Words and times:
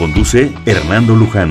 Conduce 0.00 0.50
Hernando 0.64 1.14
Luján. 1.14 1.50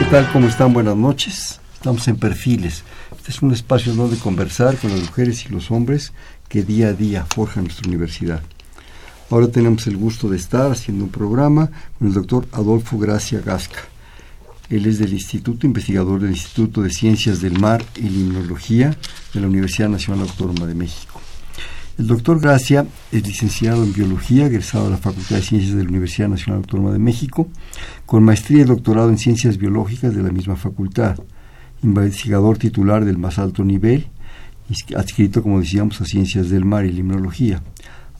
¿Qué 0.00 0.04
tal? 0.10 0.28
¿Cómo 0.32 0.48
están? 0.48 0.72
Buenas 0.72 0.96
noches. 0.96 1.60
Estamos 1.74 2.08
en 2.08 2.16
Perfiles. 2.16 2.82
Este 3.16 3.30
es 3.30 3.40
un 3.42 3.52
espacio 3.52 3.94
donde 3.94 4.16
conversar 4.16 4.76
con 4.76 4.90
las 4.90 5.02
mujeres 5.02 5.46
y 5.46 5.50
los 5.50 5.70
hombres 5.70 6.12
que 6.48 6.64
día 6.64 6.88
a 6.88 6.94
día 6.94 7.24
forjan 7.26 7.62
nuestra 7.62 7.86
universidad. 7.86 8.42
Ahora 9.30 9.46
tenemos 9.46 9.86
el 9.86 9.96
gusto 9.96 10.28
de 10.28 10.36
estar 10.36 10.72
haciendo 10.72 11.04
un 11.04 11.10
programa 11.10 11.70
con 11.96 12.08
el 12.08 12.14
doctor 12.14 12.48
Adolfo 12.50 12.98
Gracia 12.98 13.40
Gasca. 13.40 13.82
Él 14.68 14.86
es 14.86 14.98
del 14.98 15.12
Instituto 15.12 15.64
Investigador 15.64 16.18
del 16.18 16.32
Instituto 16.32 16.82
de 16.82 16.90
Ciencias 16.90 17.40
del 17.40 17.60
Mar 17.60 17.84
y 17.94 18.08
Limnología 18.08 18.96
de 19.32 19.40
la 19.40 19.46
Universidad 19.46 19.90
Nacional 19.90 20.22
Autónoma 20.22 20.66
de 20.66 20.74
México. 20.74 21.15
El 21.98 22.08
doctor 22.08 22.38
Gracia 22.38 22.86
es 23.10 23.26
licenciado 23.26 23.82
en 23.82 23.94
Biología, 23.94 24.44
egresado 24.44 24.84
de 24.84 24.90
la 24.90 24.96
Facultad 24.98 25.36
de 25.36 25.42
Ciencias 25.42 25.74
de 25.74 25.82
la 25.82 25.88
Universidad 25.88 26.28
Nacional 26.28 26.58
Autónoma 26.58 26.92
de 26.92 26.98
México, 26.98 27.48
con 28.04 28.22
maestría 28.22 28.60
y 28.60 28.64
doctorado 28.64 29.08
en 29.08 29.16
Ciencias 29.16 29.56
Biológicas 29.56 30.14
de 30.14 30.22
la 30.22 30.30
misma 30.30 30.56
facultad, 30.56 31.16
investigador 31.82 32.58
titular 32.58 33.06
del 33.06 33.16
más 33.16 33.38
alto 33.38 33.64
nivel, 33.64 34.08
adscrito, 34.94 35.42
como 35.42 35.60
decíamos, 35.60 35.98
a 36.02 36.04
Ciencias 36.04 36.50
del 36.50 36.66
Mar 36.66 36.84
y 36.84 36.92
Limnología. 36.92 37.62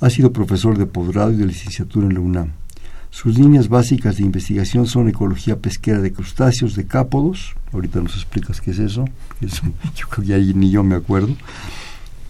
Ha 0.00 0.08
sido 0.08 0.32
profesor 0.32 0.78
de 0.78 0.86
posgrado 0.86 1.32
y 1.32 1.36
de 1.36 1.44
licenciatura 1.44 2.06
en 2.06 2.14
la 2.14 2.20
UNAM. 2.20 2.52
Sus 3.10 3.38
líneas 3.38 3.68
básicas 3.68 4.16
de 4.16 4.24
investigación 4.24 4.86
son 4.86 5.10
ecología 5.10 5.58
pesquera 5.58 6.00
de 6.00 6.14
crustáceos, 6.14 6.76
de 6.76 6.86
cápodos, 6.86 7.54
ahorita 7.74 8.00
nos 8.00 8.14
explicas 8.14 8.62
qué 8.62 8.70
es 8.70 8.78
eso, 8.78 9.04
yo 9.94 10.08
creo 10.08 10.54
ni 10.54 10.70
yo 10.70 10.82
me 10.82 10.94
acuerdo, 10.94 11.36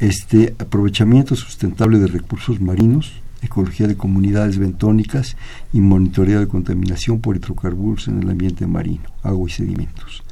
este 0.01 0.55
aprovechamiento 0.59 1.37
sustentable 1.37 1.99
de 1.99 2.07
recursos 2.07 2.61
marinos, 2.61 3.13
ecología 3.43 3.87
de 3.87 3.97
comunidades 3.97 4.59
bentónicas 4.59 5.37
y 5.73 5.81
monitoreo 5.81 6.41
de 6.41 6.49
contaminación 6.49 7.21
por 7.21 7.37
hidrocarburos 7.37 8.09
en 8.09 8.23
el 8.23 8.31
ambiente 8.31 8.67
marino, 8.67 9.05
agua 9.23 9.49
y 9.49 9.53
sedimentos. 9.53 10.23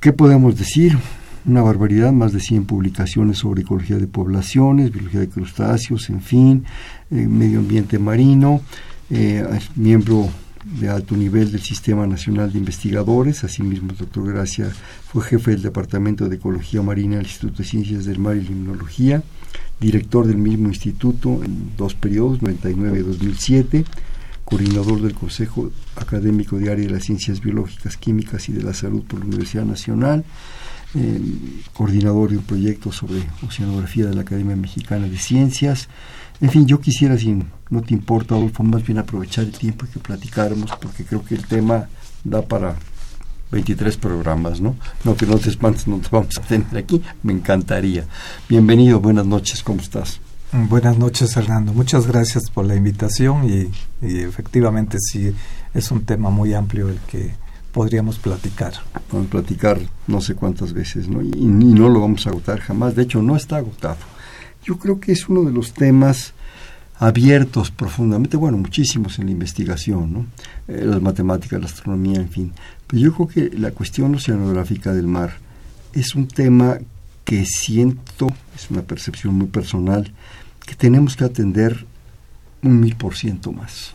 ¿Qué 0.00 0.12
podemos 0.12 0.56
decir? 0.56 0.96
Una 1.44 1.62
barbaridad, 1.62 2.12
más 2.12 2.32
de 2.32 2.40
100 2.40 2.64
publicaciones 2.64 3.38
sobre 3.38 3.62
ecología 3.62 3.96
de 3.96 4.06
poblaciones, 4.06 4.92
biología 4.92 5.20
de 5.20 5.28
crustáceos, 5.28 6.10
en 6.10 6.20
fin, 6.20 6.64
eh, 7.10 7.26
medio 7.26 7.60
ambiente 7.60 7.98
marino, 7.98 8.60
eh, 9.10 9.44
miembro 9.76 10.28
de 10.64 10.88
alto 10.88 11.16
nivel 11.16 11.50
del 11.50 11.62
Sistema 11.62 12.06
Nacional 12.06 12.52
de 12.52 12.58
Investigadores. 12.58 13.44
Asimismo, 13.44 13.90
el 13.90 13.96
doctor 13.96 14.32
Gracia 14.32 14.70
fue 15.08 15.22
jefe 15.22 15.52
del 15.52 15.62
Departamento 15.62 16.28
de 16.28 16.36
Ecología 16.36 16.82
Marina 16.82 17.16
del 17.16 17.26
Instituto 17.26 17.58
de 17.58 17.68
Ciencias 17.68 18.04
del 18.04 18.18
Mar 18.18 18.36
y 18.36 18.42
Limnología, 18.42 19.22
director 19.80 20.26
del 20.26 20.36
mismo 20.36 20.68
instituto 20.68 21.42
en 21.42 21.72
dos 21.76 21.94
periodos, 21.94 22.42
99 22.42 23.00
y 23.00 23.02
2007, 23.02 23.84
coordinador 24.44 25.00
del 25.00 25.14
Consejo 25.14 25.70
Académico 25.96 26.58
de 26.58 26.70
Área 26.70 26.86
de 26.86 26.92
las 26.92 27.04
Ciencias 27.04 27.40
Biológicas, 27.40 27.96
Químicas 27.96 28.48
y 28.48 28.52
de 28.52 28.62
la 28.62 28.74
Salud 28.74 29.02
por 29.02 29.20
la 29.20 29.26
Universidad 29.26 29.64
Nacional, 29.64 30.24
eh, 30.94 31.20
coordinador 31.72 32.30
de 32.30 32.38
un 32.38 32.44
proyecto 32.44 32.90
sobre 32.90 33.22
oceanografía 33.46 34.06
de 34.06 34.14
la 34.14 34.22
Academia 34.22 34.56
Mexicana 34.56 35.06
de 35.06 35.18
Ciencias, 35.18 35.88
en 36.40 36.50
fin, 36.50 36.66
yo 36.66 36.80
quisiera, 36.80 37.18
si 37.18 37.42
no 37.68 37.82
te 37.82 37.92
importa, 37.92 38.34
Adolfo, 38.34 38.62
más 38.62 38.84
bien 38.84 38.98
aprovechar 38.98 39.44
el 39.44 39.52
tiempo 39.52 39.84
y 39.84 39.88
que 39.88 39.98
platicáramos, 39.98 40.70
porque 40.80 41.04
creo 41.04 41.22
que 41.22 41.34
el 41.34 41.46
tema 41.46 41.88
da 42.24 42.40
para 42.42 42.76
23 43.52 43.96
programas, 43.98 44.60
¿no? 44.60 44.76
No 45.04 45.16
que 45.16 45.26
no 45.26 45.36
te 45.38 45.50
espantes, 45.50 45.86
no 45.86 45.98
te 45.98 46.08
vamos 46.10 46.38
a 46.38 46.42
tener 46.42 46.76
aquí, 46.76 47.02
me 47.22 47.34
encantaría. 47.34 48.06
Bienvenido, 48.48 49.00
buenas 49.00 49.26
noches, 49.26 49.62
¿cómo 49.62 49.80
estás? 49.80 50.20
Buenas 50.52 50.98
noches, 50.98 51.34
Fernando. 51.34 51.74
Muchas 51.74 52.06
gracias 52.06 52.50
por 52.50 52.64
la 52.64 52.74
invitación 52.74 53.48
y, 53.48 53.70
efectivamente 54.02 54.98
sí 54.98 55.32
es 55.74 55.90
un 55.90 56.04
tema 56.04 56.30
muy 56.30 56.54
amplio 56.54 56.88
el 56.88 56.98
que 57.00 57.32
podríamos 57.70 58.18
platicar. 58.18 58.72
Platicar 59.30 59.78
no 60.06 60.20
sé 60.22 60.34
cuántas 60.34 60.72
veces, 60.72 61.06
¿no? 61.06 61.22
y 61.22 61.44
no 61.44 61.88
lo 61.90 62.00
vamos 62.00 62.26
a 62.26 62.30
agotar 62.30 62.60
jamás. 62.60 62.96
De 62.96 63.02
hecho, 63.02 63.22
no 63.22 63.36
está 63.36 63.58
agotado 63.58 63.98
yo 64.64 64.78
creo 64.78 65.00
que 65.00 65.12
es 65.12 65.28
uno 65.28 65.42
de 65.44 65.52
los 65.52 65.72
temas 65.72 66.34
abiertos 66.98 67.70
profundamente, 67.70 68.36
bueno, 68.36 68.58
muchísimos 68.58 69.18
en 69.18 69.26
la 69.26 69.32
investigación, 69.32 70.12
¿no? 70.12 70.26
Eh, 70.68 70.84
las 70.84 71.00
matemáticas, 71.00 71.58
la 71.58 71.66
astronomía, 71.66 72.20
en 72.20 72.28
fin. 72.28 72.52
Pero 72.86 73.02
yo 73.02 73.14
creo 73.14 73.28
que 73.28 73.58
la 73.58 73.70
cuestión 73.70 74.14
oceanográfica 74.14 74.92
del 74.92 75.06
mar 75.06 75.32
es 75.94 76.14
un 76.14 76.28
tema 76.28 76.78
que 77.24 77.46
siento, 77.46 78.28
es 78.54 78.70
una 78.70 78.82
percepción 78.82 79.34
muy 79.34 79.46
personal, 79.46 80.12
que 80.66 80.74
tenemos 80.74 81.16
que 81.16 81.24
atender 81.24 81.86
un 82.62 82.80
mil 82.80 82.96
por 82.96 83.16
ciento 83.16 83.50
más. 83.50 83.94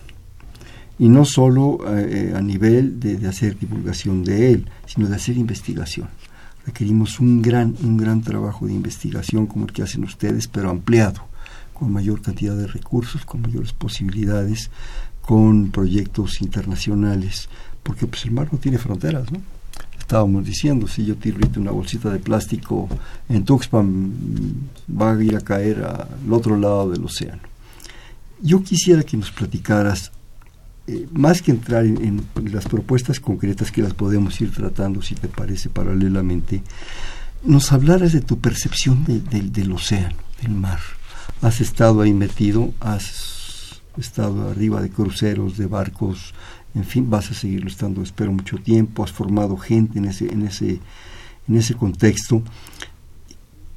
Y 0.97 1.09
no 1.09 1.25
solo 1.25 1.79
eh, 1.87 2.33
a 2.35 2.41
nivel 2.41 2.99
de 2.99 3.27
hacer 3.27 3.59
divulgación 3.59 4.23
de 4.23 4.53
él, 4.53 4.65
sino 4.87 5.07
de 5.07 5.15
hacer 5.15 5.37
investigación 5.37 6.07
requerimos 6.65 7.19
un 7.19 7.41
gran, 7.41 7.75
un 7.83 7.97
gran 7.97 8.21
trabajo 8.21 8.65
de 8.65 8.73
investigación 8.73 9.45
como 9.45 9.65
el 9.65 9.73
que 9.73 9.83
hacen 9.83 10.03
ustedes, 10.03 10.47
pero 10.47 10.69
ampliado, 10.69 11.21
con 11.73 11.91
mayor 11.91 12.21
cantidad 12.21 12.55
de 12.55 12.67
recursos, 12.67 13.25
con 13.25 13.41
mayores 13.41 13.73
posibilidades, 13.73 14.71
con 15.21 15.71
proyectos 15.71 16.41
internacionales, 16.41 17.49
porque 17.83 18.07
pues 18.07 18.25
el 18.25 18.31
mar 18.31 18.49
no 18.51 18.57
tiene 18.57 18.77
fronteras, 18.77 19.31
¿no? 19.31 19.39
Estábamos 19.99 20.45
diciendo, 20.45 20.87
si 20.87 21.03
yo 21.03 21.15
tiro 21.15 21.39
una 21.57 21.71
bolsita 21.71 22.11
de 22.11 22.19
plástico 22.19 22.87
en 23.27 23.43
Tuxpan, 23.43 24.13
va 24.89 25.13
a 25.13 25.23
ir 25.23 25.35
a 25.35 25.41
caer 25.41 25.83
al 25.83 26.31
otro 26.31 26.57
lado 26.57 26.91
del 26.91 27.03
océano. 27.03 27.41
Yo 28.39 28.61
quisiera 28.61 29.01
que 29.01 29.17
nos 29.17 29.31
platicaras 29.31 30.11
eh, 30.87 31.07
más 31.11 31.41
que 31.41 31.51
entrar 31.51 31.83
en, 31.85 32.27
las 32.51 32.65
propuestas 32.65 33.19
concretas 33.19 33.71
que 33.71 33.81
las 33.81 33.95
podemos 33.95 34.39
ir 34.39 34.51
tratando, 34.51 35.01
si 35.01 35.15
te 35.15 35.27
parece, 35.27 35.69
paralelamente, 35.69 36.61
nos 37.43 37.71
hablaras 37.71 38.13
de 38.13 38.21
tu 38.21 38.39
percepción 38.39 39.03
del 39.05 39.71
océano, 39.71 40.15
del 40.41 40.51
mar. 40.51 40.79
Has 41.41 41.59
estado 41.59 42.01
ahí 42.01 42.13
metido, 42.13 42.71
has 42.79 43.81
estado 43.97 44.49
arriba 44.49 44.81
de 44.81 44.89
cruceros, 44.89 45.57
de 45.57 45.65
barcos, 45.65 46.33
en 46.75 46.83
fin, 46.83 47.09
vas 47.09 47.31
a 47.31 47.33
seguirlo 47.33 47.67
estando, 47.67 48.03
espero, 48.03 48.31
mucho 48.31 48.57
tiempo, 48.57 49.03
has 49.03 49.11
formado 49.11 49.57
gente 49.57 49.97
en 49.97 50.05
ese, 50.05 50.31
en 50.31 50.45
ese, 50.45 50.81
en 51.47 51.55
ese 51.55 51.73
contexto. 51.73 52.43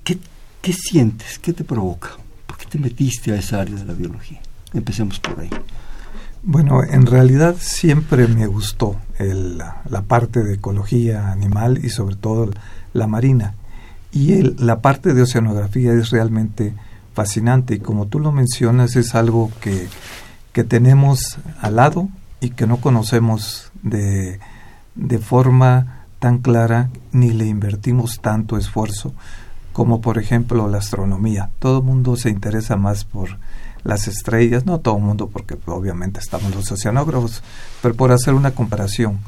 ¿Qué, 0.05 0.19
¿Qué 0.61 0.73
sientes? 0.75 1.39
¿Qué 1.39 1.53
te 1.55 1.65
provoca? 1.65 2.11
¿Por 2.47 2.59
qué 2.59 2.67
te 2.67 2.79
metiste 2.79 3.33
a 3.33 3.37
esa 3.37 3.61
área 3.61 3.77
de 3.77 3.85
la 3.85 3.95
biología? 3.95 4.41
Empecemos 4.75 5.21
por 5.21 5.41
ahí. 5.41 5.51
Bueno, 6.43 6.83
en 6.85 7.07
realidad 7.07 7.57
siempre 7.59 8.29
me 8.29 8.47
gustó 8.47 8.97
la 9.19 10.03
parte 10.03 10.43
de 10.43 10.55
ecología 10.55 11.33
animal 11.33 11.85
y 11.85 11.91
sobre 11.91 12.17
todo 12.17 12.51
la 12.93 13.07
marina. 13.07 13.55
Y 14.13 14.43
la 14.43 14.81
parte 14.81 15.13
de 15.13 15.23
oceanografía 15.23 15.93
es 15.93 16.11
realmente 16.11 16.75
fascinante 17.13 17.75
y 17.75 17.81
como 17.81 18.07
tú 18.07 18.21
lo 18.21 18.33
mencionas 18.33 18.97
es 18.97 19.15
algo 19.15 19.51
que, 19.61 19.89
que 20.53 20.65
tenemos 20.65 21.39
al 21.61 21.77
lado 21.77 22.09
y 22.41 22.51
que 22.51 22.67
no 22.67 22.79
conocemos 22.79 23.73
de, 23.83 24.39
de 24.95 25.19
forma 25.19 26.05
tan 26.21 26.39
clara 26.39 26.91
ni 27.13 27.33
le 27.33 27.47
invertimos 27.47 28.21
tanto 28.21 28.57
esfuerzo 28.57 29.13
como 29.73 30.01
por 30.01 30.19
ejemplo 30.19 30.69
la 30.69 30.79
astronomía. 30.79 31.51
Todo 31.59 31.79
el 31.79 31.85
mundo 31.85 32.17
se 32.17 32.31
interesa 32.31 32.77
más 32.77 33.05
por 33.05 33.39
las 33.85 34.09
estrellas, 34.09 34.67
no 34.67 34.81
todo 34.81 34.97
el 34.97 35.03
mundo 35.03 35.29
porque 35.29 35.57
obviamente 35.67 36.21
estamos 36.21 36.55
los 36.55 36.71
oceanógrafos, 36.71 37.43
pero 37.83 37.95
por 37.95 38.13
hacer 38.13 38.35
una 38.35 38.53
comparación, 38.53 39.19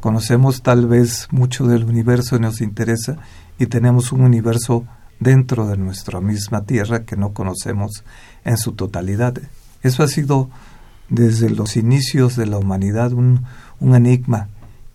conocemos 0.00 0.62
tal 0.62 0.86
vez 0.86 1.28
mucho 1.30 1.66
del 1.66 1.84
universo 1.84 2.36
y 2.36 2.40
nos 2.40 2.60
interesa 2.60 3.16
y 3.58 3.66
tenemos 3.66 4.12
un 4.12 4.20
universo 4.20 4.84
dentro 5.18 5.66
de 5.66 5.76
nuestra 5.76 6.20
misma 6.20 6.64
Tierra 6.64 7.04
que 7.04 7.16
no 7.16 7.32
conocemos 7.32 8.04
en 8.44 8.58
su 8.58 8.72
totalidad. 8.72 9.34
Eso 9.82 10.02
ha 10.02 10.08
sido 10.08 10.50
desde 11.08 11.50
los 11.50 11.76
inicios 11.76 12.36
de 12.36 12.46
la 12.46 12.58
humanidad 12.58 13.12
un, 13.12 13.44
un 13.80 13.94
enigma 13.94 14.48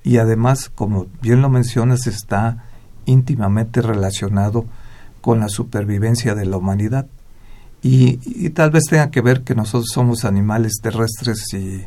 y 0.04 0.18
además, 0.18 0.70
como 0.74 1.08
bien 1.22 1.42
lo 1.42 1.50
mencionas, 1.50 2.08
está 2.08 2.66
íntimamente 3.06 3.82
relacionado 3.82 4.66
con 5.22 5.40
la 5.40 5.50
supervivencia 5.50 6.36
de 6.36 6.46
la 6.46 6.58
humanidad 6.58 7.08
Y, 7.84 8.50
tal 8.52 8.72
vez 8.72 8.84
tenga 8.86 9.10
que 9.10 9.22
ver 9.22 9.42
que 9.42 9.56
nosotros 9.56 9.90
somos 9.92 10.24
animales 10.24 10.74
terrestres 10.82 11.52
y 11.54 11.86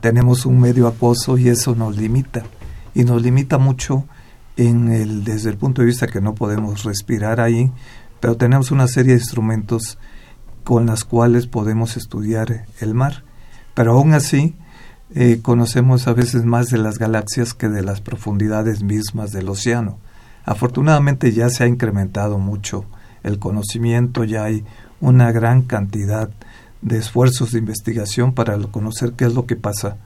tenemos 0.00 0.46
un 0.46 0.60
medio 0.60 0.86
acuoso 0.86 1.36
y 1.36 1.48
eso 1.48 1.74
nos 1.74 1.96
limita. 1.96 2.44
Y 2.94 3.04
nos 3.04 3.22
limita 3.22 3.58
mucho 3.58 4.06
en 4.56 4.90
el, 4.90 5.24
desde 5.24 5.50
el 5.50 5.58
punto 5.58 5.82
de 5.82 5.86
vista 5.88 6.06
que 6.06 6.22
no 6.22 6.34
podemos 6.34 6.84
respirar 6.84 7.40
ahí, 7.40 7.70
pero 8.20 8.36
tenemos 8.36 8.70
una 8.70 8.88
serie 8.88 9.12
de 9.12 9.20
instrumentos 9.20 9.98
con 10.64 10.86
las 10.86 11.04
cuales 11.04 11.46
podemos 11.46 11.98
estudiar 11.98 12.66
el 12.80 12.94
mar. 12.94 13.22
Pero 13.74 13.92
aún 13.92 14.14
así, 14.14 14.56
eh, 15.14 15.40
conocemos 15.42 16.08
a 16.08 16.14
veces 16.14 16.44
más 16.44 16.68
de 16.68 16.78
las 16.78 16.98
galaxias 16.98 17.52
que 17.52 17.68
de 17.68 17.82
las 17.82 18.00
profundidades 18.00 18.82
mismas 18.82 19.32
del 19.32 19.50
océano. 19.50 19.98
Afortunadamente 20.44 21.32
ya 21.32 21.50
se 21.50 21.64
ha 21.64 21.68
incrementado 21.68 22.38
mucho 22.38 22.86
el 23.22 23.38
conocimiento, 23.38 24.24
ya 24.24 24.44
hay 24.44 24.64
una 25.00 25.32
gran 25.32 25.62
cantidad 25.62 26.30
de 26.82 26.98
esfuerzos 26.98 27.52
de 27.52 27.58
investigación 27.58 28.32
para 28.32 28.56
conocer 28.58 29.12
qué 29.12 29.24
es 29.24 29.34
lo 29.34 29.46
que 29.46 29.56
pasa. 29.56 29.96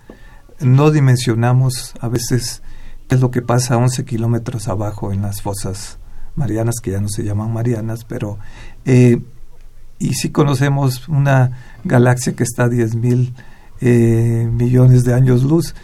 No 0.60 0.90
dimensionamos 0.90 1.94
a 2.00 2.08
veces 2.08 2.62
qué 3.08 3.16
es 3.16 3.20
lo 3.20 3.30
que 3.30 3.42
pasa 3.42 3.74
a 3.74 3.78
11 3.78 4.04
kilómetros 4.04 4.68
abajo 4.68 5.12
en 5.12 5.22
las 5.22 5.42
fosas 5.42 5.98
marianas, 6.36 6.76
que 6.82 6.92
ya 6.92 7.00
no 7.00 7.08
se 7.08 7.24
llaman 7.24 7.52
marianas, 7.52 8.04
pero... 8.04 8.38
Eh, 8.84 9.20
y 9.98 10.14
sí 10.14 10.30
conocemos 10.30 11.08
una 11.08 11.58
galaxia 11.84 12.34
que 12.34 12.42
está 12.42 12.64
a 12.64 12.68
10 12.70 12.94
mil 12.96 13.34
eh, 13.82 14.48
millones 14.50 15.04
de 15.04 15.12
años 15.12 15.42
luz 15.42 15.74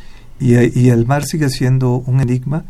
y, 0.41 0.55
y 0.55 0.89
el 0.89 1.07
mar 1.07 1.27
sigue 1.27 1.51
siendo 1.51 1.97
un 1.97 2.21
enigma 2.21 2.65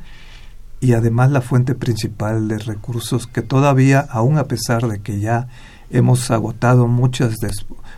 y 0.81 0.93
además 0.93 1.31
la 1.31 1.41
fuente 1.41 1.75
principal 1.75 2.49
de 2.49 2.59
recursos 2.59 3.27
que 3.27 3.43
todavía, 3.43 4.01
aun 4.01 4.39
a 4.39 4.45
pesar 4.49 4.87
de 4.89 5.01
que 5.01 5.21
ya 5.21 5.49
hemos 5.91 6.31
agotado 6.31 6.87
muchas, 6.87 7.37
de, 7.37 7.51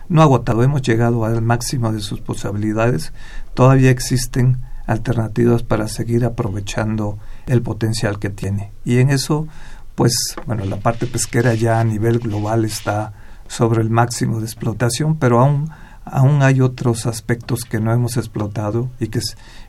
no 0.07 0.21
agotado, 0.21 0.63
hemos 0.63 0.81
llegado 0.81 1.25
al 1.25 1.41
máximo 1.41 1.91
de 1.91 1.99
sus 1.99 2.21
posibilidades, 2.21 3.13
todavía 3.53 3.89
existen 3.89 4.61
alternativas 4.85 5.63
para 5.63 5.87
seguir 5.87 6.25
aprovechando 6.25 7.19
el 7.45 7.61
potencial 7.61 8.17
que 8.19 8.29
tiene. 8.29 8.71
Y 8.83 8.97
en 8.97 9.11
eso, 9.11 9.47
pues, 9.95 10.35
bueno, 10.45 10.65
la 10.65 10.77
parte 10.77 11.05
pesquera 11.05 11.53
ya 11.53 11.79
a 11.79 11.83
nivel 11.83 12.19
global 12.19 12.65
está 12.65 13.13
sobre 13.47 13.81
el 13.81 13.89
máximo 13.89 14.39
de 14.39 14.45
explotación, 14.45 15.17
pero 15.17 15.39
aún, 15.39 15.69
aún 16.05 16.41
hay 16.41 16.61
otros 16.61 17.05
aspectos 17.05 17.65
que 17.65 17.79
no 17.79 17.93
hemos 17.93 18.17
explotado 18.17 18.89
y 18.99 19.07
que 19.07 19.19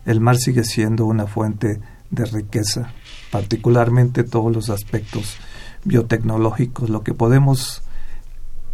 el 0.07 0.21
mar 0.21 0.37
sigue 0.39 0.65
siendo 0.65 1.05
una 1.05 1.27
fuente 1.27 1.81
de 2.11 2.25
riqueza, 2.25 2.93
particularmente 3.31 4.25
todos 4.25 4.53
los 4.53 4.71
aspectos 4.71 5.37
biotecnológicos, 5.85 6.91
lo 6.91 7.03
que 7.03 7.15
podemos 7.15 7.83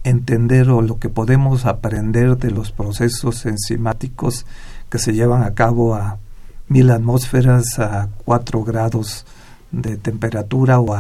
entender 0.07 0.71
o 0.71 0.83
lo 0.83 0.99
que 0.99 1.09
podemos 1.09 1.67
aprender 1.67 2.37
de 2.39 2.53
los 2.53 2.71
procesos 2.71 3.45
enzimáticos 3.45 4.47
que 4.89 4.99
se 4.99 5.13
llevan 5.13 5.43
a 5.43 5.55
cabo 5.55 5.97
a 5.97 6.19
mil 6.69 6.91
atmósferas, 6.91 7.79
a 7.79 8.09
cuatro 8.25 8.63
grados 8.63 9.27
de 9.73 9.97
temperatura 9.97 10.79
o, 10.79 10.95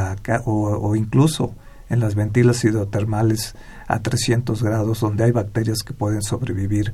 o, 0.44 0.96
incluso 0.96 1.54
en 1.88 2.00
las 2.00 2.16
ventilas 2.16 2.64
hidrotermales 2.64 3.54
a 3.86 4.00
300 4.00 4.60
grados, 4.60 5.00
donde 5.00 5.22
hay 5.22 5.30
bacterias 5.30 5.84
que 5.84 5.94
pueden 5.94 6.22
sobrevivir 6.22 6.92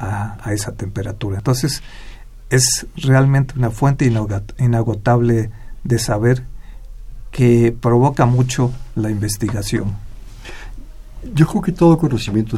a, 0.00 0.38
a 0.42 0.52
esa 0.52 0.72
temperatura. 0.72 1.38
Entonces, 1.38 1.80
es 2.50 2.86
realmente 2.96 3.54
una 3.56 3.70
fuente 3.70 4.04
inagotable 4.58 5.50
de 5.84 5.98
saber 6.00 6.44
que 7.30 7.74
provoca 7.80 8.26
mucho 8.26 8.72
la 8.96 9.10
investigación. 9.10 9.94
Yo 11.34 11.46
creo 11.46 11.62
que 11.62 11.72
todo 11.72 11.98
conocimiento 11.98 12.56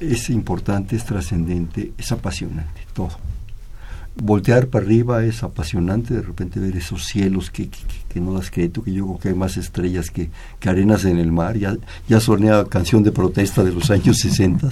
es, 0.00 0.30
importante, 0.30 0.94
es 0.94 1.04
trascendente, 1.04 1.92
es 1.98 2.12
apasionante, 2.12 2.82
todo. 2.92 3.10
Voltear 4.14 4.68
para 4.68 4.84
arriba 4.84 5.24
es 5.24 5.42
apasionante, 5.42 6.14
de 6.14 6.22
repente 6.22 6.60
ver 6.60 6.76
esos 6.76 7.04
cielos 7.04 7.50
que, 7.50 7.68
no 8.14 8.32
das 8.32 8.50
crédito, 8.50 8.82
que 8.82 8.92
yo 8.92 9.04
creo 9.06 9.18
que 9.18 9.28
hay 9.30 9.34
más 9.34 9.56
estrellas 9.56 10.10
que, 10.10 10.30
arenas 10.64 11.04
en 11.04 11.18
el 11.18 11.32
mar, 11.32 11.58
ya, 11.58 11.76
ya 12.08 12.20
sonea 12.20 12.64
canción 12.64 13.02
de 13.02 13.12
protesta 13.12 13.62
de 13.62 13.72
los 13.72 13.90
años 13.90 14.18
60, 14.18 14.70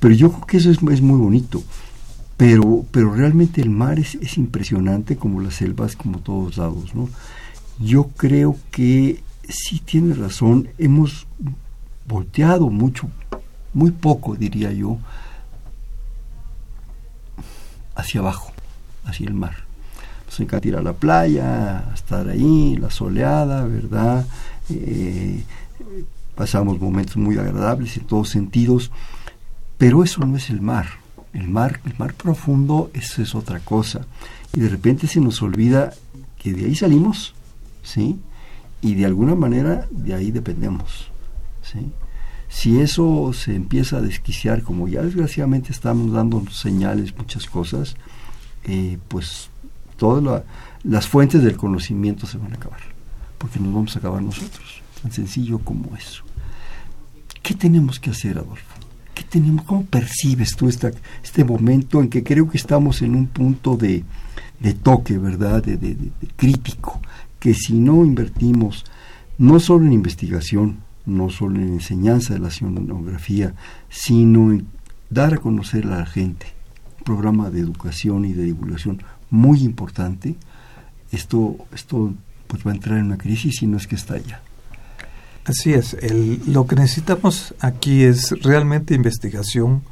pero 0.00 0.14
yo 0.14 0.30
creo 0.30 0.46
que 0.46 0.56
eso 0.58 0.70
es, 0.70 0.78
es 0.92 1.00
muy 1.02 1.18
bonito. 1.18 1.62
Pero, 2.36 2.84
pero 2.90 3.14
realmente 3.14 3.60
el 3.60 3.70
mar 3.70 3.98
es, 4.00 4.16
es 4.16 4.38
impresionante 4.38 5.16
como 5.16 5.40
las 5.40 5.54
selvas, 5.54 5.94
como 5.94 6.18
todos 6.18 6.56
lados, 6.56 6.94
¿no? 6.94 7.08
Yo 7.78 8.08
creo 8.16 8.56
que 8.72 9.22
sí 9.48 9.80
tiene 9.84 10.14
razón, 10.14 10.68
hemos 10.78 11.26
volteado 12.06 12.70
mucho, 12.70 13.08
muy 13.72 13.90
poco 13.90 14.36
diría 14.36 14.72
yo, 14.72 14.98
hacia 17.94 18.20
abajo, 18.20 18.52
hacia 19.04 19.26
el 19.26 19.34
mar. 19.34 19.64
Nos 20.26 20.40
encanta 20.40 20.68
ir 20.68 20.76
a 20.76 20.82
la 20.82 20.92
playa, 20.92 21.90
estar 21.94 22.28
ahí, 22.28 22.76
la 22.76 22.90
soleada, 22.90 23.64
¿verdad? 23.64 24.26
Eh, 24.68 25.44
pasamos 26.34 26.80
momentos 26.80 27.16
muy 27.16 27.38
agradables 27.38 27.96
en 27.96 28.04
todos 28.04 28.30
sentidos, 28.30 28.90
pero 29.78 30.02
eso 30.02 30.24
no 30.24 30.36
es 30.36 30.50
el 30.50 30.60
mar. 30.60 30.86
El 31.32 31.48
mar, 31.48 31.80
el 31.84 31.94
mar 31.98 32.14
profundo, 32.14 32.90
eso 32.94 33.22
es 33.22 33.34
otra 33.34 33.60
cosa. 33.60 34.06
Y 34.52 34.60
de 34.60 34.68
repente 34.68 35.06
se 35.06 35.20
nos 35.20 35.42
olvida 35.42 35.92
que 36.38 36.52
de 36.52 36.66
ahí 36.66 36.74
salimos, 36.74 37.34
¿sí? 37.82 38.18
Y 38.80 38.94
de 38.94 39.06
alguna 39.06 39.34
manera 39.34 39.86
de 39.90 40.14
ahí 40.14 40.30
dependemos. 40.30 41.10
Si 42.48 42.78
eso 42.80 43.32
se 43.32 43.54
empieza 43.54 43.96
a 43.96 44.00
desquiciar, 44.00 44.62
como 44.62 44.86
ya 44.86 45.02
desgraciadamente 45.02 45.72
estamos 45.72 46.12
dando 46.12 46.44
señales, 46.50 47.16
muchas 47.16 47.46
cosas, 47.46 47.96
eh, 48.64 48.98
pues 49.08 49.50
todas 49.96 50.44
las 50.82 51.08
fuentes 51.08 51.42
del 51.42 51.56
conocimiento 51.56 52.26
se 52.26 52.38
van 52.38 52.52
a 52.52 52.56
acabar, 52.56 52.80
porque 53.38 53.58
nos 53.58 53.74
vamos 53.74 53.96
a 53.96 53.98
acabar 53.98 54.22
nosotros, 54.22 54.82
tan 55.02 55.10
sencillo 55.12 55.58
como 55.58 55.96
eso. 55.96 56.22
¿Qué 57.42 57.54
tenemos 57.54 57.98
que 57.98 58.10
hacer, 58.10 58.38
Adolfo? 58.38 58.74
¿Qué 59.14 59.22
tenemos, 59.24 59.64
¿Cómo 59.64 59.84
percibes 59.84 60.56
tú 60.56 60.68
esta, 60.68 60.90
este 61.22 61.44
momento 61.44 62.00
en 62.00 62.08
que 62.08 62.22
creo 62.22 62.48
que 62.48 62.56
estamos 62.56 63.02
en 63.02 63.14
un 63.14 63.26
punto 63.26 63.76
de, 63.76 64.04
toque, 64.82 65.18
¿verdad? 65.18 65.62
de 65.62 65.96
crítico, 66.36 67.00
que 67.38 67.52
si 67.52 67.74
no 67.74 68.04
invertimos 68.04 68.84
no 69.38 69.60
solo 69.60 69.84
en 69.84 69.92
investigación, 69.92 70.78
no 71.06 71.30
solo 71.30 71.56
en 71.56 71.74
enseñanza 71.74 72.34
de 72.34 72.40
la 72.40 72.48
oceanografía, 72.48 73.54
sino 73.88 74.52
en 74.52 74.66
dar 75.10 75.34
a 75.34 75.38
conocer 75.38 75.86
a 75.86 75.98
la 75.98 76.06
gente 76.06 76.46
un 76.98 77.04
programa 77.04 77.50
de 77.50 77.60
educación 77.60 78.24
y 78.24 78.32
de 78.32 78.44
divulgación 78.44 79.02
muy 79.30 79.62
importante. 79.62 80.36
Esto, 81.12 81.56
esto 81.74 82.14
pues 82.46 82.66
va 82.66 82.72
a 82.72 82.74
entrar 82.74 82.98
en 82.98 83.06
una 83.06 83.18
crisis 83.18 83.62
y 83.62 83.66
no 83.66 83.76
es 83.76 83.86
que 83.86 83.94
está 83.94 84.18
ya. 84.18 84.42
Así 85.44 85.74
es, 85.74 85.96
lo 86.46 86.66
que 86.66 86.74
necesitamos 86.74 87.54
aquí 87.60 88.02
es 88.02 88.30
realmente 88.42 88.94
investigación, 88.94 89.82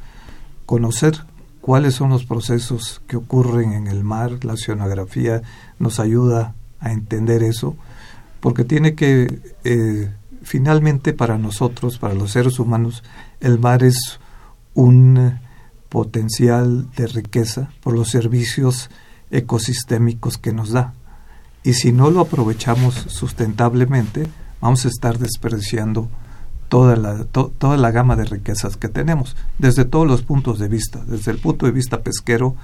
conocer 0.65 1.25
cuáles 1.61 1.93
son 1.93 2.09
los 2.09 2.25
procesos 2.25 3.01
que 3.07 3.17
ocurren 3.17 3.73
en 3.73 3.87
el 3.87 4.03
mar, 4.03 4.43
la 4.43 4.53
oceanografía 4.53 5.43
nos 5.77 5.99
ayuda 5.99 6.55
a 6.79 6.91
entender 6.91 7.43
eso, 7.43 7.75
porque 8.39 8.65
tiene 8.65 8.95
que 8.95 9.41
eh, 9.63 10.11
finalmente 10.43 11.13
para 11.13 11.37
nosotros, 11.37 11.97
para 11.97 12.13
los 12.13 12.31
seres 12.31 12.59
humanos, 12.59 13.03
el 13.39 13.59
mar 13.59 13.83
es 13.83 14.19
un 14.73 15.39
potencial 15.89 16.89
de 16.95 17.07
riqueza 17.07 17.71
por 17.81 17.93
los 17.93 18.09
servicios 18.09 18.89
ecosistémicos 19.31 20.37
que 20.37 20.53
nos 20.53 20.71
da. 20.71 20.93
Y 21.63 21.73
si 21.73 21.91
no 21.91 22.09
lo 22.09 22.21
aprovechamos 22.21 22.95
sustentablemente, 23.07 24.27
vamos 24.59 24.85
a 24.85 24.89
estar 24.89 25.17
desperdiciando 25.17 26.09
toda 26.67 26.95
la, 26.95 27.23
toda 27.25 27.77
la 27.77 27.91
gama 27.91 28.15
de 28.15 28.25
riquezas 28.25 28.77
que 28.77 28.89
tenemos, 28.89 29.35
desde 29.59 29.85
todos 29.85 30.07
los 30.07 30.23
puntos 30.23 30.57
de 30.57 30.67
vista, 30.67 31.03
desde 31.05 31.31
el 31.31 31.37
punto 31.37 31.67
de 31.67 31.71
vista 31.71 32.01
pesquero, 32.01 32.55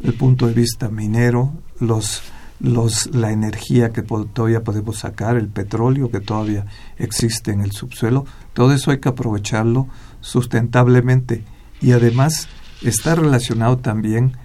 el 0.00 0.14
punto 0.14 0.46
de 0.46 0.54
vista 0.54 0.88
minero, 0.88 1.52
los 1.78 2.22
los, 2.60 3.14
la 3.14 3.30
energía 3.30 3.90
que 3.90 4.02
todavía 4.02 4.64
podemos 4.64 4.98
sacar, 4.98 5.36
el 5.36 5.48
petróleo 5.48 6.10
que 6.10 6.20
todavía 6.20 6.66
existe 6.96 7.52
en 7.52 7.60
el 7.60 7.72
subsuelo, 7.72 8.24
todo 8.52 8.72
eso 8.72 8.90
hay 8.90 8.98
que 8.98 9.08
aprovecharlo 9.08 9.88
sustentablemente 10.20 11.44
y 11.80 11.92
además 11.92 12.48
está 12.82 13.14
relacionado 13.14 13.78
también 13.78 14.36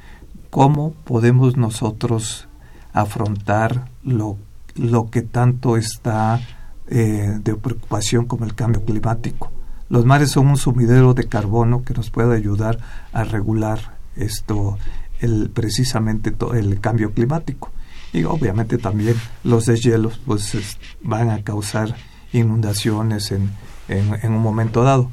cómo 0.50 0.92
podemos 1.04 1.58
nosotros 1.58 2.48
afrontar 2.94 3.90
lo, 4.04 4.38
lo 4.76 5.10
que 5.10 5.24
tanto 5.24 5.78
está 5.78 6.40
eh, 6.88 7.40
de 7.44 7.56
preocupación 7.56 8.26
como 8.26 8.46
el 8.46 8.54
cambio 8.54 8.86
climático. 8.86 9.52
Los 9.90 10.06
mares 10.06 10.32
son 10.32 10.48
un 10.48 10.58
sumidero 10.58 11.14
de 11.14 11.28
carbono 11.28 11.84
que 11.84 11.94
nos 11.94 12.12
puede 12.12 12.36
ayudar 12.36 12.78
a 13.12 13.24
regular 13.24 13.98
esto, 14.16 14.78
el, 15.20 15.50
precisamente 15.50 16.36
el 16.54 16.80
cambio 16.80 17.14
climático 17.14 17.72
y 18.14 18.24
obviamente 18.24 18.78
también 18.78 19.16
los 19.44 19.66
deshielos 19.66 20.20
pues 20.26 20.56
van 21.02 21.32
a 21.32 21.44
causar 21.44 21.96
inundaciones 22.32 23.32
en, 23.32 23.52
en, 23.88 24.32
un 24.32 24.42
momento 24.42 24.84
dado. 24.84 25.10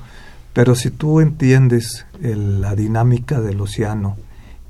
Pero 0.52 0.75
si 0.75 0.90
tú 0.90 1.21
entiendes 1.21 2.07
la 2.21 2.75
dinámica 2.75 3.40
del 3.40 3.61
océano 3.61 4.16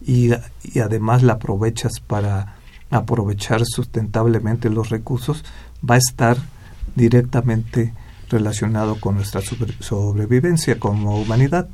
y, 0.00 0.30
y 0.62 0.78
además 0.80 1.22
la 1.22 1.34
aprovechas 1.34 2.00
para 2.00 2.56
aprovechar 2.90 3.64
sustentablemente 3.64 4.70
los 4.70 4.90
recursos, 4.90 5.44
va 5.88 5.96
a 5.96 5.98
estar 5.98 6.36
directamente 6.94 7.94
relacionado 8.28 9.00
con 9.00 9.16
nuestra 9.16 9.40
sobrevivencia 9.80 10.78
como 10.78 11.20
humanidad. 11.20 11.68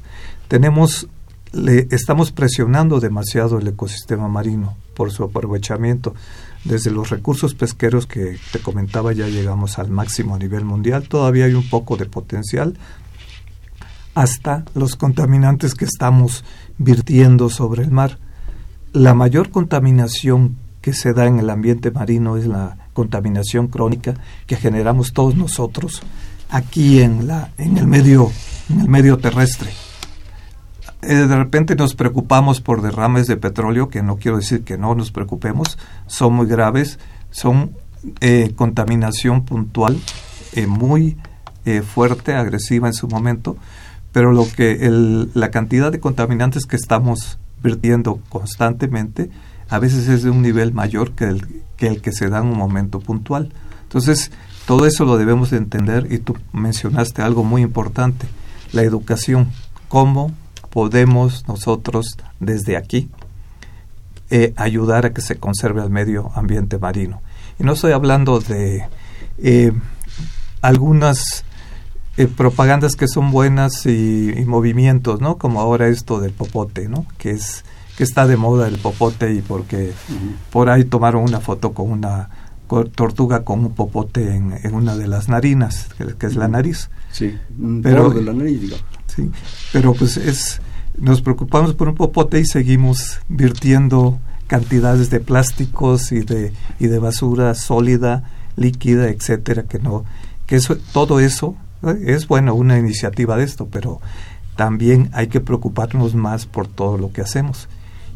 Tenemos, 0.49 1.09
le, 1.53 1.87
estamos 1.91 2.33
presionando 2.33 3.01
demasiado 3.01 3.59
el 3.59 3.69
ecosistema 3.69 4.29
marino 4.29 4.77
por 4.95 5.13
su 5.13 5.25
aprovechamiento. 5.25 6.15
Desde 6.67 6.91
los 6.91 7.11
recursos 7.11 7.55
pesqueros 7.55 8.07
que 8.07 8.39
te 8.51 8.59
comentaba 8.59 9.13
ya 9.13 9.29
llegamos 9.29 9.79
al 9.79 9.89
máximo 9.89 10.35
a 10.35 10.39
nivel 10.39 10.65
mundial, 10.65 11.09
todavía 11.09 11.45
hay 11.45 11.55
un 11.55 11.69
poco 11.69 11.97
de 11.97 12.07
potencial, 12.07 12.77
hasta 14.15 14.65
los 14.75 14.97
contaminantes 14.97 15.75
que 15.75 15.85
estamos 15.85 16.45
virtiendo 16.79 17.51
sobre 17.51 17.85
el 17.85 17.93
mar. 17.93 18.19
La 18.93 19.15
mayor 19.15 19.51
contaminación 19.51 20.57
que 20.81 20.93
se 20.93 21.13
da 21.13 21.27
en 21.27 21.39
el 21.39 21.51
ambiente 21.51 21.91
marino 21.91 22.37
es 22.37 22.47
la 22.47 22.77
contaminación 22.93 23.69
crónica 23.69 24.15
que 24.47 24.57
generamos 24.57 25.13
todos 25.13 25.37
nosotros 25.37 26.03
aquí 26.49 27.01
en 27.01 27.27
la 27.27 27.51
en 27.59 27.77
el 27.77 27.87
medio 27.87 28.31
en 28.71 28.81
el 28.81 28.89
medio 28.89 29.19
terrestre. 29.19 29.71
Eh, 31.07 31.15
de 31.15 31.37
repente 31.37 31.77
nos 31.77 31.95
preocupamos 31.95 32.61
por 32.61 32.83
derrames 32.83 33.29
de 33.29 33.37
petróleo, 33.37 33.89
que 33.89 34.03
no 34.03 34.17
quiero 34.17 34.39
decir 34.39 34.65
que 34.65 34.77
no 34.77 34.95
nos 34.97 35.13
preocupemos, 35.13 35.79
son 36.09 36.35
muy 36.35 36.47
graves, 36.47 36.99
son 37.31 37.77
eh, 38.21 38.53
contaminación 38.57 39.45
puntual, 39.45 39.99
eh, 40.53 40.67
muy 40.67 41.17
fuerte, 41.95 42.33
agresiva 42.33 42.87
en 42.87 42.95
su 42.95 43.09
momento, 43.09 43.57
pero 44.13 44.31
lo 44.31 44.47
que 44.47 44.87
el, 44.87 45.33
la 45.35 45.51
cantidad 45.51 45.91
de 45.91 45.99
contaminantes 45.99 46.65
que 46.65 46.77
estamos 46.77 47.41
vertiendo 47.61 48.21
constantemente 48.29 49.31
a 49.69 49.81
veces 49.81 50.07
es 50.07 50.23
de 50.23 50.31
un 50.31 50.43
nivel 50.43 50.73
mayor 50.73 51.11
que 51.13 51.25
el 51.25 51.65
que, 51.77 51.89
el 51.89 52.01
que 52.01 52.13
se 52.13 52.29
da 52.29 52.39
en 52.39 52.47
un 52.47 52.57
momento 52.57 53.01
puntual. 53.01 53.53
Entonces, 53.83 54.31
todo 54.65 54.87
eso 54.87 55.05
lo 55.05 55.17
debemos 55.17 55.51
de 55.51 55.57
entender 55.57 56.07
y 56.13 56.19
tú 56.19 56.37
mencionaste 56.53 57.23
algo 57.23 57.43
muy 57.43 57.63
importante, 57.63 58.27
la 58.73 58.83
educación, 58.83 59.49
cómo 59.89 60.33
podemos 60.77 61.49
nosotros 61.49 62.19
desde 62.39 62.77
aquí 62.77 63.09
eh, 64.29 64.53
ayudar 64.57 65.07
a 65.07 65.15
que 65.15 65.23
se 65.23 65.37
conserve 65.37 65.83
el 65.83 65.89
medio 65.89 66.31
ambiente 66.35 66.77
marino. 66.77 67.23
Y 67.59 67.65
no 67.65 67.73
estoy 67.73 67.93
hablando 67.93 68.41
de 68.41 68.87
eh, 69.39 69.73
algunas 70.61 71.47
eh, 72.19 72.27
propagandas 72.27 72.95
que 72.95 73.09
son 73.09 73.31
buenas 73.31 73.87
y, 73.87 74.35
movimientos, 74.47 75.23
¿no? 75.23 75.39
Como 75.39 75.63
ahora 75.63 75.89
esto 75.89 76.21
del 76.21 76.33
popote, 76.33 76.91
¿no? 76.91 77.07
Que 77.17 77.31
es 77.31 77.65
que 77.97 78.05
está 78.05 78.27
de 78.27 78.37
moda 78.37 78.69
el 78.69 78.77
popote 78.77 79.33
y 79.33 79.41
porque 79.41 79.95
por 80.53 80.69
ahí 80.69 80.85
tomaron 80.85 81.23
una 81.23 81.41
foto 81.41 81.73
con 81.73 81.91
una 81.91 82.29
tortuga 82.95 83.45
con 83.45 83.61
un 83.61 83.75
popote 83.75 84.37
en, 84.37 84.61
en 84.63 84.75
una 84.75 84.95
de 84.95 85.09
las 85.09 85.31
narinas, 85.31 85.89
que, 86.19 86.27
es 86.27 86.37
la 86.37 86.49
nariz. 86.49 86.91
Sí, 87.13 87.35
pero 87.83 88.11
de 88.11 88.23
la 88.23 88.35
nariz, 88.35 88.75
Sí, 89.07 89.31
pero 89.73 89.95
pues 89.95 90.19
es 90.19 90.61
nos 90.99 91.23
preocupamos 91.23 91.75
por 91.75 91.89
un 91.89 91.95
popote 91.95 92.41
y 92.41 92.47
seguimos 92.47 93.21
virtiendo 93.29 94.19
cantidades 94.47 95.11
de 95.11 95.21
plásticos 95.21 96.13
y 96.13 96.21
de 96.21 96.53
y 96.79 96.87
de 96.87 96.99
basura 96.99 97.55
sólida, 97.55 98.31
líquida, 98.57 99.09
etcétera, 99.09 99.65
que 99.65 99.79
no 99.79 100.05
que 100.47 100.57
eso 100.57 100.77
todo 100.93 101.21
eso 101.21 101.57
¿eh? 101.83 101.97
es 102.07 102.29
bueno 102.29 102.55
una 102.55 102.79
iniciativa 102.79 103.37
de 103.37 103.45
esto, 103.45 103.69
pero 103.71 104.01
también 104.57 105.11
hay 105.13 105.27
que 105.27 105.41
preocuparnos 105.41 106.15
más 106.15 106.47
por 106.47 106.67
todo 106.67 106.97
lo 106.97 107.13
que 107.13 107.21
hacemos. 107.21 107.69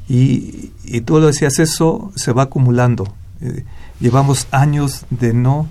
Y, 0.09 0.73
y 0.85 1.03
tú 1.03 1.21
lo 1.21 1.27
decías, 1.27 1.59
eso 1.59 2.13
se 2.17 2.33
va 2.33 2.45
acumulando. 2.45 3.13
Eh, 3.41 3.65
llevamos 4.01 4.49
años 4.51 5.07
de 5.11 5.35
no... 5.35 5.69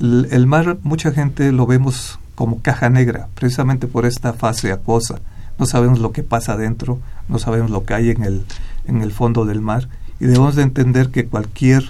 El 0.00 0.46
mar, 0.46 0.78
mucha 0.84 1.10
gente 1.10 1.50
lo 1.50 1.66
vemos 1.66 2.20
como 2.36 2.62
caja 2.62 2.88
negra, 2.88 3.28
precisamente 3.34 3.88
por 3.88 4.06
esta 4.06 4.32
fase 4.32 4.70
acuosa. 4.70 5.16
No 5.58 5.66
sabemos 5.66 5.98
lo 5.98 6.12
que 6.12 6.22
pasa 6.22 6.52
adentro, 6.52 7.00
no 7.28 7.38
sabemos 7.38 7.70
lo 7.70 7.84
que 7.84 7.94
hay 7.94 8.10
en 8.10 8.22
el, 8.22 8.44
en 8.86 9.02
el 9.02 9.12
fondo 9.12 9.44
del 9.44 9.60
mar 9.60 9.88
y 10.20 10.26
debemos 10.26 10.56
de 10.56 10.62
entender 10.62 11.10
que 11.10 11.26
cualquier 11.26 11.84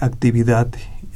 actividad 0.00 0.68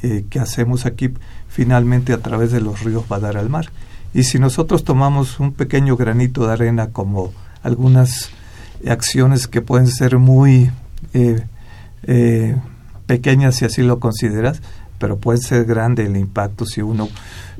eh, 0.03 0.25
que 0.29 0.39
hacemos 0.39 0.85
aquí 0.85 1.13
finalmente 1.47 2.13
a 2.13 2.19
través 2.19 2.51
de 2.51 2.61
los 2.61 2.83
ríos 2.83 3.05
va 3.11 3.17
a 3.17 3.21
dar 3.21 3.37
al 3.37 3.49
mar. 3.49 3.67
Y 4.13 4.23
si 4.23 4.39
nosotros 4.39 4.83
tomamos 4.83 5.39
un 5.39 5.53
pequeño 5.53 5.97
granito 5.97 6.45
de 6.47 6.53
arena 6.53 6.87
como 6.91 7.33
algunas 7.63 8.29
acciones 8.87 9.47
que 9.47 9.61
pueden 9.61 9.87
ser 9.87 10.17
muy 10.17 10.71
eh, 11.13 11.45
eh, 12.03 12.55
pequeñas 13.05 13.55
si 13.55 13.65
así 13.65 13.81
lo 13.81 13.99
consideras, 13.99 14.61
pero 14.99 15.17
puede 15.17 15.39
ser 15.39 15.65
grande 15.65 16.05
el 16.05 16.17
impacto 16.17 16.65
si 16.65 16.81
uno 16.81 17.09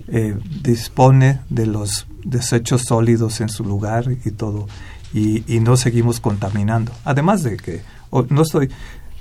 eh, 0.07 0.37
dispone 0.61 1.41
de 1.49 1.65
los 1.65 2.07
desechos 2.23 2.83
sólidos 2.83 3.41
en 3.41 3.49
su 3.49 3.63
lugar 3.63 4.05
y 4.25 4.31
todo, 4.31 4.67
y, 5.13 5.43
no 5.61 5.77
seguimos 5.77 6.19
contaminando. 6.19 6.91
Además 7.03 7.43
de 7.43 7.57
que 7.57 7.81
no 8.29 8.41
estoy 8.41 8.69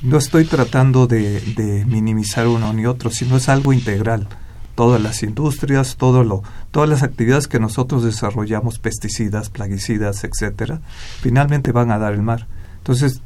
no 0.03 0.19
estoy 0.19 0.45
tratando 0.45 1.07
de, 1.07 1.41
de, 1.41 1.87
minimizar 1.87 2.47
uno 2.47 2.73
ni 2.75 2.85
otro, 2.85 3.11
sino 3.11 3.37
es 3.37 3.49
algo 3.49 3.73
integral. 3.73 4.29
Todas 4.75 5.01
las 5.01 5.23
industrias, 5.23 5.97
todo 5.97 6.23
lo, 6.23 6.43
todas 6.71 6.89
las 6.89 7.03
actividades 7.03 7.49
que 7.49 7.59
nosotros 7.59 8.05
desarrollamos, 8.05 8.79
pesticidas, 8.79 9.49
plaguicidas, 9.49 10.23
etcétera, 10.23 10.83
finalmente 11.23 11.73
van 11.73 11.91
a 11.91 11.99
dar 11.99 12.13
el 12.13 12.21
mar. 12.21 12.47
Entonces, 12.77 13.23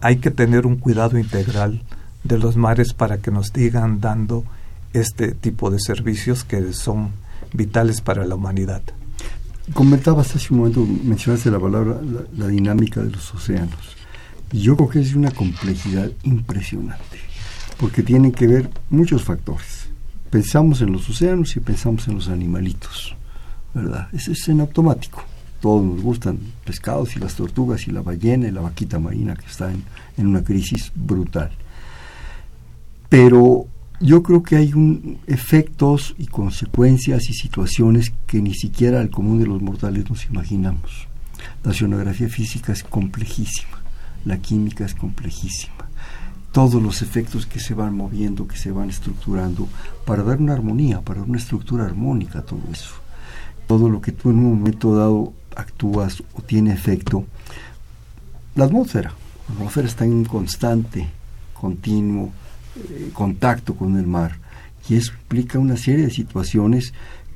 hay 0.00 0.16
que 0.16 0.32
tener 0.32 0.66
un 0.66 0.76
cuidado 0.76 1.16
integral 1.16 1.84
de 2.24 2.38
los 2.38 2.56
mares 2.56 2.92
para 2.92 3.18
que 3.18 3.30
nos 3.30 3.52
digan 3.52 4.00
dando 4.00 4.44
este 4.92 5.32
tipo 5.32 5.70
de 5.70 5.78
servicios 5.78 6.44
que 6.44 6.72
son 6.72 7.10
vitales 7.52 8.00
para 8.00 8.24
la 8.24 8.34
humanidad. 8.34 8.82
Comentabas 9.72 10.34
hace 10.34 10.52
un 10.52 10.60
momento, 10.60 10.84
mencionaste 11.04 11.50
la 11.50 11.60
palabra, 11.60 12.00
la, 12.36 12.46
dinámica 12.48 13.00
de 13.00 13.10
los 13.10 13.32
océanos. 13.34 13.96
Yo 14.52 14.76
creo 14.76 14.88
que 14.88 15.00
es 15.00 15.14
una 15.14 15.30
complejidad 15.30 16.10
impresionante, 16.24 17.20
porque 17.78 18.02
tienen 18.02 18.32
que 18.32 18.48
ver 18.48 18.70
muchos 18.90 19.22
factores. 19.22 19.88
Pensamos 20.28 20.80
en 20.80 20.92
los 20.92 21.08
océanos 21.08 21.56
y 21.56 21.60
pensamos 21.60 22.08
en 22.08 22.16
los 22.16 22.28
animalitos, 22.28 23.14
¿verdad? 23.72 24.08
Eso 24.12 24.32
es 24.32 24.48
en 24.48 24.60
automático. 24.60 25.22
Todos 25.60 25.84
nos 25.84 26.00
gustan 26.02 26.38
pescados 26.64 27.14
y 27.16 27.20
las 27.20 27.34
tortugas 27.36 27.86
y 27.86 27.92
la 27.92 28.02
ballena 28.02 28.48
y 28.48 28.50
la 28.50 28.62
vaquita 28.62 28.98
marina 28.98 29.36
que 29.36 29.46
está 29.46 29.70
en 29.70 30.26
una 30.26 30.42
crisis 30.42 30.90
brutal 30.94 31.52
pero 33.10 33.66
yo 34.00 34.22
creo 34.22 34.42
que 34.42 34.56
hay 34.56 34.72
un, 34.72 35.18
efectos 35.26 36.14
y 36.16 36.26
consecuencias 36.26 37.28
y 37.28 37.34
situaciones 37.34 38.14
que 38.26 38.40
ni 38.40 38.54
siquiera 38.54 39.00
al 39.00 39.10
común 39.10 39.40
de 39.40 39.46
los 39.46 39.60
mortales 39.60 40.08
nos 40.08 40.24
imaginamos. 40.24 41.06
La 41.62 41.72
oceanografía 41.72 42.28
física 42.30 42.72
es 42.72 42.82
complejísima, 42.82 43.82
la 44.24 44.38
química 44.38 44.86
es 44.86 44.94
complejísima. 44.94 45.74
Todos 46.52 46.82
los 46.82 47.02
efectos 47.02 47.46
que 47.46 47.60
se 47.60 47.74
van 47.74 47.94
moviendo, 47.94 48.48
que 48.48 48.56
se 48.56 48.70
van 48.70 48.88
estructurando, 48.88 49.68
para 50.06 50.22
dar 50.22 50.38
una 50.38 50.54
armonía, 50.54 51.00
para 51.00 51.20
dar 51.20 51.28
una 51.28 51.38
estructura 51.38 51.84
armónica 51.84 52.38
a 52.38 52.46
todo 52.46 52.62
eso. 52.72 52.94
Todo 53.66 53.88
lo 53.88 54.00
que 54.00 54.12
tú 54.12 54.30
en 54.30 54.38
un 54.38 54.58
momento 54.58 54.96
dado 54.96 55.32
actúas 55.56 56.22
o 56.34 56.42
tiene 56.42 56.72
efecto. 56.72 57.24
La 58.54 58.64
atmósfera, 58.64 59.12
la 59.48 59.54
atmósfera 59.54 59.88
está 59.88 60.04
en 60.04 60.24
constante, 60.24 61.08
continuo, 61.52 62.32
eh, 62.76 63.10
contacto 63.12 63.74
con 63.74 63.96
el 63.96 64.06
mar 64.06 64.38
y 64.88 64.96
eso 64.96 65.12
implica 65.12 65.58
una 65.58 65.76
serie 65.76 66.06
de 66.06 66.10
situaciones 66.10 66.92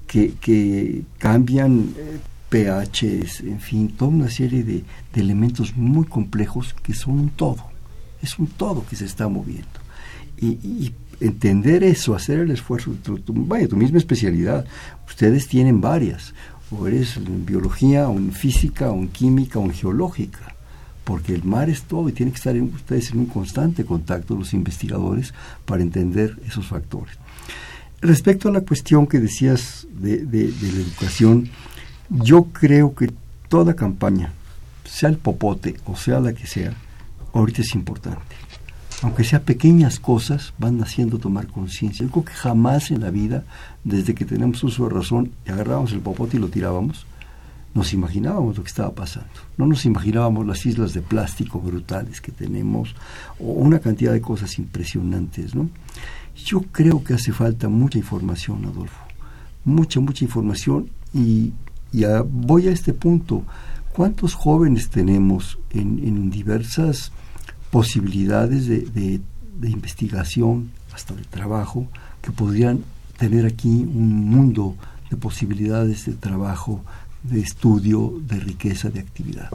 que, 0.06 0.34
que 0.40 1.02
cambian 1.18 1.94
eh, 1.96 2.18
pHs, 2.50 3.40
en 3.40 3.60
fin, 3.60 3.88
toda 3.88 4.10
una 4.10 4.30
serie 4.30 4.62
de, 4.62 4.84
elementos 5.14 5.76
muy 5.76 6.04
complejos 6.04 6.74
que 6.82 6.94
son 6.94 7.18
un 7.20 7.28
todo, 7.30 7.64
es 8.22 8.38
un 8.38 8.46
todo 8.46 8.84
que 8.88 8.96
se 8.96 9.04
está 9.04 9.28
moviendo. 9.28 9.80
Y, 10.40 10.92
entender 11.20 11.84
eso, 11.84 12.14
hacer 12.14 12.40
el 12.40 12.50
esfuerzo, 12.50 12.92
vaya, 13.28 13.68
tu 13.68 13.76
misma 13.76 13.98
especialidad, 13.98 14.66
ustedes 15.06 15.46
tienen 15.46 15.80
varias, 15.80 16.34
o 16.70 16.88
eres 16.88 17.16
en 17.16 17.46
biología, 17.46 18.08
o 18.08 18.16
en 18.16 18.32
física, 18.32 18.90
o 18.90 18.96
en 18.96 19.08
química, 19.08 19.60
o 19.60 19.64
en 19.64 19.72
geológica 19.72 20.53
porque 21.04 21.34
el 21.34 21.44
mar 21.44 21.68
es 21.68 21.82
todo 21.82 22.08
y 22.08 22.12
tienen 22.12 22.32
que 22.32 22.38
estar 22.38 22.56
ustedes 22.56 23.12
en 23.12 23.20
un 23.20 23.26
constante 23.26 23.84
contacto 23.84 24.34
los 24.34 24.54
investigadores 24.54 25.34
para 25.66 25.82
entender 25.82 26.38
esos 26.46 26.66
factores. 26.66 27.16
Respecto 28.00 28.49
a 28.49 28.52
la 28.52 28.62
cuestión 28.62 29.06
que 29.06 29.20
decías 29.20 29.87
de, 29.90 30.25
de, 30.26 30.49
la 30.49 30.80
educación, 30.80 31.49
yo 32.11 32.44
creo 32.44 32.94
que 32.94 33.11
toda 33.49 33.75
campaña, 33.75 34.32
sea 34.84 35.08
el 35.08 35.16
popote 35.16 35.76
o 35.87 35.96
sea 35.96 36.20
la 36.20 36.32
que 36.32 36.46
sea, 36.46 36.75
ahorita 37.32 37.62
es 37.62 37.75
importante. 37.75 38.37
Aunque 39.02 39.25
sea 39.25 39.42
pequeñas 39.42 40.00
cosas, 40.00 40.54
van 40.58 40.80
haciendo 40.82 41.18
tomar 41.18 41.46
conciencia. 41.49 42.06
Creo 42.11 42.25
que 42.25 42.32
jamás 42.32 42.90
en 42.90 43.00
la 43.00 43.11
vida, 43.11 43.44
desde 43.82 44.14
que 44.14 44.25
tenemos 44.25 44.62
uso 44.64 44.84
de 44.84 44.94
razón 44.94 45.32
agarrábamos 45.46 45.92
el 45.92 46.00
popote 46.00 46.37
y 46.37 46.40
lo 46.40 46.49
tirábamos, 46.49 47.06
nos 47.74 47.92
imaginábamos 47.92 48.56
lo 48.56 48.62
que 48.62 48.68
estaba 48.68 48.94
pasando. 48.94 49.28
No 49.56 49.66
nos 49.66 49.84
imaginábamos 49.84 50.46
las 50.46 50.64
islas 50.64 50.94
de 50.94 51.02
plástico 51.02 51.60
brutales 51.60 52.20
que 52.20 52.30
tenemos 52.30 52.94
o 53.40 53.52
una 53.52 53.80
cantidad 53.80 54.12
de 54.12 54.20
cosas 54.20 54.58
impresionantes, 54.58 55.54
¿no? 55.54 55.68
Yo 56.36 56.62
creo 56.72 57.02
que 57.02 57.14
hace 57.14 57.32
falta 57.32 57.68
mucha 57.68 57.98
información, 57.98 58.64
Adolfo. 58.64 59.00
Mucha, 59.64 60.00
mucha 60.00 60.24
información 60.24 60.90
y, 61.12 61.52
voy 62.26 62.68
a 62.68 62.72
este 62.72 62.92
punto. 62.92 63.44
¿Cuántos 63.92 64.34
jóvenes 64.34 64.90
tenemos 64.90 65.58
en, 65.70 66.30
diversas 66.30 67.12
posibilidades 67.70 68.66
de, 68.66 69.20
de 69.60 69.70
investigación, 69.70 70.70
hasta 70.92 71.14
de 71.14 71.22
trabajo, 71.22 71.86
que 72.20 72.32
podrían 72.32 72.84
tener 73.16 73.46
aquí 73.46 73.68
un 73.68 74.28
mundo 74.28 74.76
de 75.10 75.16
posibilidades 75.16 76.06
de 76.06 76.14
trabajo, 76.14 76.82
de 77.24 77.40
estudio, 77.40 78.14
de 78.20 78.38
riqueza, 78.38 78.90
de 78.90 79.00
actividad. 79.00 79.50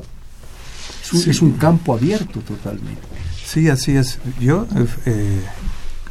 Es 1.11 1.41
un, 1.41 1.53
campo 1.53 1.93
abierto 1.93 2.41
totalmente. 2.41 3.01
Sí, 3.43 3.69
así 3.69 3.95
es. 3.95 4.19
Yo 4.39 4.67
eh, 5.05 5.41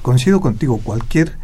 coincido 0.03 0.41
contigo, 0.41 0.81
cualquier 0.83 1.37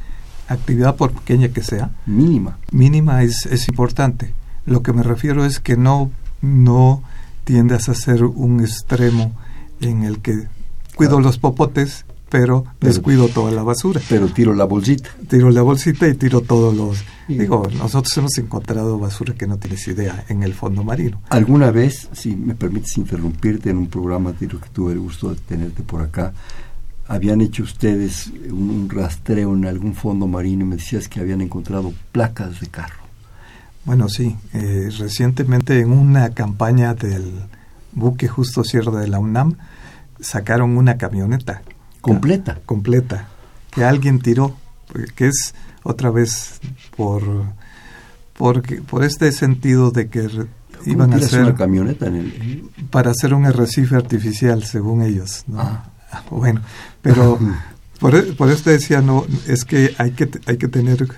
actividad, 0.49 0.97
por 0.97 1.13
pequeña 1.13 1.49
que 1.49 1.63
sea, 1.63 1.91
mínima, 2.07 2.59
mínima 2.73 3.23
es, 3.23 3.47
es 3.47 3.69
importante. 3.69 4.35
Lo 4.67 4.83
que 4.83 4.93
me 4.93 5.03
refiero 5.03 5.45
es 5.45 5.61
que 5.61 5.77
no, 5.77 6.11
no 6.41 7.03
tiendas 7.45 7.89
a 7.89 7.95
ser 7.95 8.25
un 8.25 8.61
extremo 8.61 9.37
en 9.81 10.05
el 10.05 10.21
que 10.21 10.49
cuido 10.97 11.21
los 11.21 11.39
popotes 11.39 12.07
pero, 12.35 12.65
descuido 12.81 13.29
toda 13.29 13.53
la 13.53 13.63
basura. 13.63 14.01
Pero 14.09 14.27
tiro 14.27 14.55
la 14.55 14.65
bolsita. 14.65 15.09
Tiro 15.29 15.51
la 15.51 15.63
bolsita 15.63 16.09
y 16.09 16.15
tiro 16.15 16.41
todos 16.41 16.77
los... 16.77 17.05
Digo, 17.29 17.69
nosotros 17.79 18.17
hemos 18.17 18.37
encontrado 18.39 18.99
basura 18.99 19.35
que 19.35 19.47
no 19.47 19.57
tienes 19.57 19.87
idea 19.87 20.25
en 20.29 20.43
el 20.43 20.53
fondo 20.53 20.83
marino. 20.83 21.23
¿Alguna 21.31 21.71
vez, 21.71 22.09
si 22.13 22.35
me 22.35 22.57
permites 22.57 22.99
interrumpirte 22.99 23.71
en 23.71 23.77
un 23.77 23.87
programa 23.87 24.33
que 24.33 24.49
tuve 24.73 24.95
el 24.95 24.99
gusto 24.99 25.31
de 25.31 25.37
tenerte 25.37 25.85
por 25.85 26.03
acá, 26.03 26.33
habían 27.07 27.41
hecho 27.41 27.63
ustedes 27.63 28.33
un, 28.51 28.91
rastreo 28.91 29.55
en 29.55 29.67
algún 29.67 29.95
fondo 29.95 30.27
marino 30.27 30.65
y 30.65 30.69
me 30.69 30.77
decías 30.77 31.07
que 31.07 31.21
habían 31.21 31.41
encontrado 31.41 31.95
placas 32.11 32.59
de 32.59 32.67
carro? 32.67 33.05
Bueno, 33.85 34.09
sí. 34.09 34.35
Eh, 34.55 34.91
recientemente 34.99 35.79
en 35.79 35.93
una 35.93 36.31
campaña 36.31 36.95
del 36.95 37.31
buque 37.93 38.27
Justo 38.27 38.65
Sierra 38.65 38.99
de 38.99 39.07
la 39.07 39.21
UNAM 39.21 39.55
sacaron 40.19 40.77
una 40.77 40.97
camioneta 40.97 41.63
completa. 42.05 42.61
Completa. 42.67 43.29
Que 43.71 43.85
alguien 43.85 44.21
tiró, 44.21 44.57
que 45.17 45.29
es 45.29 45.55
otra 45.83 46.11
vez 46.11 46.61
por, 46.97 47.23
por, 48.37 48.63
por 48.85 49.05
este 49.05 49.33
sentido 49.33 49.91
de 49.91 50.09
que 50.09 50.29
iban 50.87 51.13
a 51.13 51.17
hacer 51.17 51.43
una 51.43 51.55
camioneta 51.55 52.07
en 52.07 52.17
el... 52.17 52.71
para 52.91 53.11
hacer 53.11 53.33
un 53.35 53.47
arrecife 53.47 53.97
artificial 53.97 54.65
según 54.65 55.03
ellos 55.03 55.45
ah. 55.57 55.85
bueno 56.31 56.61
pero 57.01 57.39
por, 58.01 58.37
por 58.37 58.51
esto 58.51 58.71
decía 58.71 59.01
no 59.01 59.25
es 59.47 59.65
que 59.65 59.95
hay 59.99 60.11
que 60.11 60.29
hay 60.47 60.59
que 60.59 60.69
tener 60.69 61.09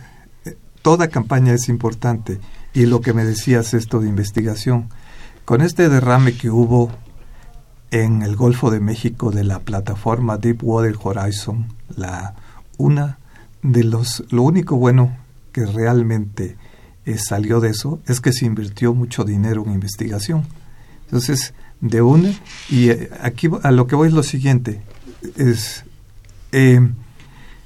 toda 0.83 1.09
campaña 1.09 1.53
es 1.53 1.69
importante 1.69 2.39
y 2.75 2.87
lo 2.87 3.01
que 3.01 3.13
me 3.13 3.25
decías 3.25 3.75
esto 3.75 3.99
de 3.99 4.09
investigación 4.09 4.89
con 5.45 5.63
este 5.63 5.89
derrame 5.89 6.37
que 6.37 6.51
hubo 6.51 6.93
en 7.91 8.23
el 8.23 8.37
Golfo 8.37 8.71
de 8.71 8.81
México 8.81 9.31
de 9.31 9.45
la 9.45 9.61
plataforma 9.61 10.39
Deepwater 10.39 10.97
Horizon, 11.03 11.67
la 11.97 12.35
una 12.79 13.19
de 13.63 13.85
los 13.85 14.25
lo 14.31 14.43
único 14.43 14.77
bueno 14.77 15.17
que 15.53 15.67
realmente 15.67 16.57
eh, 17.05 17.19
salió 17.19 17.61
de 17.61 17.71
eso 17.71 18.01
es 18.07 18.21
que 18.21 18.33
se 18.33 18.47
invirtió 18.47 18.95
mucho 18.95 19.25
dinero 19.25 19.65
en 19.65 19.73
investigación. 19.73 20.45
Entonces, 21.05 21.55
de 21.81 22.03
una 22.03 22.33
y 22.69 22.91
eh, 22.91 23.11
aquí 23.21 23.49
a 23.63 23.71
lo 23.71 23.87
que 23.87 23.95
voy 23.95 24.09
es 24.09 24.15
lo 24.15 24.23
siguiente 24.23 24.83
es 25.37 25.85
eh, 26.53 26.81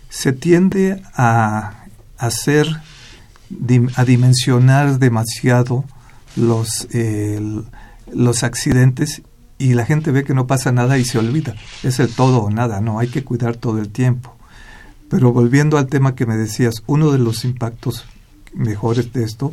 se 0.09 0.33
tiende 0.33 1.02
a 1.14 1.85
hacer 2.18 2.66
a 3.96 4.04
dimensionar 4.04 4.98
demasiado 4.98 5.85
los 6.37 6.87
los 8.12 8.42
accidentes 8.42 9.22
y 9.60 9.74
la 9.74 9.84
gente 9.84 10.10
ve 10.10 10.24
que 10.24 10.32
no 10.32 10.46
pasa 10.46 10.72
nada 10.72 10.96
y 10.96 11.04
se 11.04 11.18
olvida. 11.18 11.54
Es 11.82 12.00
el 12.00 12.12
todo 12.14 12.38
o 12.38 12.50
nada, 12.50 12.80
no, 12.80 12.98
hay 12.98 13.08
que 13.08 13.22
cuidar 13.22 13.56
todo 13.56 13.78
el 13.78 13.90
tiempo. 13.90 14.34
Pero 15.10 15.32
volviendo 15.32 15.76
al 15.76 15.86
tema 15.86 16.14
que 16.14 16.24
me 16.24 16.36
decías, 16.36 16.82
uno 16.86 17.12
de 17.12 17.18
los 17.18 17.44
impactos 17.44 18.06
mejores 18.54 19.12
de 19.12 19.22
esto 19.22 19.52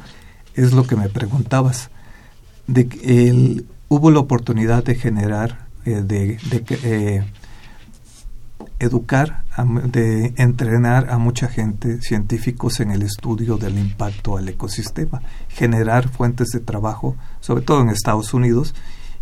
es 0.55 0.71
lo 0.71 0.87
que 0.87 0.95
me 0.95 1.09
preguntabas, 1.09 1.89
de 2.67 2.87
que 2.87 3.27
el, 3.27 3.65
hubo 3.89 4.09
la 4.09 4.19
oportunidad 4.19 4.83
de 4.85 4.95
generar, 4.95 5.67
eh, 5.85 6.01
de, 6.03 6.37
de 6.49 6.63
eh, 6.83 7.23
educar, 8.79 9.43
de 9.91 10.33
entrenar 10.37 11.09
a 11.09 11.17
mucha 11.17 11.49
gente, 11.49 12.01
científicos 12.01 12.79
en 12.79 12.91
el 12.91 13.01
estudio 13.01 13.57
del 13.57 13.77
impacto 13.77 14.37
al 14.37 14.47
ecosistema, 14.47 15.21
generar 15.49 16.07
fuentes 16.07 16.49
de 16.49 16.61
trabajo, 16.61 17.17
sobre 17.41 17.63
todo 17.63 17.81
en 17.81 17.89
Estados 17.89 18.33
Unidos, 18.33 18.73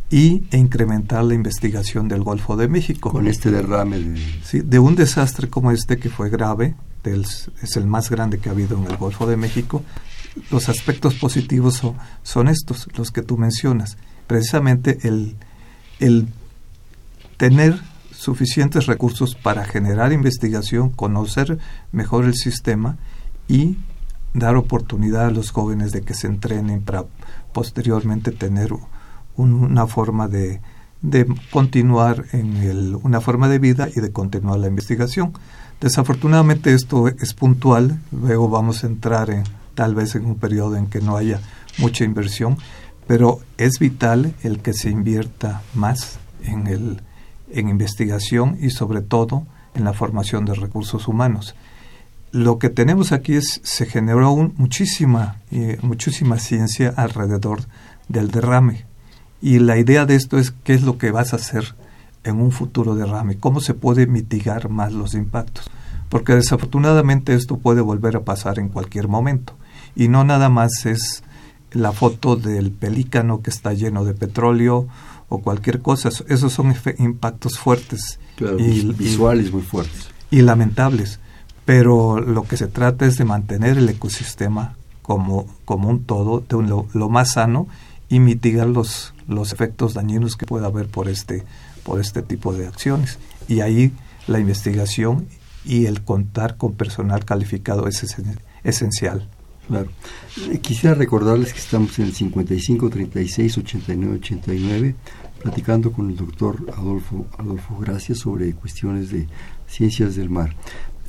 y 0.09 0.43
e 0.51 0.57
incrementar 0.57 1.23
la 1.23 1.33
investigación 1.33 2.07
del 2.07 2.23
Golfo 2.23 2.55
de 2.55 2.67
México. 2.67 3.11
Con 3.11 3.27
este 3.27 3.51
derrame 3.51 3.99
de... 3.99 4.21
Sí, 4.43 4.61
de 4.61 4.79
un 4.79 4.95
desastre 4.95 5.49
como 5.49 5.71
este 5.71 5.97
que 5.97 6.09
fue 6.09 6.29
grave, 6.29 6.75
es 7.03 7.75
el 7.75 7.85
más 7.85 8.09
grande 8.09 8.39
que 8.39 8.49
ha 8.49 8.51
habido 8.51 8.77
en 8.77 8.85
el 8.85 8.97
Golfo 8.97 9.27
de 9.27 9.37
México, 9.37 9.83
los 10.51 10.69
aspectos 10.69 11.15
positivos 11.15 11.75
son, 11.75 11.95
son 12.23 12.47
estos, 12.47 12.87
los 12.97 13.11
que 13.11 13.21
tú 13.21 13.37
mencionas. 13.37 13.97
Precisamente 14.27 14.99
el, 15.03 15.35
el 15.99 16.27
tener 17.37 17.79
suficientes 18.11 18.85
recursos 18.85 19.35
para 19.35 19.65
generar 19.65 20.11
investigación, 20.11 20.89
conocer 20.89 21.59
mejor 21.91 22.25
el 22.25 22.35
sistema 22.35 22.97
y 23.47 23.77
dar 24.33 24.55
oportunidad 24.55 25.27
a 25.27 25.31
los 25.31 25.51
jóvenes 25.51 25.91
de 25.91 26.01
que 26.01 26.13
se 26.13 26.27
entrenen 26.27 26.81
para 26.81 27.05
posteriormente 27.53 28.31
tener 28.31 28.73
una 29.37 29.87
forma 29.87 30.27
de, 30.27 30.61
de 31.01 31.25
continuar 31.51 32.25
en 32.31 32.57
el, 32.57 32.95
una 33.03 33.21
forma 33.21 33.47
de 33.47 33.59
vida 33.59 33.89
y 33.95 34.01
de 34.01 34.11
continuar 34.11 34.59
la 34.59 34.67
investigación. 34.67 35.33
Desafortunadamente 35.81 36.73
esto 36.73 37.07
es 37.07 37.33
puntual, 37.33 37.99
luego 38.11 38.49
vamos 38.49 38.83
a 38.83 38.87
entrar 38.87 39.29
en, 39.29 39.43
tal 39.75 39.93
vez 39.93 40.15
en 40.15 40.25
un 40.25 40.35
periodo 40.35 40.77
en 40.77 40.87
que 40.87 41.01
no 41.01 41.17
haya 41.17 41.41
mucha 41.77 42.03
inversión, 42.03 42.57
pero 43.07 43.39
es 43.57 43.77
vital 43.79 44.33
el 44.41 44.61
que 44.61 44.73
se 44.73 44.89
invierta 44.89 45.61
más 45.73 46.17
en, 46.43 46.67
el, 46.67 47.01
en 47.51 47.69
investigación 47.69 48.57
y 48.61 48.69
sobre 48.69 49.01
todo 49.01 49.45
en 49.75 49.83
la 49.83 49.93
formación 49.93 50.45
de 50.45 50.55
recursos 50.55 51.07
humanos. 51.07 51.55
Lo 52.31 52.57
que 52.57 52.69
tenemos 52.69 53.11
aquí 53.11 53.35
es, 53.35 53.61
se 53.63 53.85
generó 53.85 54.31
un, 54.31 54.53
muchísima, 54.57 55.37
eh, 55.51 55.77
muchísima 55.81 56.39
ciencia 56.39 56.93
alrededor 56.95 57.61
del 58.07 58.31
derrame. 58.31 58.85
Y 59.45 59.59
la 59.59 59.77
idea 59.77 60.07
de 60.07 60.15
esto 60.15 60.39
es 60.39 60.49
qué 60.49 60.73
es 60.73 60.81
lo 60.81 60.97
que 60.97 61.11
vas 61.11 61.31
a 61.31 61.35
hacer 61.35 61.75
en 62.23 62.41
un 62.41 62.51
futuro 62.51 62.95
derrame, 62.95 63.37
cómo 63.37 63.61
se 63.61 63.75
puede 63.75 64.07
mitigar 64.07 64.69
más 64.69 64.91
los 64.91 65.13
impactos, 65.13 65.69
porque 66.09 66.33
desafortunadamente 66.33 67.35
esto 67.35 67.57
puede 67.57 67.81
volver 67.81 68.15
a 68.15 68.23
pasar 68.23 68.57
en 68.57 68.69
cualquier 68.69 69.07
momento. 69.07 69.53
Y 69.95 70.07
no 70.07 70.23
nada 70.23 70.49
más 70.49 70.87
es 70.87 71.21
la 71.73 71.91
foto 71.91 72.35
del 72.35 72.71
pelícano 72.71 73.43
que 73.43 73.51
está 73.51 73.73
lleno 73.73 74.03
de 74.03 74.15
petróleo 74.15 74.87
o 75.29 75.41
cualquier 75.43 75.79
cosa, 75.79 76.09
esos 76.27 76.51
son 76.51 76.73
impactos 76.97 77.59
fuertes. 77.59 78.19
Y 78.57 78.93
visuales 78.93 79.53
muy 79.53 79.61
fuertes. 79.61 80.09
y 80.31 80.41
lamentables, 80.41 81.19
pero 81.65 82.19
lo 82.19 82.45
que 82.45 82.57
se 82.57 82.65
trata 82.65 83.05
es 83.05 83.19
de 83.19 83.25
mantener 83.25 83.77
el 83.77 83.89
ecosistema 83.89 84.75
como, 85.03 85.45
como 85.65 85.89
un 85.89 86.03
todo, 86.03 86.39
de 86.39 86.67
lo 86.93 87.09
más 87.09 87.33
sano 87.33 87.67
y 88.09 88.19
mitigar 88.19 88.67
los, 88.67 89.14
los 89.27 89.53
efectos 89.53 89.93
dañinos 89.93 90.35
que 90.35 90.45
pueda 90.45 90.67
haber 90.67 90.87
por 90.87 91.09
este, 91.09 91.43
por 91.83 91.99
este 91.99 92.21
tipo 92.21 92.53
de 92.53 92.67
acciones. 92.67 93.17
Y 93.47 93.61
ahí 93.61 93.91
la 94.27 94.39
investigación 94.39 95.27
y 95.63 95.85
el 95.85 96.03
contar 96.03 96.57
con 96.57 96.73
personal 96.73 97.25
calificado 97.25 97.87
es 97.87 98.03
esencial. 98.63 99.27
Claro. 99.67 99.89
Eh, 100.51 100.59
quisiera 100.59 100.95
recordarles 100.95 101.51
que 101.51 101.59
estamos 101.59 101.97
en 101.97 102.05
el 102.05 102.13
55 102.13 102.89
36 102.89 103.57
89 103.57 104.15
89 104.17 104.95
platicando 105.41 105.91
con 105.91 106.09
el 106.09 106.15
doctor 106.15 106.71
Adolfo 106.77 107.25
Adolfo 107.37 107.77
Gracias 107.79 108.19
sobre 108.19 108.53
cuestiones 108.53 109.09
de 109.09 109.27
ciencias 109.67 110.15
del 110.15 110.29
mar. 110.29 110.55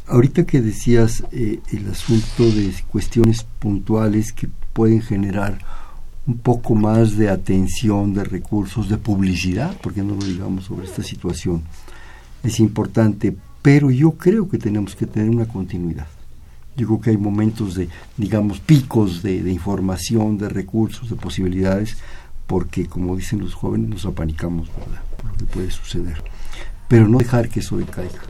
Ahorita 0.09 0.46
que 0.46 0.62
decías 0.62 1.24
eh, 1.33 1.61
el 1.72 1.90
asunto 1.90 2.44
de 2.44 2.72
cuestiones 2.88 3.44
puntuales 3.59 4.33
que 4.33 4.48
pueden 4.72 5.02
generar 5.02 5.59
un 6.26 6.38
poco 6.38 6.74
más 6.74 7.16
de 7.16 7.28
atención, 7.28 8.12
de 8.12 8.24
recursos, 8.24 8.88
de 8.88 8.98
publicidad, 8.98 9.76
porque 9.82 10.02
no 10.02 10.14
lo 10.14 10.24
digamos 10.24 10.64
sobre 10.64 10.86
esta 10.86 11.02
situación. 11.02 11.62
Es 12.42 12.58
importante, 12.58 13.36
pero 13.62 13.90
yo 13.90 14.12
creo 14.12 14.48
que 14.48 14.58
tenemos 14.58 14.96
que 14.96 15.06
tener 15.06 15.30
una 15.30 15.46
continuidad. 15.46 16.06
Yo 16.76 16.86
creo 16.88 17.00
que 17.00 17.10
hay 17.10 17.16
momentos 17.16 17.74
de, 17.74 17.88
digamos, 18.16 18.60
picos 18.60 19.22
de, 19.22 19.42
de 19.42 19.52
información, 19.52 20.36
de 20.36 20.48
recursos, 20.48 21.08
de 21.08 21.16
posibilidades, 21.16 21.96
porque, 22.46 22.86
como 22.86 23.16
dicen 23.16 23.40
los 23.40 23.54
jóvenes, 23.54 23.88
nos 23.88 24.04
apanicamos, 24.04 24.68
¿verdad? 24.68 25.02
Por 25.16 25.30
lo 25.30 25.36
que 25.36 25.44
puede 25.44 25.70
suceder. 25.70 26.22
Pero 26.88 27.08
no 27.08 27.18
dejar 27.18 27.48
que 27.48 27.60
eso 27.60 27.76
decaiga. 27.76 28.22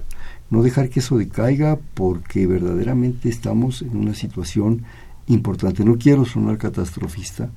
No 0.49 0.63
dejar 0.63 0.91
que 0.91 1.01
eso 1.01 1.19
decaiga 1.19 1.79
porque 1.95 2.47
verdaderamente 2.47 3.29
estamos 3.29 3.83
en 3.83 3.97
una 3.97 4.15
situación 4.15 4.85
importante. 5.29 5.85
No 5.85 5.97
quiero 5.97 6.25
sonar 6.25 6.59
catastrofista, 6.59 7.51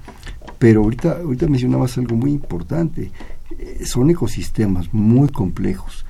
pero 0.58 0.84
ahorita, 0.84 1.20
ahorita 1.20 1.48
mencionabas 1.48 1.98
algo 1.98 2.16
muy 2.16 2.32
importante. 2.32 3.12
Eh, 3.58 3.86
son 3.86 4.10
ecosistemas 4.10 4.94
muy 4.94 5.30
complejos. 5.30 6.06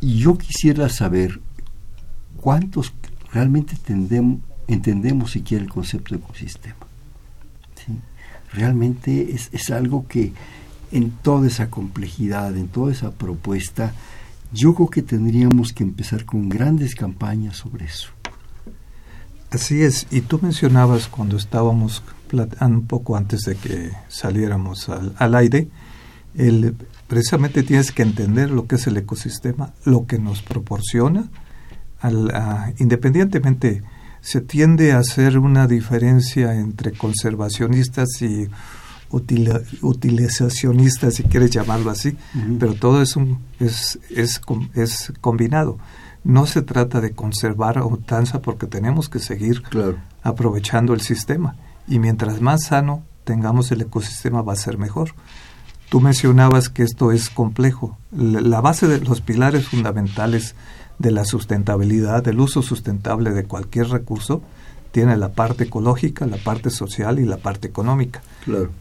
Y 0.00 0.18
yo 0.18 0.36
quisiera 0.36 0.88
saber 0.88 1.40
cuántos 2.40 2.92
realmente 3.32 3.76
entendemos, 4.68 5.30
siquiera 5.30 5.64
el 5.64 5.70
concepto 5.70 6.14
de 6.14 6.20
ecosistema. 6.20 6.76
Realmente 8.52 9.34
es, 9.34 9.50
es 9.52 9.70
algo 9.70 10.06
que 10.06 10.32
en 10.92 11.10
toda 11.10 11.46
esa 11.46 11.68
complejidad, 11.68 12.56
en 12.56 12.68
toda 12.68 12.92
esa 12.92 13.10
propuesta, 13.10 13.92
yo 14.52 14.74
creo 14.74 14.88
que 14.88 15.02
tendríamos 15.02 15.72
que 15.72 15.82
empezar 15.82 16.24
con 16.24 16.48
grandes 16.48 16.94
campañas 16.94 17.56
sobre 17.56 17.86
eso. 17.86 18.10
Así 19.50 19.82
es, 19.82 20.06
y 20.10 20.22
tú 20.22 20.40
mencionabas 20.42 21.08
cuando 21.08 21.36
estábamos 21.36 22.02
un 22.60 22.86
poco 22.86 23.16
antes 23.16 23.42
de 23.42 23.54
que 23.54 23.92
saliéramos 24.08 24.88
al, 24.88 25.34
aire, 25.34 25.68
el, 26.34 26.74
precisamente 27.06 27.62
tienes 27.62 27.92
que 27.92 28.02
entender 28.02 28.50
lo 28.50 28.66
que 28.66 28.74
es 28.74 28.86
el 28.86 28.96
ecosistema, 28.96 29.72
lo 29.84 30.06
que 30.06 30.18
nos 30.18 30.42
proporciona, 30.42 31.28
al, 32.00 32.74
independientemente 32.78 33.82
se 34.20 34.40
tiende 34.40 34.92
a 34.92 34.98
hacer 34.98 35.38
una 35.38 35.68
diferencia 35.68 36.54
entre 36.54 36.92
conservacionistas 36.92 38.08
y 38.22 38.48
utilizacionistas, 39.82 41.14
si 41.14 41.22
quieres 41.22 41.50
llamarlo 41.50 41.90
así, 41.90 42.16
pero 42.58 42.74
todo 42.74 43.00
es, 43.00 43.14
un, 43.14 43.38
es, 43.60 44.00
es, 44.10 44.40
es 44.74 45.12
combinado 45.20 45.78
no 46.26 46.44
se 46.46 46.60
trata 46.62 47.00
de 47.00 47.12
conservar 47.12 47.78
a 47.78 47.84
ultranza 47.84 48.42
porque 48.42 48.66
tenemos 48.66 49.08
que 49.08 49.20
seguir 49.20 49.62
aprovechando 50.24 50.92
el 50.92 51.00
sistema. 51.00 51.54
Y 51.86 52.00
mientras 52.00 52.40
más 52.40 52.64
sano 52.64 53.04
tengamos 53.22 53.70
el 53.70 53.82
ecosistema 53.82 54.42
va 54.42 54.54
a 54.54 54.56
ser 54.56 54.76
mejor. 54.76 55.10
Tú 55.88 56.00
mencionabas 56.00 56.68
que 56.68 56.82
esto 56.82 57.12
es 57.12 57.30
complejo. 57.30 57.96
La 58.10 58.60
base 58.60 58.88
de 58.88 59.00
los 59.00 59.20
pilares 59.20 59.68
fundamentales 59.68 60.56
de 60.98 61.12
la 61.12 61.24
sustentabilidad, 61.24 62.24
del 62.24 62.40
uso 62.40 62.60
sustentable 62.60 63.30
de 63.30 63.44
cualquier 63.44 63.88
recurso, 63.90 64.42
tiene 64.90 65.16
la 65.16 65.32
parte 65.32 65.64
ecológica, 65.64 66.26
la 66.26 66.38
parte 66.38 66.70
social 66.70 67.20
y 67.20 67.24
la 67.24 67.36
parte 67.36 67.68
económica. 67.68 68.20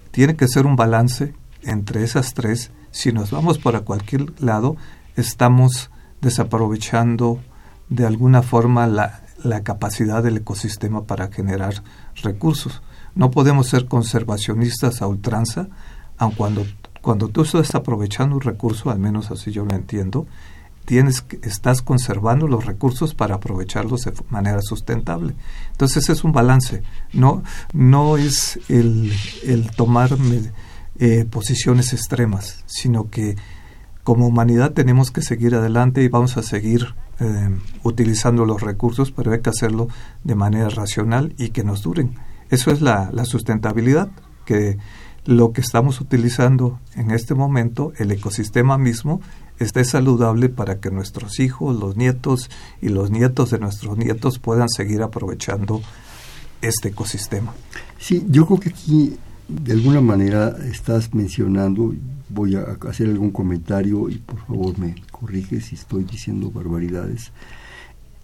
Tiene 0.10 0.36
que 0.36 0.47
ser 0.47 0.65
un 0.65 0.75
balance 0.75 1.36
entre 1.62 2.03
esas 2.03 2.34
tres. 2.34 2.71
Si 2.89 3.12
nos 3.12 3.29
vamos 3.29 3.60
para 3.60 3.81
cualquier 3.81 4.34
lado, 4.41 4.77
estamos 5.15 5.91
desaprovechando 6.25 7.39
de 7.88 8.03
alguna 8.07 8.41
forma 8.41 8.88
la, 8.88 9.21
la 9.43 9.63
capacidad 9.63 10.23
del 10.23 10.38
ecosistema 10.38 11.03
para 11.05 11.31
generar 11.31 11.83
recursos. 12.23 12.81
No 13.13 13.29
podemos 13.29 13.67
ser 13.67 13.85
conservacionistas 13.85 15.03
a 15.03 15.07
ultranza, 15.07 15.67
aun 16.17 16.31
cuando, 16.31 16.65
cuando 17.01 17.27
tú 17.29 17.43
estás 17.43 17.75
aprovechando 17.75 18.35
un 18.35 18.41
recurso, 18.41 18.89
al 18.89 18.97
menos 18.97 19.29
así 19.29 19.51
yo 19.51 19.65
lo 19.65 19.75
entiendo, 19.75 20.25
tienes 20.85 21.23
estás 21.43 21.83
conservando 21.83 22.47
los 22.47 22.65
recursos 22.65 23.13
para 23.13 23.35
aprovecharlos 23.35 24.01
de 24.01 24.13
manera 24.29 24.61
sustentable. 24.63 25.35
Entonces 25.73 26.09
es 26.09 26.23
un 26.23 26.31
balance, 26.31 26.81
no, 27.13 27.43
no 27.71 28.17
es 28.17 28.59
el, 28.67 29.13
el 29.43 29.69
tomar 29.69 30.17
eh, 30.97 31.25
posiciones 31.29 31.93
extremas, 31.93 32.63
sino 32.65 33.11
que 33.11 33.35
como 34.05 34.27
humanidad 34.27 34.73
tenemos 34.73 35.09
que 35.09 35.23
seguir 35.23 35.55
adelante 35.55 36.03
y 36.03 36.09
vamos 36.09 36.37
a 36.37 36.43
seguir 36.43 36.93
eh, 37.19 37.49
utilizando 37.81 38.45
los 38.45 38.61
recursos, 38.61 39.11
pero 39.11 39.31
hay 39.31 39.41
que 39.41 39.49
hacerlo 39.49 39.87
de 40.23 40.35
manera 40.35 40.69
racional 40.69 41.33
y 41.39 41.49
que 41.49 41.63
nos 41.63 41.81
duren. 41.81 42.13
Eso 42.51 42.69
es 42.69 42.81
la, 42.81 43.09
sustentabilidad, 43.25 44.09
que 44.45 44.77
lo 45.25 45.53
que 45.53 45.61
estamos 45.61 46.01
utilizando 46.01 46.79
en 46.93 47.09
este 47.09 47.33
momento, 47.33 47.93
el 47.97 48.11
ecosistema 48.11 48.77
mismo, 48.77 49.21
esté 49.57 49.83
saludable 49.83 50.49
para 50.49 50.79
que 50.79 50.91
nuestros 50.91 51.39
hijos, 51.39 51.75
los 51.75 51.97
nietos 51.97 52.51
y 52.83 52.89
los 52.89 53.09
nietos 53.09 53.49
de 53.49 53.57
nuestros 53.57 53.97
nietos 53.97 54.37
puedan 54.37 54.69
seguir 54.69 55.01
aprovechando 55.01 55.81
este 56.61 56.89
ecosistema. 56.89 57.55
Sí, 57.97 58.23
yo 58.29 58.45
creo 58.45 58.59
que 58.59 58.69
aquí 58.69 59.17
de 59.47 59.73
alguna 59.73 60.01
manera 60.01 60.55
estás 60.69 61.13
mencionando, 61.13 61.93
voy 62.29 62.55
a 62.55 62.77
hacer 62.89 63.08
algún 63.08 63.31
comentario 63.31 64.10
y 64.10 64.15
por 64.15 64.39
favor 64.45 64.77
me 64.79 64.95
corrige 65.12 65.62
si 65.62 65.75
estoy 65.75 66.03
diciendo 66.03 66.51
barbaridades. 66.51 67.31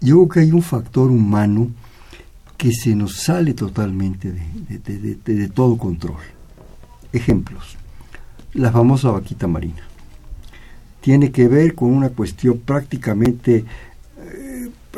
Yo 0.00 0.16
creo 0.16 0.28
que 0.28 0.40
hay 0.40 0.52
un 0.52 0.62
factor 0.62 1.10
humano 1.10 1.70
que 2.56 2.72
se 2.72 2.94
nos 2.94 3.16
sale 3.16 3.54
totalmente 3.54 4.32
de, 4.32 5.48
todo 5.48 5.78
control. 5.78 6.20
Ejemplos. 7.12 7.76
La 8.54 8.70
famosa 8.70 9.10
vaquita 9.10 9.46
marina. 9.46 9.82
Tiene 11.00 11.30
que 11.30 11.48
ver 11.48 11.74
con 11.74 11.90
una 11.90 12.10
cuestión 12.10 12.58
prácticamente 12.58 13.64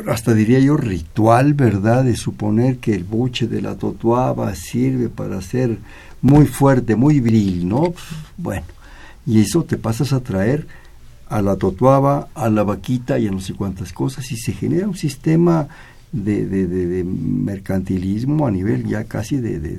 hasta 0.07 0.33
diría 0.33 0.59
yo 0.59 0.77
ritual, 0.77 1.53
¿verdad? 1.53 2.03
De 2.03 2.15
suponer 2.15 2.77
que 2.77 2.93
el 2.93 3.03
buche 3.03 3.47
de 3.47 3.61
la 3.61 3.75
totuaba 3.75 4.53
sirve 4.55 5.09
para 5.09 5.41
ser 5.41 5.77
muy 6.25 6.47
fuerte, 6.47 6.95
muy 6.95 7.19
viril, 7.19 7.69
¿no? 7.69 7.93
Bueno, 8.35 8.65
y 9.27 9.41
eso 9.41 9.63
te 9.63 9.77
pasas 9.77 10.11
a 10.11 10.21
traer 10.21 10.67
a 11.29 11.39
la 11.43 11.55
totuaba, 11.55 12.29
a 12.33 12.49
la 12.49 12.63
vaquita 12.63 13.19
y 13.19 13.27
a 13.27 13.31
no 13.31 13.39
sé 13.39 13.53
cuántas 13.53 13.93
cosas, 13.93 14.31
y 14.31 14.37
se 14.37 14.51
genera 14.51 14.87
un 14.87 14.95
sistema 14.95 15.67
de, 16.11 16.47
de, 16.47 16.65
de, 16.65 17.03
mercantilismo 17.03 18.47
a 18.47 18.51
nivel 18.51 18.87
ya 18.87 19.03
casi 19.03 19.37
de, 19.37 19.59
de, 19.59 19.77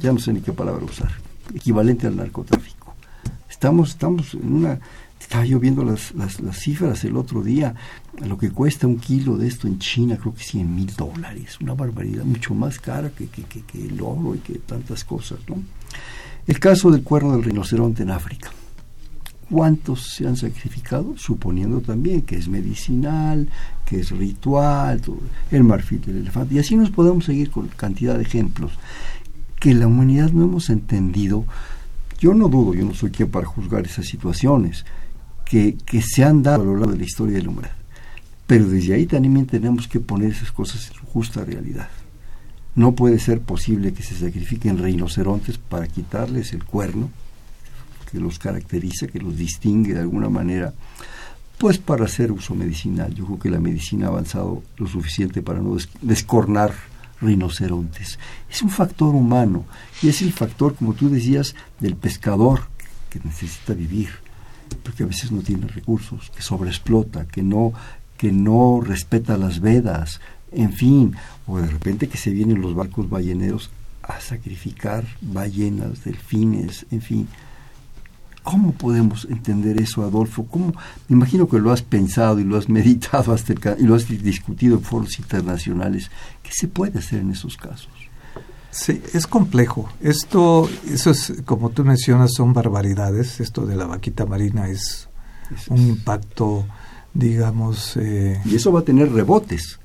ya 0.00 0.14
no 0.14 0.18
sé 0.18 0.32
ni 0.32 0.40
qué 0.40 0.52
palabra 0.52 0.82
usar, 0.82 1.10
equivalente 1.54 2.06
al 2.06 2.16
narcotráfico. 2.16 2.94
Estamos, 3.50 3.90
estamos 3.90 4.32
en 4.32 4.50
una 4.50 4.78
estaba 5.24 5.44
yo 5.46 5.58
viendo 5.58 5.84
las, 5.84 6.12
las, 6.14 6.58
cifras 6.58 7.02
el 7.04 7.16
otro 7.16 7.42
día, 7.42 7.74
lo 8.26 8.36
que 8.36 8.50
cuesta 8.50 8.86
un 8.86 8.98
kilo 8.98 9.38
de 9.38 9.48
esto 9.48 9.66
en 9.66 9.78
China, 9.78 10.18
creo 10.20 10.34
que 10.34 10.44
100 10.44 10.74
mil 10.74 10.94
dólares, 10.94 11.58
una 11.60 11.72
barbaridad, 11.72 12.24
mucho 12.24 12.54
más 12.54 12.78
cara 12.78 13.10
que, 13.10 13.26
que, 13.28 13.42
que, 13.42 13.86
el 13.86 14.00
oro 14.02 14.34
y 14.34 14.38
que 14.38 14.58
tantas 14.58 15.02
cosas. 15.02 15.38
¿no? 15.48 15.56
El 16.46 16.60
caso 16.60 16.90
del 16.90 17.02
cuerno 17.02 17.32
del 17.32 17.42
rinoceronte 17.42 18.02
en 18.02 18.10
África. 18.10 18.50
¿Cuántos 19.50 20.14
se 20.14 20.26
han 20.26 20.36
sacrificado? 20.36 21.16
Suponiendo 21.16 21.80
también 21.80 22.22
que 22.22 22.36
es 22.36 22.48
medicinal, 22.48 23.48
que 23.86 24.00
es 24.00 24.10
ritual, 24.10 25.00
el 25.50 25.64
marfil 25.64 26.02
del 26.02 26.18
elefante. 26.18 26.54
Y 26.54 26.58
así 26.58 26.76
nos 26.76 26.90
podemos 26.90 27.24
seguir 27.24 27.50
con 27.50 27.68
cantidad 27.68 28.16
de 28.16 28.22
ejemplos 28.22 28.72
que 29.58 29.72
la 29.72 29.86
humanidad 29.86 30.30
no 30.32 30.44
hemos 30.44 30.68
entendido. 30.68 31.46
Yo 32.18 32.34
no 32.34 32.48
dudo, 32.48 32.74
yo 32.74 32.84
no 32.84 32.94
soy 32.94 33.10
quien 33.10 33.30
para 33.30 33.46
juzgar 33.46 33.86
esas 33.86 34.06
situaciones, 34.06 34.84
que, 35.44 35.76
se 36.02 36.24
han 36.24 36.42
dado 36.42 36.62
a 36.62 36.66
lo 36.66 36.76
largo 36.76 36.92
de 36.92 36.98
la 36.98 37.04
historia 37.04 37.36
de 37.36 37.42
la 37.42 37.50
humanidad. 37.50 37.76
Pero 38.46 38.68
desde 38.68 38.94
ahí 38.94 39.06
también 39.06 39.46
tenemos 39.46 39.88
que 39.88 40.00
poner 40.00 40.32
esas 40.32 40.52
cosas 40.52 40.88
en 40.88 40.94
su 40.94 41.06
justa 41.06 41.44
realidad. 41.44 41.88
No 42.74 42.94
puede 42.94 43.18
ser 43.18 43.40
posible 43.40 43.92
que 43.92 44.02
se 44.02 44.16
sacrifiquen 44.16 44.78
rinocerontes 44.78 45.58
para 45.58 45.86
quitarles 45.86 46.52
el 46.52 46.64
cuerno 46.64 47.10
que 48.10 48.18
los 48.18 48.38
caracteriza, 48.38 49.06
que 49.06 49.20
los 49.20 49.36
distingue 49.36 49.94
de 49.94 50.00
alguna 50.00 50.28
manera, 50.28 50.74
pues 51.58 51.78
para 51.78 52.04
hacer 52.04 52.32
uso 52.32 52.54
medicinal. 52.54 53.14
Yo 53.14 53.24
creo 53.26 53.38
que 53.38 53.50
la 53.50 53.60
medicina 53.60 54.06
ha 54.06 54.10
avanzado 54.10 54.62
lo 54.76 54.86
suficiente 54.86 55.40
para 55.40 55.60
no 55.60 55.76
descornar 56.02 56.74
rinocerontes. 57.20 58.18
Es 58.50 58.62
un 58.62 58.70
factor 58.70 59.14
humano 59.14 59.64
y 60.02 60.08
es 60.08 60.20
el 60.22 60.32
factor, 60.32 60.74
como 60.74 60.94
tú 60.94 61.08
decías, 61.08 61.54
del 61.80 61.96
pescador 61.96 62.62
que 63.08 63.20
necesita 63.24 63.72
vivir 63.72 64.23
porque 64.76 65.04
a 65.04 65.06
veces 65.06 65.32
no 65.32 65.42
tiene 65.42 65.66
recursos, 65.66 66.30
que 66.34 66.42
sobreexplota, 66.42 67.26
que 67.26 67.42
no, 67.42 67.72
que 68.16 68.32
no 68.32 68.80
respeta 68.80 69.36
las 69.36 69.60
vedas, 69.60 70.20
en 70.52 70.72
fin, 70.72 71.14
o 71.46 71.58
de 71.58 71.66
repente 71.66 72.08
que 72.08 72.18
se 72.18 72.30
vienen 72.30 72.60
los 72.60 72.74
barcos 72.74 73.08
balleneros 73.08 73.70
a 74.02 74.20
sacrificar 74.20 75.04
ballenas, 75.20 76.04
delfines, 76.04 76.86
en 76.90 77.02
fin. 77.02 77.28
¿Cómo 78.42 78.72
podemos 78.72 79.26
entender 79.30 79.80
eso, 79.80 80.02
Adolfo? 80.02 80.44
¿Cómo? 80.44 80.74
Me 81.08 81.16
imagino 81.16 81.48
que 81.48 81.58
lo 81.58 81.72
has 81.72 81.80
pensado 81.80 82.38
y 82.38 82.44
lo 82.44 82.58
has 82.58 82.68
meditado 82.80 83.32
hasta 83.32 83.54
y 83.78 83.84
lo 83.84 83.94
has 83.94 84.06
discutido 84.08 84.76
en 84.76 84.82
foros 84.82 85.18
internacionales. 85.18 86.10
¿Qué 86.42 86.50
se 86.52 86.68
puede 86.68 86.98
hacer 86.98 87.20
en 87.20 87.30
esos 87.30 87.56
casos? 87.56 88.03
Sí, 88.74 89.00
es 89.12 89.28
complejo. 89.28 89.88
Esto, 90.00 90.68
eso 90.90 91.12
es, 91.12 91.32
como 91.44 91.70
tú 91.70 91.84
mencionas, 91.84 92.32
son 92.34 92.52
barbaridades. 92.52 93.38
Esto 93.40 93.64
de 93.66 93.76
la 93.76 93.86
vaquita 93.86 94.26
marina 94.26 94.68
es 94.68 95.08
un 95.68 95.78
impacto, 95.78 96.66
digamos... 97.14 97.96
Eh, 97.96 98.40
y 98.44 98.56
eso 98.56 98.72
va 98.72 98.80
a 98.80 98.84
tener 98.84 99.12
rebotes. 99.12 99.78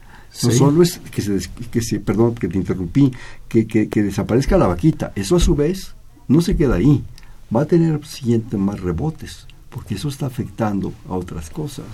No 0.43 0.52
solo 0.52 0.82
es 0.82 0.99
que 1.12 1.21
se, 1.21 1.39
que 1.71 1.82
se, 1.82 1.99
perdón 1.99 2.34
que 2.34 2.47
te 2.47 2.58
interrumpí, 2.58 3.12
que, 3.47 3.67
que, 3.67 4.04
desaparezca 4.04 4.58
la 4.58 4.65
vaquita. 4.65 5.12
Eso 5.15 5.36
a 5.36 5.39
su 5.39 5.56
vez 5.56 5.93
no 6.28 6.41
se 6.41 6.56
queda 6.56 6.75
ahí. 6.75 7.04
Va 7.56 7.62
a 7.62 7.65
tener 7.65 8.04
siguiente 8.08 8.58
más 8.58 8.80
rebotes 8.80 9.45
porque 9.69 9.95
eso 9.95 10.10
está 10.10 10.25
afectando 10.25 10.93
a 11.08 11.13
otras 11.13 11.52
cosas. 11.52 11.86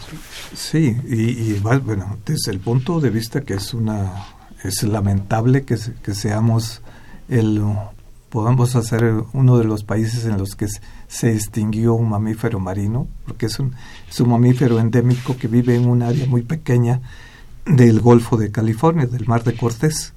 Sí, 0.53 0.95
y, 1.09 1.53
bueno, 1.59 2.17
desde 2.25 2.51
el 2.51 2.59
punto 2.59 3.01
de 3.01 3.09
vista 3.09 3.41
que 3.41 3.55
es 3.55 3.73
una 3.73 4.27
es 4.63 4.83
lamentable 4.83 5.63
que, 5.63 5.77
que 6.01 6.15
seamos 6.15 6.81
el 7.29 7.61
podamos 8.35 8.75
hacer 8.75 9.23
uno 9.31 9.57
de 9.57 9.63
los 9.63 9.85
países 9.85 10.25
en 10.25 10.37
los 10.37 10.55
que 10.55 10.67
se 11.07 11.33
extinguió 11.33 11.93
un 11.93 12.09
mamífero 12.09 12.59
marino, 12.59 13.07
porque 13.25 13.45
es 13.45 13.59
un, 13.59 13.73
es 14.09 14.19
un 14.19 14.29
mamífero 14.29 14.77
endémico 14.77 15.37
que 15.37 15.47
vive 15.47 15.77
en 15.77 15.87
un 15.87 16.01
área 16.01 16.25
muy 16.25 16.41
pequeña 16.41 16.99
del 17.65 18.01
Golfo 18.01 18.35
de 18.35 18.51
California, 18.51 19.05
del 19.05 19.25
Mar 19.25 19.45
de 19.45 19.55
Cortés, 19.55 20.11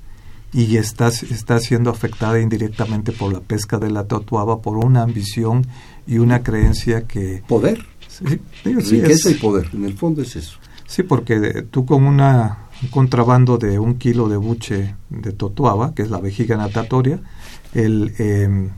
y 0.53 0.79
está, 0.79 1.07
está 1.09 1.61
siendo 1.61 1.91
afectada 1.91 2.41
indirectamente 2.41 3.13
por 3.13 3.33
la 3.33 3.39
pesca 3.39 3.79
de 3.79 3.91
la 3.91 4.09
totuaba, 4.09 4.63
por 4.63 4.79
una 4.79 5.03
ambición 5.03 5.69
y 6.05 6.19
una 6.19 6.43
creencia 6.43 7.07
que... 7.07 7.45
Poder. 7.47 7.87
Sí, 8.09 8.41
Riqueza 8.65 9.31
y 9.31 9.35
poder, 9.35 9.71
en 9.73 9.85
el 9.85 9.97
fondo 9.97 10.23
es 10.23 10.35
eso. 10.35 10.59
Sí, 10.89 11.05
porque 11.05 11.65
tú 11.71 11.87
con 11.87 12.05
una, 12.05 12.68
un 12.83 12.89
contrabando 12.89 13.59
de 13.59 13.79
un 13.79 13.95
kilo 13.95 14.29
de 14.29 14.37
buche 14.37 14.95
de 15.11 15.33
totuaba, 15.33 15.95
que 15.95 16.03
es 16.03 16.11
la 16.11 16.21
vejiga 16.21 16.57
natatoria, 16.57 17.21
el, 17.75 18.15
em, 18.19 18.71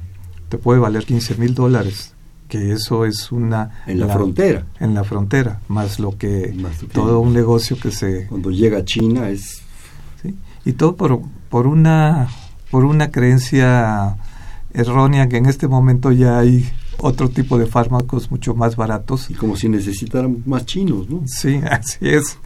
te 0.48 0.58
puede 0.58 0.80
valer 0.80 1.04
15 1.04 1.36
mil 1.36 1.54
dólares 1.54 2.14
que 2.50 2.72
eso 2.72 3.06
es 3.06 3.32
una... 3.32 3.82
En 3.86 4.00
la, 4.00 4.08
frontera. 4.08 4.66
En 4.80 4.92
la 4.92 5.04
frontera, 5.04 5.60
más 5.68 6.00
lo 6.00 6.18
que... 6.18 6.54
todo 6.92 7.20
un 7.20 7.32
negocio 7.32 7.78
que 7.80 7.92
se... 7.92 8.26
Cuando 8.26 8.50
llega 8.50 8.78
a 8.78 8.84
China 8.84 9.30
es... 9.30 9.62
¿sí? 10.20 10.34
Y 10.64 10.72
todo 10.72 10.96
por, 10.96 11.22
por, 11.48 11.68
una, 11.68 12.28
por 12.70 12.84
una 12.84 13.12
creencia 13.12 14.16
errónea 14.74 15.28
que 15.28 15.36
en 15.36 15.46
este 15.46 15.68
momento 15.68 16.12
ya 16.12 16.40
hay 16.40 16.68
otro 16.98 17.30
tipo 17.30 17.56
de 17.56 17.66
fármacos 17.66 18.30
mucho 18.30 18.54
más 18.54 18.76
baratos. 18.76 19.30
Y 19.30 19.34
como 19.34 19.56
si 19.56 19.68
necesitaran 19.68 20.42
más 20.44 20.66
chinos, 20.66 21.08
¿no? 21.08 21.22
Sí, 21.26 21.60
así 21.70 21.98
es. 22.08 22.38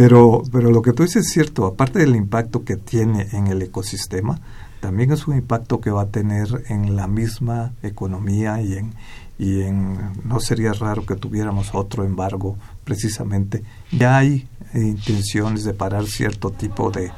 Pero, 0.00 0.44
pero 0.50 0.70
lo 0.70 0.80
que 0.80 0.94
tú 0.94 1.02
dices 1.02 1.26
es 1.26 1.30
cierto, 1.30 1.66
aparte 1.66 1.98
del 1.98 2.16
impacto 2.16 2.64
que 2.64 2.76
tiene 2.76 3.28
en 3.32 3.48
el 3.48 3.60
ecosistema, 3.60 4.40
también 4.80 5.12
es 5.12 5.26
un 5.28 5.36
impacto 5.36 5.82
que 5.82 5.90
va 5.90 6.04
a 6.04 6.06
tener 6.06 6.64
en 6.70 6.96
la 6.96 7.06
misma 7.06 7.74
economía 7.82 8.62
y 8.62 8.78
en, 8.78 8.94
y 9.38 9.60
en, 9.60 9.98
no 10.24 10.40
sería 10.40 10.72
raro 10.72 11.04
que 11.04 11.16
tuviéramos 11.16 11.74
otro 11.74 12.06
embargo 12.06 12.56
precisamente. 12.82 13.62
Ya 13.92 14.16
hay 14.16 14.48
intenciones 14.72 15.64
de 15.64 15.74
parar 15.74 16.06
cierto 16.06 16.48
tipo 16.48 16.90
de, 16.90 17.12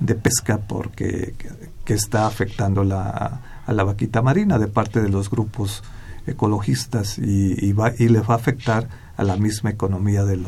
de 0.00 0.14
pesca 0.14 0.56
porque 0.56 1.34
que, 1.84 1.92
está 1.92 2.26
afectando 2.26 2.82
la, 2.82 3.42
a 3.66 3.72
la 3.74 3.84
vaquita 3.84 4.22
marina 4.22 4.58
de 4.58 4.68
parte 4.68 5.02
de 5.02 5.10
los 5.10 5.28
grupos 5.28 5.82
ecologistas 6.26 7.18
y, 7.18 7.62
y, 7.62 7.74
va, 7.74 7.92
y 7.98 8.08
le 8.08 8.20
va 8.20 8.36
a 8.36 8.38
afectar 8.38 8.88
a 9.18 9.22
la 9.22 9.36
misma 9.36 9.68
economía 9.68 10.24
de, 10.24 10.40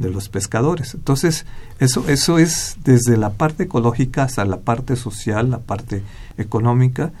de 0.00 0.10
los 0.10 0.28
pescadores. 0.28 0.94
Entonces, 0.94 1.46
eso, 1.78 2.08
eso 2.08 2.38
es 2.38 2.76
desde 2.84 3.16
la 3.16 3.30
parte 3.30 3.64
ecológica 3.64 4.24
hasta 4.24 4.44
la 4.44 4.60
parte 4.60 4.96
social, 4.96 5.50
la 5.50 5.58
parte 5.58 6.02
económica, 6.38 7.12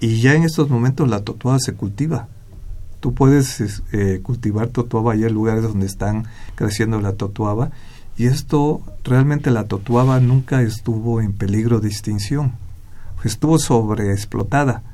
y 0.00 0.20
ya 0.20 0.34
en 0.34 0.42
estos 0.42 0.68
momentos 0.68 1.08
la 1.08 1.20
totuada 1.20 1.58
se 1.58 1.74
cultiva 1.74 2.28
tú 3.02 3.14
puedes 3.14 3.82
eh, 3.90 4.20
cultivar 4.22 4.68
totuaba 4.68 5.14
hay 5.14 5.28
lugares 5.28 5.64
donde 5.64 5.86
están 5.86 6.24
creciendo 6.54 7.00
la 7.00 7.14
totuaba 7.14 7.72
y 8.16 8.26
esto 8.26 8.80
realmente 9.02 9.50
la 9.50 9.64
totuaba 9.64 10.20
nunca 10.20 10.62
estuvo 10.62 11.20
en 11.20 11.32
peligro 11.32 11.80
de 11.80 11.88
extinción, 11.88 12.52
estuvo 13.24 13.58
sobreexplotada 13.58 14.84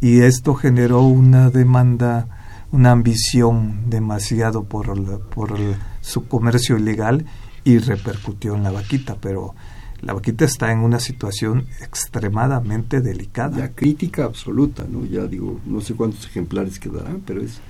y 0.00 0.20
esto 0.20 0.54
generó 0.54 1.02
una 1.02 1.50
demanda, 1.50 2.28
una 2.70 2.92
ambición 2.92 3.90
demasiado 3.90 4.62
por, 4.62 5.20
por 5.30 5.58
su 6.00 6.26
comercio 6.26 6.76
ilegal 6.76 7.26
y 7.64 7.78
repercutió 7.78 8.54
en 8.54 8.62
la 8.62 8.70
vaquita, 8.70 9.16
pero 9.20 9.54
la 10.02 10.14
vaquita 10.14 10.44
está 10.44 10.72
en 10.72 10.78
una 10.78 10.98
situación 10.98 11.66
extremadamente 11.82 13.00
delicada. 13.00 13.58
Ya 13.58 13.72
crítica 13.72 14.24
absoluta, 14.24 14.84
¿no? 14.88 15.04
Ya 15.04 15.26
digo, 15.26 15.60
no 15.66 15.80
sé 15.80 15.94
cuántos 15.94 16.24
ejemplares 16.26 16.78
quedarán, 16.78 17.22
pero 17.26 17.42
es 17.42 17.60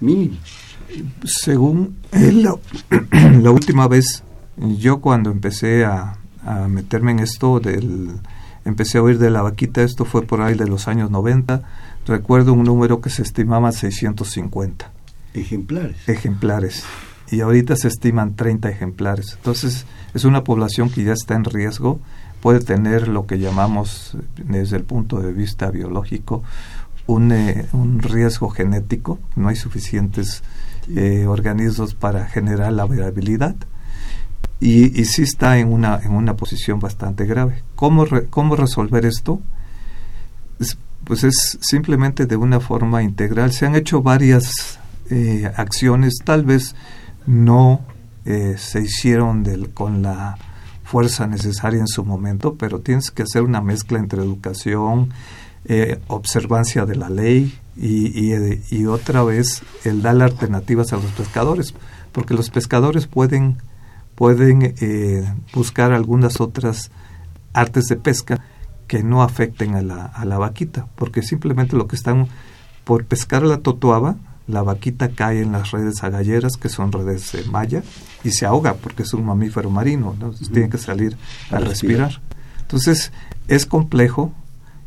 mínimo. 0.00 0.36
Según 1.24 1.96
la, 2.12 2.56
la 3.40 3.50
última 3.50 3.88
vez, 3.88 4.22
yo 4.56 5.00
cuando 5.00 5.30
empecé 5.30 5.84
a, 5.84 6.18
a, 6.44 6.68
meterme 6.68 7.12
en 7.12 7.18
esto, 7.20 7.58
del, 7.58 8.10
empecé 8.64 8.98
a 8.98 9.02
oír 9.02 9.18
de 9.18 9.30
la 9.30 9.42
vaquita, 9.42 9.82
esto 9.82 10.04
fue 10.04 10.22
por 10.22 10.40
ahí 10.40 10.54
de 10.54 10.68
los 10.68 10.86
años 10.86 11.10
90, 11.10 11.62
recuerdo 12.06 12.52
un 12.52 12.64
número 12.64 13.00
que 13.00 13.10
se 13.10 13.22
estimaba 13.22 13.72
650. 13.72 14.92
Ejemplares. 15.34 16.08
Ejemplares 16.08 16.84
y 17.30 17.40
ahorita 17.40 17.76
se 17.76 17.88
estiman 17.88 18.36
30 18.36 18.68
ejemplares. 18.68 19.34
Entonces 19.36 19.86
es 20.14 20.24
una 20.24 20.44
población 20.44 20.90
que 20.90 21.04
ya 21.04 21.12
está 21.12 21.34
en 21.34 21.44
riesgo, 21.44 22.00
puede 22.40 22.60
tener 22.60 23.08
lo 23.08 23.26
que 23.26 23.38
llamamos 23.38 24.16
desde 24.36 24.76
el 24.76 24.84
punto 24.84 25.20
de 25.20 25.32
vista 25.32 25.70
biológico 25.70 26.42
un, 27.06 27.32
eh, 27.32 27.66
un 27.72 28.00
riesgo 28.00 28.48
genético, 28.48 29.18
no 29.36 29.48
hay 29.48 29.56
suficientes 29.56 30.42
eh, 30.94 31.26
organismos 31.26 31.94
para 31.94 32.26
generar 32.26 32.72
la 32.72 32.84
variabilidad 32.84 33.54
y, 34.60 35.04
sí 35.06 35.22
está 35.22 35.58
en 35.58 35.72
una, 35.72 36.00
en 36.02 36.12
una 36.12 36.36
posición 36.36 36.78
bastante 36.78 37.26
grave. 37.26 37.64
¿Cómo, 37.74 38.06
cómo 38.30 38.56
resolver 38.56 39.04
esto? 39.04 39.40
pues 41.04 41.24
es 41.24 41.58
simplemente 41.60 42.26
de 42.26 42.36
una 42.36 42.60
forma 42.60 43.02
integral. 43.02 43.52
Se 43.52 43.66
han 43.66 43.74
hecho 43.74 44.02
varias 44.02 44.78
eh, 45.10 45.50
acciones, 45.56 46.18
tal 46.24 46.44
vez 46.44 46.76
no 47.26 47.80
eh, 48.24 48.56
se 48.58 48.82
hicieron 48.82 49.42
del, 49.42 49.70
con 49.70 50.02
la 50.02 50.36
fuerza 50.84 51.26
necesaria 51.26 51.80
en 51.80 51.88
su 51.88 52.04
momento, 52.04 52.54
pero 52.54 52.80
tienes 52.80 53.10
que 53.10 53.22
hacer 53.22 53.42
una 53.42 53.60
mezcla 53.60 53.98
entre 53.98 54.22
educación, 54.22 55.10
eh, 55.64 56.00
observancia 56.08 56.86
de 56.86 56.96
la 56.96 57.08
ley 57.08 57.58
y, 57.76 58.34
y, 58.70 58.86
otra 58.86 59.22
vez 59.22 59.62
el 59.84 60.02
dar 60.02 60.20
alternativas 60.20 60.92
a 60.92 60.96
los 60.96 61.10
pescadores, 61.12 61.74
porque 62.12 62.34
los 62.34 62.50
pescadores 62.50 63.06
pueden, 63.06 63.58
pueden 64.14 64.74
eh, 64.80 65.24
buscar 65.54 65.92
algunas 65.92 66.40
otras 66.40 66.90
artes 67.54 67.86
de 67.86 67.96
pesca 67.96 68.40
que 68.86 69.02
no 69.02 69.22
afecten 69.22 69.74
a 69.74 69.82
la, 69.82 70.04
a 70.04 70.24
la 70.24 70.36
vaquita, 70.36 70.86
porque 70.96 71.22
simplemente 71.22 71.76
lo 71.76 71.86
que 71.86 71.96
están 71.96 72.28
por 72.84 73.04
pescar 73.06 73.42
la 73.42 73.58
totoaba, 73.58 74.16
la 74.46 74.62
vaquita 74.62 75.10
cae 75.10 75.42
en 75.42 75.52
las 75.52 75.70
redes 75.70 76.02
agalleras, 76.02 76.56
que 76.56 76.68
son 76.68 76.92
redes 76.92 77.32
de 77.32 77.44
malla, 77.44 77.82
y 78.24 78.30
se 78.30 78.46
ahoga 78.46 78.74
porque 78.74 79.02
es 79.02 79.14
un 79.14 79.24
mamífero 79.24 79.70
marino, 79.70 80.16
¿no? 80.18 80.32
tiene 80.32 80.68
que 80.68 80.78
salir 80.78 81.16
a, 81.50 81.58
respirar. 81.58 82.20
Entonces, 82.60 83.12
es 83.48 83.66
complejo 83.66 84.32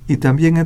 y 0.08 0.18
también 0.18 0.58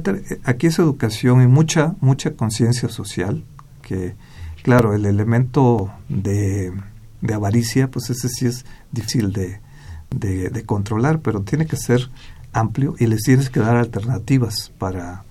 aquí 0.44 0.68
es 0.68 0.80
educación 0.80 1.42
y 1.42 1.48
mucha, 1.48 1.96
mucha 2.02 2.34
conciencia 2.34 2.90
social, 2.90 3.44
que, 3.82 4.16
claro, 4.64 4.94
el 4.94 5.06
elemento 5.06 5.92
de, 6.10 6.74
de, 7.22 7.34
avaricia, 7.34 7.90
pues 7.90 8.10
ese 8.10 8.28
sí 8.30 8.46
es 8.48 8.66
difícil 8.92 9.32
de, 9.32 9.62
de, 10.10 10.50
de 10.50 10.64
controlar, 10.66 11.20
pero 11.22 11.42
tiene 11.42 11.66
que 11.66 11.78
ser 11.78 12.10
amplio 12.52 12.96
y 13.00 13.08
les 13.08 13.22
tienes 13.22 13.50
que 13.50 13.60
dar 13.60 13.78
alternativas 13.78 14.72
para, 14.78 15.24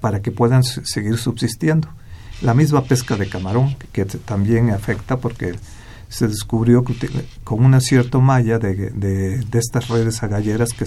para 0.00 0.22
que 0.22 0.32
puedan 0.32 0.64
seguir 0.64 1.18
subsistiendo. 1.18 1.88
La 2.42 2.54
misma 2.54 2.82
pesca 2.84 3.16
de 3.16 3.28
camarón, 3.28 3.76
que 3.92 4.04
también 4.04 4.70
afecta 4.70 5.16
porque 5.18 5.54
se 6.08 6.28
descubrió 6.28 6.84
que 6.84 6.94
con 7.42 7.64
una 7.64 7.80
cierta 7.80 8.18
malla 8.18 8.58
de, 8.58 8.90
de, 8.90 9.58
estas 9.58 9.88
redes 9.88 10.22
agalleras 10.22 10.70
que, 10.70 10.84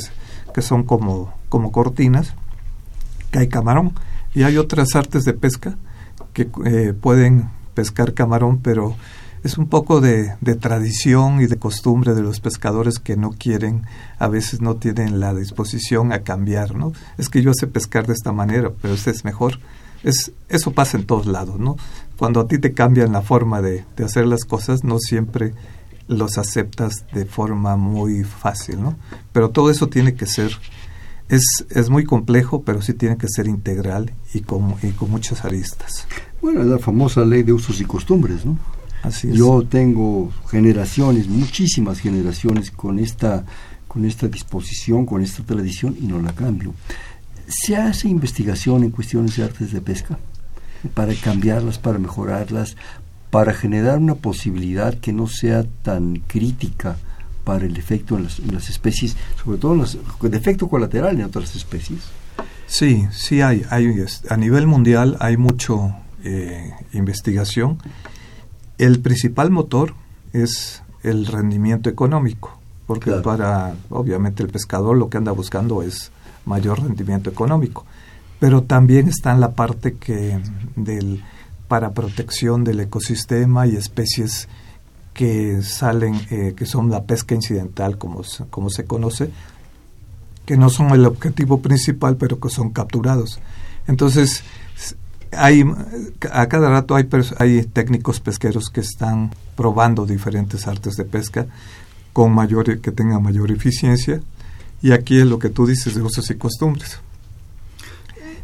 que 0.54 0.62
son 0.62 0.84
como, 0.84 1.34
como 1.50 1.72
cortinas, 1.72 2.36
que 3.32 3.39
hay 3.39 3.48
camarón. 3.48 3.94
Y 4.36 4.44
hay 4.44 4.58
otras 4.58 4.96
artes 4.96 5.24
de 5.24 5.34
pesca 5.34 5.78
que 6.34 6.50
eh, 6.65 6.94
pueden 6.94 7.50
pescar 7.74 8.13
camarón, 8.13 8.60
pero 8.60 8.96
es 9.44 9.58
un 9.58 9.68
poco 9.68 10.02
de, 10.02 10.36
de, 10.41 10.56
tradición 10.56 11.41
y 11.41 11.48
de 11.48 11.58
costumbre 11.58 12.13
de 12.13 12.22
los 12.22 12.39
pescadores 12.39 13.00
que 13.00 13.15
no 13.15 13.32
quieren, 13.32 13.84
a 14.20 14.28
veces 14.28 14.62
no 14.62 14.76
tienen 14.76 15.20
la 15.20 15.34
disposición 15.34 16.12
a 16.12 16.20
cambiar, 16.20 16.76
¿no? 16.76 16.94
Es 17.18 17.30
que 17.30 17.41
yo 17.41 17.52
sé 17.54 17.68
pescar 17.68 18.08
de 18.08 18.13
esta 18.13 18.32
manera, 18.32 18.72
pero 18.82 18.94
este 18.94 19.12
es 19.12 19.24
mejor 19.24 19.60
es, 20.06 20.32
eso 20.50 20.72
pasa 20.72 20.98
en 20.98 21.06
todos 21.06 21.26
lados, 21.26 21.60
¿no? 21.60 21.78
Cuando 22.15 22.39
a 22.39 22.48
ti 22.48 22.60
te 22.60 22.74
cambian 22.74 23.12
la 23.12 23.24
forma 23.24 23.62
de, 23.62 23.84
hacer 24.04 24.28
las 24.28 24.46
cosas, 24.46 24.84
no 24.84 25.00
siempre 25.00 25.54
los 26.08 26.38
aceptas 26.38 27.06
de 27.12 27.26
forma 27.26 27.76
muy 27.76 28.24
fácil, 28.24 28.82
¿no? 28.82 28.96
Pero 29.34 29.50
todo 29.50 29.72
eso 29.72 29.89
tiene 29.89 30.13
que 30.13 30.28
ser, 30.28 30.52
es, 31.28 31.65
es 31.72 31.89
muy 31.89 32.04
complejo, 32.04 32.62
pero 32.62 32.84
sí 32.84 32.94
tiene 32.94 33.18
que 33.18 33.28
ser 33.28 33.48
integral 33.48 34.13
y 34.34 34.41
con, 34.41 34.76
y 34.84 34.91
con 34.91 35.10
muchas 35.10 35.44
aristas. 35.44 36.08
Bueno, 36.39 36.62
es 36.62 36.68
la 36.68 36.78
famosa 36.78 37.26
ley 37.26 37.41
de 37.41 37.54
usos 37.54 37.82
y 37.82 37.86
costumbres, 37.86 38.46
¿no? 38.46 38.58
Yo 39.24 39.63
tengo 39.68 40.32
generaciones, 40.50 41.28
muchísimas 41.28 42.00
generaciones 42.00 42.72
con 42.72 43.00
esta, 43.00 43.46
con 43.88 44.06
esta 44.06 44.28
disposición, 44.28 45.06
con 45.06 45.22
esta 45.22 45.44
tradición 45.44 45.96
y 46.00 46.06
no 46.06 46.20
la 46.22 46.34
cambio. 46.34 46.74
¿Se 47.48 47.76
hace 47.76 48.08
investigación 48.08 48.84
en 48.84 48.92
cuestiones 48.92 49.38
de 49.38 49.44
artes 49.44 49.72
de 49.72 49.82
pesca? 49.82 50.18
Para 50.94 51.14
cambiarlas, 51.16 51.78
para 51.78 52.00
mejorarlas, 52.00 52.76
para 53.30 53.54
generar 53.54 54.00
una 54.00 54.16
posibilidad 54.16 54.94
que 54.96 55.14
no 55.14 55.28
sea 55.28 55.66
tan 55.84 56.22
crítica 56.28 56.98
para 57.44 57.66
el 57.66 57.78
efecto 57.78 58.18
en 58.18 58.24
las, 58.24 58.70
especies, 58.70 59.16
sobre 59.44 59.60
todo 59.60 59.74
en 59.74 59.80
los, 59.80 59.98
el 60.24 60.34
efecto 60.34 60.68
colateral 60.68 61.20
en 61.20 61.26
otras 61.26 61.56
especies. 61.56 62.00
Sí, 62.66 63.08
sí 63.12 63.42
hay, 63.42 63.64
hay 63.70 64.04
a 64.30 64.38
nivel 64.38 64.66
mundial 64.66 65.18
hay 65.20 65.38
mucho 65.38 65.96
eh, 66.24 66.72
investigación. 66.94 67.78
El 68.80 69.00
principal 69.00 69.52
motor 69.52 69.94
es 70.34 70.82
el 71.04 71.28
rendimiento 71.28 71.90
económico, 71.90 72.58
porque 72.88 73.12
para 73.12 73.76
obviamente 73.90 74.42
el 74.42 74.50
pescador 74.50 74.98
lo 74.98 75.10
que 75.10 75.18
anda 75.18 75.32
buscando 75.32 75.84
es 75.84 76.12
mayor 76.46 76.82
rendimiento 76.82 77.30
económico, 77.30 77.86
pero 78.40 78.64
también 78.64 79.08
está 79.08 79.34
en 79.34 79.42
la 79.42 79.54
parte 79.54 79.96
que 79.96 80.40
del 80.76 81.24
para 81.68 81.94
protección 81.94 82.64
del 82.64 82.80
ecosistema 82.80 83.68
y 83.68 83.76
especies 83.76 84.48
que 85.14 85.62
salen, 85.64 86.16
eh, 86.30 86.54
que 86.56 86.66
son 86.66 86.92
la 86.92 87.04
pesca 87.04 87.34
incidental, 87.34 87.98
como, 87.98 88.22
como 88.50 88.70
se 88.70 88.86
conoce, 88.86 89.32
que 90.46 90.58
no 90.58 90.70
son 90.70 90.92
el 90.92 91.06
objetivo 91.06 91.62
principal, 91.62 92.18
pero 92.18 92.40
que 92.40 92.50
son 92.50 92.70
capturados. 92.72 93.40
Entonces, 93.88 94.44
hay, 95.32 95.64
a 96.32 96.48
cada 96.48 96.70
rato 96.70 96.96
hay, 96.96 97.08
hay 97.40 97.64
técnicos 97.64 98.20
pesqueros 98.20 98.70
que 98.70 98.82
están 98.82 99.32
probando 99.56 100.06
diferentes 100.06 100.68
artes 100.68 100.96
de 100.96 101.06
pesca 101.06 101.48
con 102.14 102.34
mayor, 102.34 102.80
que 102.80 102.92
tengan 102.92 103.24
mayor 103.24 103.52
eficiencia. 103.52 104.22
Y 104.82 104.92
aquí 104.92 105.18
es 105.18 105.26
lo 105.26 105.40
que 105.40 105.50
tú 105.50 105.66
dices 105.66 105.96
de 105.96 106.02
usos 106.02 106.30
y 106.30 106.36
costumbres. 106.36 107.00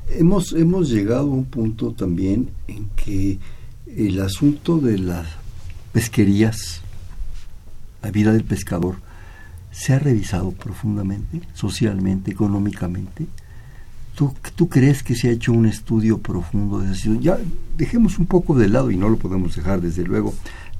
Hemos, 0.09 0.53
hemos 0.53 0.89
llegado 0.89 1.21
a 1.21 1.35
un 1.35 1.45
punto 1.45 1.93
también 1.93 2.49
en 2.67 2.89
que 2.95 3.39
el 3.87 4.19
asunto 4.21 4.79
de 4.79 4.97
las 4.97 5.27
pesquerías, 5.93 6.81
la 8.01 8.11
vida 8.11 8.33
del 8.33 8.43
pescador, 8.43 8.95
se 9.71 9.93
ha 9.93 9.99
revisado 9.99 10.51
profundamente, 10.51 11.41
socialmente, 11.53 12.31
económicamente. 12.31 13.25
¿Tú, 14.15 14.33
¿Tú, 14.55 14.67
crees 14.67 15.03
que 15.03 15.15
se 15.15 15.29
ha 15.29 15.31
hecho 15.31 15.53
un 15.53 15.65
estudio 15.65 16.17
profundo 16.17 16.79
de 16.79 16.91
esa 16.91 17.09
Ya 17.19 17.37
dejemos 17.77 18.19
un 18.19 18.25
poco 18.25 18.57
de 18.57 18.67
lado, 18.67 18.91
y 18.91 18.97
no 18.97 19.07
lo 19.07 19.17
podemos 19.17 19.55
dejar 19.55 19.79
desde 19.79 20.03
luego, 20.03 20.33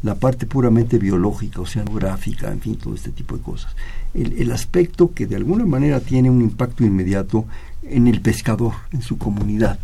la 0.04 0.16
parte 0.16 0.46
puramente 0.46 0.98
biológica, 0.98 1.62
oceanográfica, 1.62 2.52
en 2.52 2.60
fin, 2.60 2.76
todo 2.76 2.96
este 2.96 3.12
tipo 3.12 3.38
de 3.38 3.44
cosas. 3.44 3.76
El, 4.14 4.34
el 4.34 4.52
aspecto 4.52 5.14
que 5.14 5.28
de 5.28 5.36
alguna 5.36 5.66
manera 5.66 6.00
tiene 6.00 6.30
un 6.30 6.42
impacto 6.42 6.84
inmediato 6.84 7.46
en 7.84 8.08
el 8.08 8.22
pescador, 8.22 8.74
en 8.92 9.02
su 9.02 9.18
comunidad, 9.18 9.80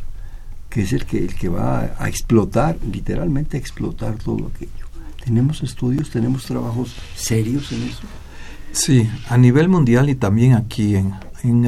que 0.70 0.82
es 0.82 0.94
el 0.94 1.06
que, 1.06 1.18
el 1.20 1.36
que 1.36 1.50
va 1.50 1.96
a, 1.98 2.08
explotar, 2.08 2.78
literalmente 2.92 3.58
a 3.58 3.60
explotar 3.60 4.16
todo 4.16 4.52
aquello. 4.54 4.72
¿Tenemos 5.24 5.64
estudios, 5.64 6.10
tenemos 6.10 6.46
trabajos 6.46 6.96
serios 7.16 7.72
en 7.72 7.84
eso? 7.84 8.04
Sí, 8.72 9.10
a 9.30 9.38
nivel 9.38 9.70
mundial 9.70 10.10
y 10.10 10.16
también 10.16 10.54
aquí 10.54 10.96
en, 10.96 11.14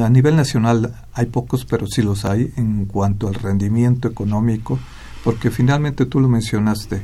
a 0.00 0.08
nivel 0.08 0.36
nacional 0.36 0.94
hay 1.12 1.26
pocos, 1.26 1.64
pero 1.64 1.86
sí 1.86 2.02
los 2.02 2.24
hay 2.24 2.52
en 2.56 2.86
cuanto 2.86 3.28
al 3.28 3.34
rendimiento 3.34 4.08
económico, 4.08 4.78
porque 5.24 5.50
finalmente 5.50 6.06
tú 6.06 6.20
lo 6.20 6.28
mencionaste, 6.28 7.02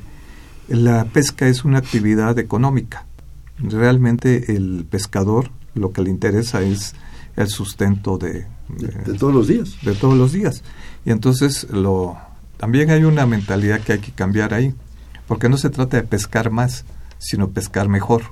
la 0.68 1.04
pesca 1.04 1.46
es 1.46 1.64
una 1.64 1.78
actividad 1.78 2.38
económica. 2.38 3.06
Realmente 3.58 4.54
el 4.56 4.86
pescador 4.88 5.50
lo 5.74 5.92
que 5.92 6.02
le 6.02 6.10
interesa 6.10 6.62
es 6.62 6.94
el 7.36 7.48
sustento 7.48 8.18
de, 8.18 8.46
de, 8.68 9.14
todos 9.18 9.34
los 9.34 9.48
días. 9.48 9.76
De 9.82 9.94
todos 9.94 10.16
los 10.16 10.32
días. 10.32 10.62
Y 11.04 11.10
entonces 11.10 11.68
lo 11.70 12.16
también 12.56 12.90
hay 12.90 13.04
una 13.04 13.26
mentalidad 13.26 13.80
que 13.80 13.94
hay 13.94 13.98
que 13.98 14.12
cambiar 14.12 14.54
ahí, 14.54 14.74
porque 15.26 15.48
no 15.48 15.58
se 15.58 15.70
trata 15.70 15.98
de 15.98 16.02
pescar 16.04 16.50
más, 16.50 16.84
sino 17.18 17.50
pescar 17.50 17.88
mejor. 17.88 18.22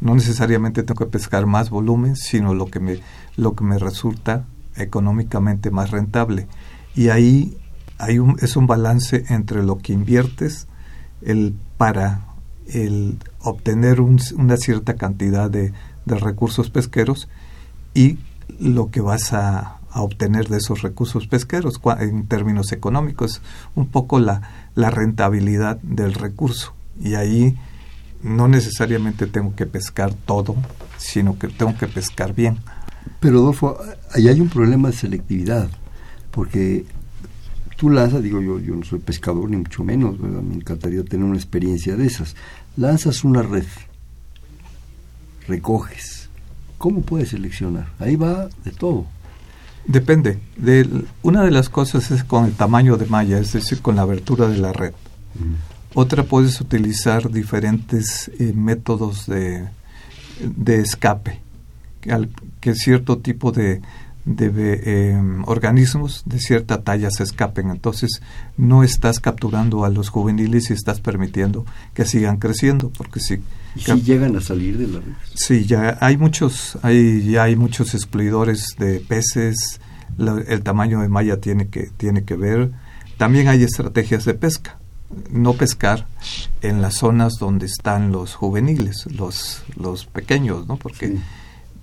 No 0.00 0.14
necesariamente 0.14 0.82
tengo 0.82 1.04
que 1.04 1.10
pescar 1.10 1.46
más 1.46 1.70
volumen, 1.70 2.14
sino 2.16 2.54
lo 2.54 2.66
que 2.66 2.80
me 2.80 3.00
lo 3.36 3.54
que 3.54 3.64
me 3.64 3.78
resulta 3.78 4.46
económicamente 4.76 5.70
más 5.70 5.90
rentable. 5.90 6.46
Y 6.94 7.08
ahí 7.08 7.58
hay 7.98 8.18
un, 8.18 8.36
es 8.40 8.56
un 8.56 8.66
balance 8.66 9.24
entre 9.28 9.62
lo 9.62 9.78
que 9.78 9.92
inviertes 9.92 10.68
el 11.24 11.54
para 11.76 12.26
el 12.72 13.18
obtener 13.40 14.00
una 14.00 14.56
cierta 14.56 14.94
cantidad 14.94 15.50
de, 15.50 15.72
de 16.04 16.14
recursos 16.16 16.70
pesqueros 16.70 17.28
y 17.94 18.18
lo 18.58 18.90
que 18.90 19.00
vas 19.00 19.32
a, 19.32 19.78
obtener 19.96 20.48
de 20.48 20.56
esos 20.56 20.82
recursos 20.82 21.28
pesqueros 21.28 21.80
en 22.00 22.26
términos 22.26 22.72
económicos, 22.72 23.40
un 23.76 23.86
poco 23.86 24.18
la, 24.18 24.66
la 24.74 24.90
rentabilidad 24.90 25.76
del 25.82 26.14
recurso. 26.14 26.74
Y 27.00 27.14
ahí 27.14 27.56
no 28.20 28.48
necesariamente 28.48 29.28
tengo 29.28 29.54
que 29.54 29.66
pescar 29.66 30.12
todo, 30.12 30.56
sino 30.98 31.38
que 31.38 31.46
tengo 31.46 31.78
que 31.78 31.86
pescar 31.86 32.34
bien. 32.34 32.58
Pero 33.20 33.38
Adolfo, 33.38 33.78
ahí 34.12 34.26
hay 34.26 34.40
un 34.40 34.48
problema 34.48 34.90
de 34.90 34.96
selectividad, 34.96 35.68
porque 36.32 36.86
tú 37.84 37.90
lanzas, 37.90 38.22
digo 38.22 38.40
yo, 38.40 38.58
yo 38.60 38.74
no 38.74 38.82
soy 38.82 38.98
pescador 38.98 39.50
ni 39.50 39.58
mucho 39.58 39.84
menos, 39.84 40.18
me 40.18 40.54
encantaría 40.54 41.04
tener 41.04 41.26
una 41.26 41.36
experiencia 41.36 41.96
de 41.96 42.06
esas. 42.06 42.34
Lanzas 42.78 43.24
una 43.24 43.42
red, 43.42 43.66
recoges, 45.46 46.30
¿cómo 46.78 47.02
puedes 47.02 47.28
seleccionar? 47.28 47.88
Ahí 47.98 48.16
va 48.16 48.48
de 48.64 48.70
todo. 48.70 49.04
Depende. 49.86 50.38
De, 50.56 50.88
una 51.22 51.44
de 51.44 51.50
las 51.50 51.68
cosas 51.68 52.10
es 52.10 52.24
con 52.24 52.46
el 52.46 52.54
tamaño 52.54 52.96
de 52.96 53.04
malla, 53.04 53.38
es 53.38 53.52
decir, 53.52 53.82
con 53.82 53.96
la 53.96 54.02
abertura 54.02 54.48
de 54.48 54.56
la 54.56 54.72
red. 54.72 54.94
Otra 55.92 56.22
puedes 56.22 56.58
utilizar 56.62 57.30
diferentes 57.30 58.30
eh, 58.38 58.54
métodos 58.54 59.26
de, 59.26 59.68
de 60.40 60.80
escape, 60.80 61.38
que, 62.00 62.30
que 62.60 62.74
cierto 62.76 63.18
tipo 63.18 63.52
de, 63.52 63.82
de 64.24 65.10
em, 65.10 65.42
organismos 65.46 66.22
de 66.24 66.38
cierta 66.38 66.82
talla 66.82 67.10
se 67.10 67.22
escapen. 67.22 67.70
Entonces 67.70 68.22
no 68.56 68.82
estás 68.82 69.20
capturando 69.20 69.84
a 69.84 69.90
los 69.90 70.08
juveniles 70.08 70.70
y 70.70 70.72
estás 70.72 71.00
permitiendo 71.00 71.66
que 71.92 72.04
sigan 72.04 72.38
creciendo, 72.38 72.90
porque 72.96 73.20
si 73.20 73.40
¿Y 73.76 73.80
si 73.80 74.02
llegan 74.02 74.36
a 74.36 74.40
salir 74.40 74.78
de 74.78 74.86
la 74.86 75.00
red? 75.00 75.12
Sí, 75.34 75.66
ya 75.66 75.98
hay 76.00 76.16
muchos, 76.16 76.78
hay, 76.82 77.30
ya 77.30 77.44
hay 77.44 77.56
muchos 77.56 77.94
excluidores 77.94 78.76
de 78.78 79.00
peces, 79.00 79.80
el 80.18 80.62
tamaño 80.62 81.00
de 81.00 81.08
malla 81.08 81.40
tiene 81.40 81.68
que, 81.68 81.90
tiene 81.96 82.24
que 82.24 82.36
ver. 82.36 82.70
También 83.18 83.48
hay 83.48 83.62
estrategias 83.62 84.24
de 84.24 84.34
pesca. 84.34 84.78
No 85.30 85.52
pescar 85.52 86.08
en 86.60 86.82
las 86.82 86.94
zonas 86.94 87.34
donde 87.38 87.66
están 87.66 88.10
los 88.10 88.34
juveniles, 88.34 89.06
los, 89.12 89.62
los 89.76 90.06
pequeños, 90.06 90.66
¿no? 90.66 90.76
Porque 90.76 91.18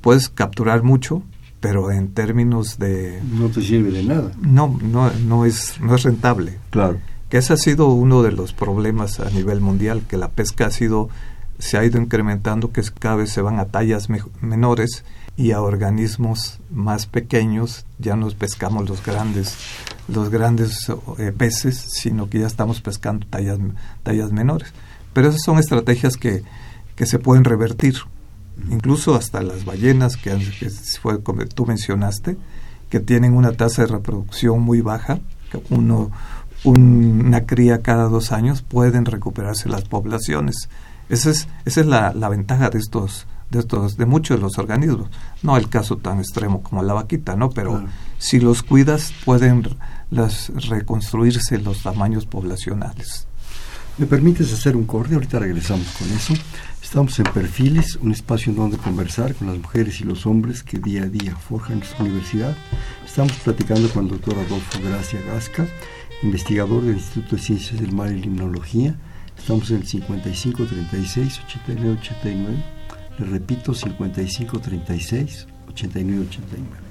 puedes 0.02 0.28
capturar 0.28 0.84
mucho, 0.84 1.24
pero 1.62 1.92
en 1.92 2.14
términos 2.14 2.78
de... 2.80 3.22
No 3.32 3.48
te 3.48 3.62
sirve 3.62 3.92
de 3.92 4.04
nada. 4.04 4.32
No, 4.42 4.78
no, 4.82 5.10
no, 5.12 5.46
es, 5.46 5.80
no 5.80 5.96
es 5.96 6.04
rentable. 6.04 6.58
Claro. 6.72 7.00
Que 7.30 7.38
ese 7.38 7.54
ha 7.54 7.58
sido 7.58 7.88
uno 7.88 8.24
de 8.24 8.34
los 8.34 8.52
problemas 8.52 9.22
a 9.22 9.30
nivel 9.30 9.62
mundial, 9.62 10.02
que 10.10 10.18
la 10.18 10.32
pesca 10.32 10.66
ha 10.66 10.72
sido 10.72 11.10
se 11.62 11.78
ha 11.78 11.86
ido 11.86 12.02
incrementando, 12.02 12.72
que 12.72 12.82
cada 13.00 13.18
vez 13.18 13.32
se 13.32 13.42
van 13.42 13.60
a 13.60 13.66
tallas 13.66 14.08
menores 14.42 15.06
y 15.38 15.52
a 15.52 15.62
organismos 15.62 16.60
más 16.72 17.06
pequeños, 17.06 17.86
ya 18.00 18.16
no 18.16 18.28
pescamos 18.32 18.90
los 18.90 19.06
grandes, 19.06 19.56
los 20.08 20.30
grandes 20.30 20.92
eh, 21.20 21.32
peces, 21.32 21.78
sino 21.78 22.30
que 22.30 22.40
ya 22.40 22.48
estamos 22.48 22.82
pescando 22.82 23.26
tallas, 23.28 23.60
tallas 24.04 24.32
menores. 24.32 24.74
Pero 25.14 25.30
esas 25.30 25.44
son 25.44 25.60
estrategias 25.60 26.18
que, 26.18 26.44
que 26.96 27.06
se 27.06 27.20
pueden 27.20 27.44
revertir, 27.44 27.96
incluso 28.70 29.16
hasta 29.16 29.42
las 29.42 29.66
ballenas 29.66 30.18
que, 30.18 30.32
que 30.60 30.70
fue 31.02 31.22
como 31.24 31.46
tú 31.46 31.66
mencionaste, 31.66 32.38
que 32.90 33.00
tienen 33.00 33.34
una 33.34 33.54
tasa 33.54 33.84
de 33.84 33.88
reproducción 33.88 34.62
muy 34.62 34.82
baja, 34.82 35.20
uno, 35.70 36.12
una 36.64 37.46
cría 37.46 37.82
cada 37.82 38.06
dos 38.06 38.32
años, 38.32 38.62
pueden 38.62 39.06
recuperarse 39.06 39.70
las 39.70 39.84
poblaciones 39.84 40.70
esa 41.12 41.30
es, 41.30 41.50
esa 41.66 41.82
es 41.82 41.88
la, 41.88 42.14
la 42.14 42.30
ventaja 42.30 42.70
de 42.70 42.80
estos, 42.80 43.28
de 43.50 43.60
estos, 43.60 43.98
de 43.98 44.06
muchos 44.06 44.38
de 44.38 44.42
los 44.42 44.58
organismos. 44.58 45.10
No 45.44 45.58
el 45.58 45.68
caso 45.68 45.98
tan 45.98 46.20
extremo 46.20 46.64
como 46.64 46.84
la 46.84 46.94
vaquita, 46.94 47.36
¿no? 47.36 47.50
Pero 47.50 47.84
si 48.18 48.40
los 48.40 48.64
cuidas, 48.64 49.14
pueden 49.26 49.68
las 50.10 50.50
reconstruirse 50.70 51.58
los 51.58 51.84
tamaños 51.84 52.26
poblacionales. 52.26 53.28
¿Me 54.02 54.08
permites 54.08 54.52
hacer 54.52 54.76
un 54.76 54.86
corte? 54.86 55.14
Ahorita 55.14 55.38
regresamos 55.38 55.86
con 55.92 56.12
eso. 56.12 56.34
Estamos 56.82 57.20
en 57.20 57.26
Perfiles, 57.26 57.98
un 57.98 58.12
espacio 58.12 58.50
en 58.50 58.58
donde 58.58 58.78
conversar 58.78 59.36
con 59.36 59.46
las 59.46 59.60
mujeres 59.60 60.02
y 60.02 60.06
los 60.06 60.26
hombres 60.26 60.64
que 60.64 60.80
día 60.80 61.04
a 61.04 61.06
día 61.06 61.36
forjan 61.36 61.78
nuestra 61.78 62.04
universidad. 62.04 62.58
Estamos 63.06 63.34
platicando 63.34 63.88
con 63.90 64.06
el 64.06 64.14
doctor 64.14 64.40
Adolfo 64.40 64.80
Gracia 64.84 65.22
Gasca, 65.28 65.68
investigador 66.24 66.82
del 66.82 66.96
Instituto 66.96 67.36
de 67.36 67.44
Ciencias 67.44 67.80
del 67.80 67.92
Mar 67.92 68.12
y 68.12 68.22
Limnología 68.22 68.98
Estamos 69.38 69.70
en 69.70 69.78
el 69.78 69.88
55 69.88 70.66
36 70.66 71.42
89 71.46 71.98
89. 72.02 72.58
Le 73.20 73.26
repito, 73.28 73.76
55 73.76 74.60
36 74.60 75.48
89 75.68 76.26
89. 76.28 76.91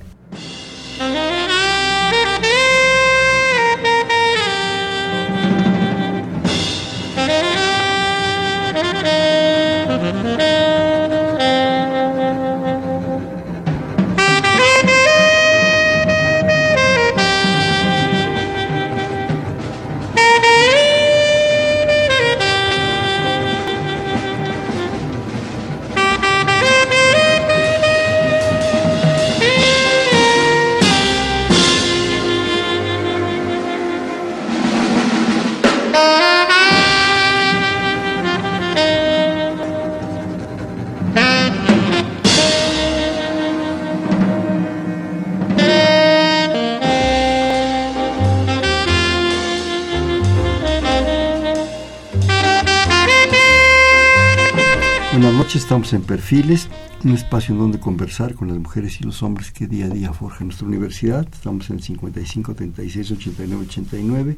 Perfiles, 56.11 56.69
un 57.05 57.13
espacio 57.13 57.55
en 57.55 57.61
donde 57.61 57.79
conversar 57.79 58.35
con 58.35 58.49
las 58.49 58.59
mujeres 58.59 59.01
y 59.01 59.05
los 59.05 59.23
hombres 59.23 59.53
que 59.53 59.69
día 59.69 59.87
a 59.87 59.91
día 59.91 60.13
forjan 60.13 60.49
nuestra 60.49 60.67
universidad. 60.67 61.25
Estamos 61.33 61.71
en 61.71 61.77
el 61.77 61.85
55 61.85 62.53
36 62.53 63.13
89 63.13 63.67
89, 63.69 64.37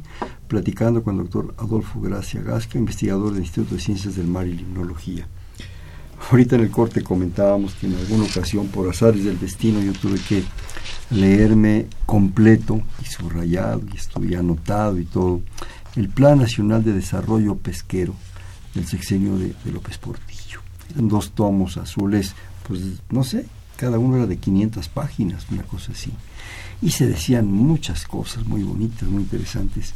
platicando 0.48 1.02
con 1.02 1.16
el 1.16 1.22
doctor 1.22 1.54
Adolfo 1.56 1.98
Gracia 2.02 2.42
Gasca, 2.42 2.78
investigador 2.78 3.32
del 3.32 3.44
Instituto 3.44 3.76
de 3.76 3.80
Ciencias 3.80 4.16
del 4.16 4.26
Mar 4.26 4.46
y 4.46 4.52
Limnología. 4.52 5.26
Ahorita 6.30 6.56
en 6.56 6.60
el 6.64 6.70
corte 6.70 7.02
comentábamos 7.02 7.72
que 7.72 7.86
en 7.86 7.94
alguna 7.94 8.24
ocasión, 8.24 8.66
por 8.66 8.86
azares 8.90 9.24
del 9.24 9.40
destino, 9.40 9.80
yo 9.80 9.94
tuve 9.94 10.20
que 10.28 10.42
leerme 11.08 11.86
completo 12.04 12.82
y 13.00 13.06
subrayado 13.06 13.80
y 13.90 13.96
estudiar 13.96 14.40
anotado 14.40 14.98
y 14.98 15.06
todo 15.06 15.40
el 15.96 16.10
Plan 16.10 16.38
Nacional 16.38 16.84
de 16.84 16.92
Desarrollo 16.92 17.56
Pesquero 17.56 18.14
del 18.74 18.86
sexenio 18.86 19.38
de, 19.38 19.54
de 19.64 19.72
López 19.72 19.96
Portillo 19.96 20.31
dos 20.94 21.32
tomos 21.32 21.76
azules, 21.76 22.34
pues 22.66 22.80
no 23.10 23.24
sé, 23.24 23.46
cada 23.76 23.98
uno 23.98 24.16
era 24.16 24.26
de 24.26 24.36
500 24.36 24.88
páginas, 24.88 25.46
una 25.50 25.64
cosa 25.64 25.92
así. 25.92 26.12
Y 26.80 26.90
se 26.90 27.06
decían 27.06 27.50
muchas 27.50 28.06
cosas 28.06 28.46
muy 28.46 28.62
bonitas, 28.62 29.08
muy 29.08 29.22
interesantes. 29.22 29.94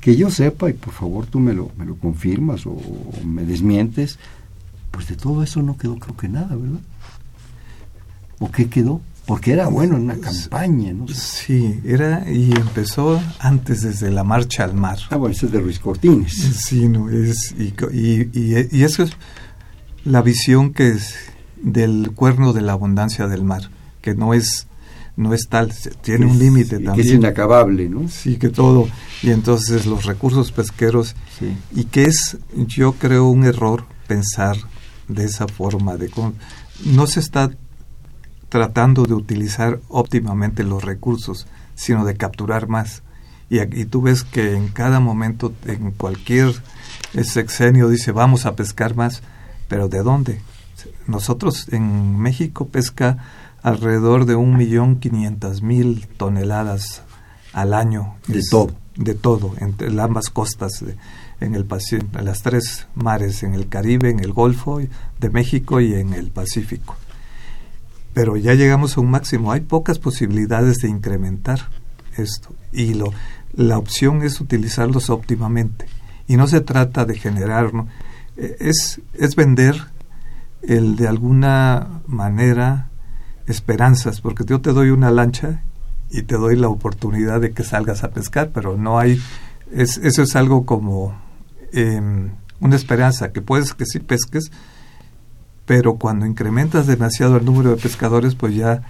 Que 0.00 0.16
yo 0.16 0.30
sepa, 0.30 0.70
y 0.70 0.74
por 0.74 0.94
favor 0.94 1.26
tú 1.26 1.40
me 1.40 1.52
lo, 1.52 1.70
me 1.76 1.84
lo 1.84 1.96
confirmas 1.96 2.66
o, 2.66 2.76
me 3.24 3.44
desmientes, 3.44 4.18
pues 4.90 5.08
de 5.08 5.16
todo 5.16 5.42
eso 5.42 5.62
no 5.62 5.76
quedó 5.76 5.98
creo 5.98 6.16
que 6.16 6.28
nada, 6.28 6.54
¿verdad? 6.54 6.80
¿O 8.38 8.50
qué 8.50 8.68
quedó? 8.68 9.00
Porque 9.26 9.52
era 9.52 9.66
bueno 9.66 9.96
en 9.96 10.02
una 10.02 10.18
campaña, 10.18 10.92
¿no? 10.92 11.08
Sí, 11.08 11.80
era 11.84 12.30
y 12.30 12.52
empezó 12.52 13.20
antes 13.40 13.82
desde 13.82 14.10
la 14.10 14.22
marcha 14.22 14.64
al 14.64 14.74
mar. 14.74 14.98
Ah, 15.10 15.16
bueno, 15.16 15.34
ese 15.34 15.46
es 15.46 15.52
de 15.52 15.60
Ruiz 15.60 15.80
Cortines. 15.80 16.32
Sí, 16.32 16.88
no, 16.88 17.10
es, 17.10 17.54
y, 17.58 17.74
y, 17.92 18.30
y, 18.32 18.68
y 18.70 18.82
eso 18.84 19.02
es 19.02 19.16
la 20.06 20.22
visión 20.22 20.72
que 20.72 20.88
es 20.88 21.16
del 21.60 22.12
cuerno 22.14 22.52
de 22.52 22.62
la 22.62 22.72
abundancia 22.72 23.26
del 23.26 23.44
mar, 23.44 23.70
que 24.00 24.14
no 24.14 24.34
es 24.34 24.68
no 25.16 25.32
es 25.32 25.48
tal, 25.48 25.72
tiene 26.02 26.26
un 26.26 26.38
límite 26.38 26.76
también. 26.76 26.94
Que 26.94 27.00
es 27.00 27.10
inacabable, 27.10 27.88
¿no? 27.88 28.06
Sí, 28.08 28.36
que 28.36 28.50
todo. 28.50 28.86
Y 29.22 29.30
entonces 29.30 29.86
los 29.86 30.04
recursos 30.04 30.52
pesqueros, 30.52 31.16
y 31.74 31.84
que 31.84 32.04
es, 32.04 32.36
yo 32.54 32.92
creo, 32.92 33.24
un 33.24 33.44
error 33.44 33.86
pensar 34.06 34.56
de 35.08 35.24
esa 35.24 35.48
forma, 35.48 35.96
de 35.96 36.10
no 36.84 37.06
se 37.06 37.20
está 37.20 37.50
tratando 38.50 39.04
de 39.04 39.14
utilizar 39.14 39.80
óptimamente 39.88 40.64
los 40.64 40.84
recursos, 40.84 41.46
sino 41.74 42.04
de 42.04 42.14
capturar 42.14 42.68
más. 42.68 43.02
Y 43.48 43.60
aquí 43.60 43.86
tú 43.86 44.02
ves 44.02 44.22
que 44.22 44.54
en 44.54 44.68
cada 44.68 45.00
momento, 45.00 45.54
en 45.64 45.92
cualquier 45.92 46.52
sexenio, 47.22 47.88
dice, 47.88 48.12
vamos 48.12 48.44
a 48.44 48.54
pescar 48.54 48.96
más, 48.96 49.22
pero 49.68 49.88
¿de 49.88 50.02
dónde? 50.02 50.40
Nosotros 51.06 51.68
en 51.72 52.18
México 52.18 52.66
pesca 52.66 53.18
alrededor 53.62 54.26
de 54.26 54.34
un 54.34 54.56
millón 54.56 54.96
quinientas 54.96 55.62
mil 55.62 56.06
toneladas 56.16 57.02
al 57.52 57.74
año. 57.74 58.14
De 58.26 58.42
todo. 58.50 58.72
De 58.96 59.14
todo, 59.14 59.52
entre 59.58 59.88
ambas 60.00 60.30
costas, 60.30 60.82
en, 61.40 61.54
el 61.54 61.66
en 61.90 62.24
las 62.24 62.42
tres 62.42 62.86
mares, 62.94 63.42
en 63.42 63.52
el 63.52 63.68
Caribe, 63.68 64.08
en 64.08 64.20
el 64.20 64.32
Golfo 64.32 64.78
de 64.78 65.30
México 65.30 65.80
y 65.80 65.94
en 65.94 66.14
el 66.14 66.30
Pacífico. 66.30 66.96
Pero 68.14 68.38
ya 68.38 68.54
llegamos 68.54 68.96
a 68.96 69.02
un 69.02 69.10
máximo, 69.10 69.52
hay 69.52 69.60
pocas 69.60 69.98
posibilidades 69.98 70.78
de 70.78 70.88
incrementar 70.88 71.68
esto 72.16 72.54
y 72.72 72.94
lo, 72.94 73.12
la 73.52 73.78
opción 73.78 74.22
es 74.22 74.40
utilizarlos 74.40 75.10
óptimamente. 75.10 75.86
Y 76.28 76.36
no 76.36 76.46
se 76.46 76.60
trata 76.60 77.04
de 77.04 77.18
generar, 77.18 77.72
es, 78.36 79.00
es 79.14 79.36
vender 79.36 79.76
el 80.62 80.96
de 80.96 81.08
alguna 81.08 82.00
manera 82.06 82.88
esperanzas, 83.46 84.20
porque 84.20 84.44
yo 84.44 84.60
te 84.60 84.72
doy 84.72 84.90
una 84.90 85.10
lancha 85.10 85.62
y 86.10 86.22
te 86.22 86.36
doy 86.36 86.56
la 86.56 86.68
oportunidad 86.68 87.40
de 87.40 87.52
que 87.52 87.62
salgas 87.62 88.04
a 88.04 88.10
pescar, 88.10 88.50
pero 88.52 88.76
no 88.76 88.98
hay, 88.98 89.20
es, 89.72 89.98
eso 89.98 90.22
es 90.22 90.36
algo 90.36 90.66
como 90.66 91.16
em, 91.72 92.30
una 92.60 92.76
esperanza, 92.76 93.32
que 93.32 93.42
puedes 93.42 93.74
que 93.74 93.86
sí 93.86 94.00
pesques, 94.00 94.50
pero 95.64 95.96
cuando 95.96 96.26
incrementas 96.26 96.86
demasiado 96.86 97.36
el 97.36 97.44
número 97.44 97.70
de 97.70 97.76
pescadores, 97.76 98.34
pues 98.34 98.54
ya, 98.54 98.82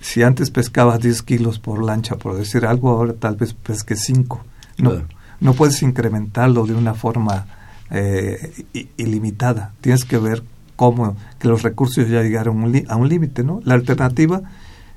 si 0.00 0.22
antes 0.22 0.50
pescabas 0.50 1.00
10 1.00 1.22
kilos 1.22 1.58
por 1.58 1.82
lancha, 1.82 2.16
por 2.16 2.36
decir 2.36 2.66
algo, 2.66 2.90
ahora 2.90 3.14
tal 3.14 3.36
vez 3.36 3.54
pesques 3.54 4.00
5. 4.02 4.44
No, 4.78 5.02
no 5.40 5.54
puedes 5.54 5.82
incrementarlo 5.82 6.66
de 6.66 6.74
una 6.74 6.94
forma 6.94 7.46
eh, 7.90 8.64
ilimitada. 8.96 9.74
Tienes 9.80 10.04
que 10.04 10.18
ver 10.18 10.42
cómo 10.76 11.16
que 11.38 11.48
los 11.48 11.62
recursos 11.62 12.08
ya 12.08 12.22
llegaron 12.22 12.84
a 12.88 12.96
un 12.96 13.08
límite, 13.08 13.44
¿no? 13.44 13.60
La 13.64 13.74
alternativa 13.74 14.42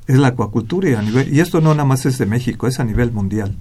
es 0.07 0.17
la 0.17 0.29
acuacultura 0.29 0.89
y 0.89 0.93
a 0.93 1.01
nivel 1.01 1.33
y 1.33 1.39
esto 1.39 1.61
no 1.61 1.73
nada 1.73 1.85
más 1.85 2.05
es 2.05 2.17
de 2.17 2.25
México, 2.25 2.67
es 2.67 2.79
a 2.79 2.83
nivel 2.83 3.11
mundial, 3.11 3.55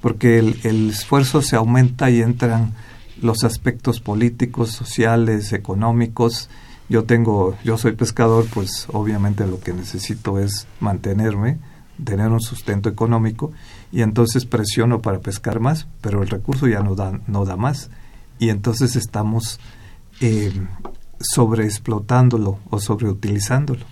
porque 0.00 0.38
el, 0.38 0.60
el 0.64 0.90
esfuerzo 0.90 1.42
se 1.42 1.56
aumenta 1.56 2.10
y 2.10 2.20
entran 2.20 2.74
los 3.20 3.42
aspectos 3.44 4.00
políticos, 4.00 4.70
sociales, 4.70 5.52
económicos. 5.52 6.48
Yo 6.88 7.04
tengo, 7.04 7.56
yo 7.64 7.76
soy 7.76 7.92
pescador, 7.92 8.46
pues 8.52 8.86
obviamente 8.92 9.46
lo 9.46 9.60
que 9.60 9.72
necesito 9.72 10.38
es 10.38 10.66
mantenerme, 10.80 11.58
tener 12.02 12.28
un 12.28 12.40
sustento 12.40 12.88
económico 12.88 13.52
y 13.90 14.02
entonces 14.02 14.46
presiono 14.46 15.00
para 15.00 15.18
pescar 15.18 15.58
más, 15.60 15.86
pero 16.00 16.22
el 16.22 16.28
recurso 16.28 16.68
ya 16.68 16.80
no 16.80 16.94
da, 16.94 17.18
no 17.26 17.44
da 17.44 17.56
más 17.56 17.90
y 18.38 18.50
entonces 18.50 18.96
estamos 18.96 19.60
eh, 20.20 20.52
sobreexplotándolo 21.20 22.58
o 22.70 22.80
sobreutilizándolo. 22.80 23.84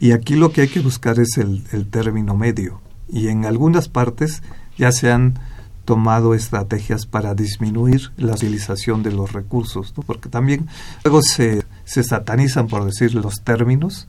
Y 0.00 0.12
aquí 0.12 0.36
lo 0.36 0.52
que 0.52 0.62
hay 0.62 0.68
que 0.68 0.80
buscar 0.80 1.18
es 1.18 1.38
el, 1.38 1.86
término 1.90 2.36
medio. 2.36 2.80
Y 3.08 3.28
en 3.28 3.44
algunas 3.44 3.88
partes 3.88 4.42
ya 4.76 4.92
se 4.92 5.10
han 5.10 5.38
tomado 5.84 6.34
estrategias 6.34 7.06
para 7.06 7.34
disminuir 7.34 8.12
la 8.16 8.34
utilización 8.34 9.02
de 9.02 9.10
los 9.10 9.32
recursos, 9.32 9.94
porque 10.06 10.28
también 10.28 10.68
luego 11.02 11.22
se, 11.22 11.64
se 11.84 12.04
satanizan, 12.04 12.68
por 12.68 12.84
decir 12.84 13.14
los 13.14 13.42
términos, 13.42 14.06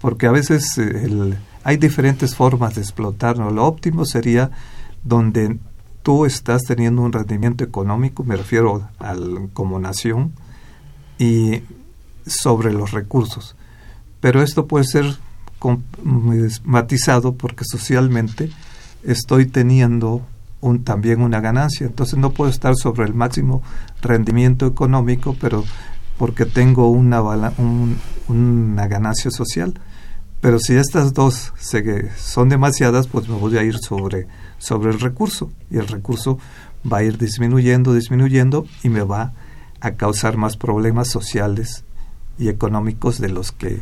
porque 0.00 0.26
a 0.26 0.32
veces 0.32 0.78
eh, 0.78 1.34
hay 1.64 1.76
diferentes 1.76 2.34
formas 2.34 2.76
de 2.76 2.80
explotarlo. 2.80 3.50
Lo 3.50 3.66
óptimo 3.66 4.06
sería 4.06 4.50
donde 5.04 5.58
tú 6.02 6.24
estás 6.24 6.62
teniendo 6.62 7.02
un 7.02 7.12
rendimiento 7.12 7.64
económico, 7.64 8.24
me 8.24 8.36
refiero 8.36 8.88
al, 8.98 9.50
como 9.52 9.78
nación, 9.78 10.32
y 11.18 11.62
sobre 12.26 12.72
los 12.72 12.92
recursos. 12.92 13.56
Pero 14.20 14.42
esto 14.42 14.66
puede 14.66 14.84
ser 14.84 15.18
matizado 16.64 17.34
porque 17.34 17.64
socialmente 17.64 18.50
estoy 19.02 19.46
teniendo 19.46 20.22
un, 20.60 20.84
también 20.84 21.22
una 21.22 21.40
ganancia. 21.40 21.86
Entonces 21.86 22.18
no 22.18 22.30
puedo 22.30 22.50
estar 22.50 22.74
sobre 22.76 23.04
el 23.04 23.14
máximo 23.14 23.62
rendimiento 24.02 24.66
económico, 24.66 25.36
pero 25.40 25.64
porque 26.16 26.46
tengo 26.46 26.90
una, 26.90 27.22
una 28.28 28.86
ganancia 28.88 29.30
social. 29.30 29.78
Pero 30.40 30.58
si 30.60 30.74
estas 30.74 31.14
dos 31.14 31.52
se, 31.58 32.10
son 32.16 32.48
demasiadas, 32.48 33.08
pues 33.08 33.28
me 33.28 33.36
voy 33.36 33.56
a 33.58 33.62
ir 33.64 33.78
sobre 33.78 34.26
sobre 34.58 34.90
el 34.90 35.00
recurso 35.00 35.50
y 35.70 35.78
el 35.78 35.88
recurso 35.88 36.38
va 36.90 36.98
a 36.98 37.02
ir 37.02 37.18
disminuyendo, 37.18 37.94
disminuyendo 37.94 38.66
y 38.82 38.88
me 38.88 39.02
va 39.02 39.32
a 39.80 39.92
causar 39.92 40.36
más 40.36 40.56
problemas 40.56 41.08
sociales 41.08 41.84
y 42.38 42.48
económicos 42.48 43.20
de 43.20 43.28
los 43.28 43.52
que 43.52 43.80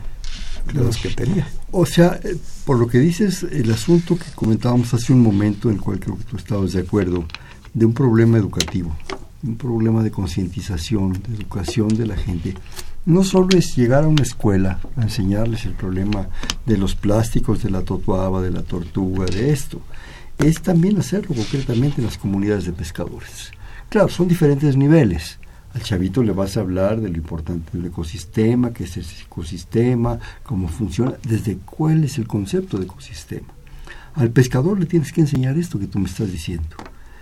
de 0.73 0.83
los 0.83 0.97
que 0.97 1.11
tenía. 1.11 1.47
O 1.71 1.87
sea, 1.87 2.19
eh, 2.23 2.37
por 2.65 2.79
lo 2.79 2.89
que 2.89 2.99
dices, 2.99 3.45
el 3.45 3.71
asunto 3.73 4.19
que 4.19 4.25
comentábamos 4.35 4.93
hace 4.95 5.13
un 5.13 5.23
momento, 5.23 5.69
en 5.69 5.77
el 5.77 5.81
cual 5.81 6.01
creo 6.01 6.19
que 6.19 6.25
tú 6.25 6.37
estabas 6.37 6.73
de 6.73 6.81
acuerdo, 6.81 7.25
de 7.73 7.87
un 7.87 7.93
problema 7.93 8.39
educativo, 8.39 8.97
un 9.43 9.57
problema 9.57 10.03
de 10.03 10.11
concientización, 10.11 11.13
de 11.13 11.37
educación 11.37 11.89
de 11.89 12.07
la 12.07 12.17
gente. 12.17 12.55
No 13.05 13.23
solo 13.23 13.57
es 13.57 13.77
llegar 13.77 14.05
a 14.05 14.09
una 14.09 14.23
escuela 14.23 14.81
a 14.97 15.03
enseñarles 15.03 15.65
el 15.67 15.75
problema 15.75 16.29
de 16.65 16.77
los 16.77 16.97
plásticos, 16.97 17.63
de 17.63 17.71
la 17.71 17.83
totuaba, 17.83 18.43
de 18.43 18.51
la 18.51 18.63
tortuga, 18.63 19.27
de 19.27 19.53
esto. 19.53 19.81
Es 20.39 20.61
también 20.61 20.99
hacerlo 20.99 21.35
concretamente 21.35 22.01
en 22.01 22.07
las 22.07 22.19
comunidades 22.19 22.67
de 22.67 22.73
pescadores. 22.73 23.53
Claro, 23.89 24.09
son 24.09 24.29
diferentes 24.29 24.77
niveles. 24.77 25.39
Al 25.75 25.83
chavito 25.83 26.23
le 26.23 26.33
vas 26.33 26.57
a 26.57 26.61
hablar 26.61 27.01
de 27.01 27.09
lo 27.09 27.17
importante 27.17 27.77
del 27.77 27.87
ecosistema, 27.87 28.73
qué 28.73 28.85
es 28.85 28.97
el 28.97 29.05
ecosistema, 29.25 30.19
cómo 30.43 30.69
funciona, 30.69 31.15
desde 31.23 31.59
cuál 31.59 32.05
es 32.05 32.19
el 32.19 32.27
concepto 32.27 32.79
de 32.79 32.85
ecosistema. 32.85 33.49
Al 34.15 34.31
pescador 34.31 34.81
le 34.81 34.87
tienes 34.87 35.13
que 35.13 35.21
enseñar 35.21 35.59
esto 35.59 35.79
que 35.79 35.87
tú 35.87 35.99
me 35.99 36.09
estás 36.09 36.33
diciendo. 36.33 36.77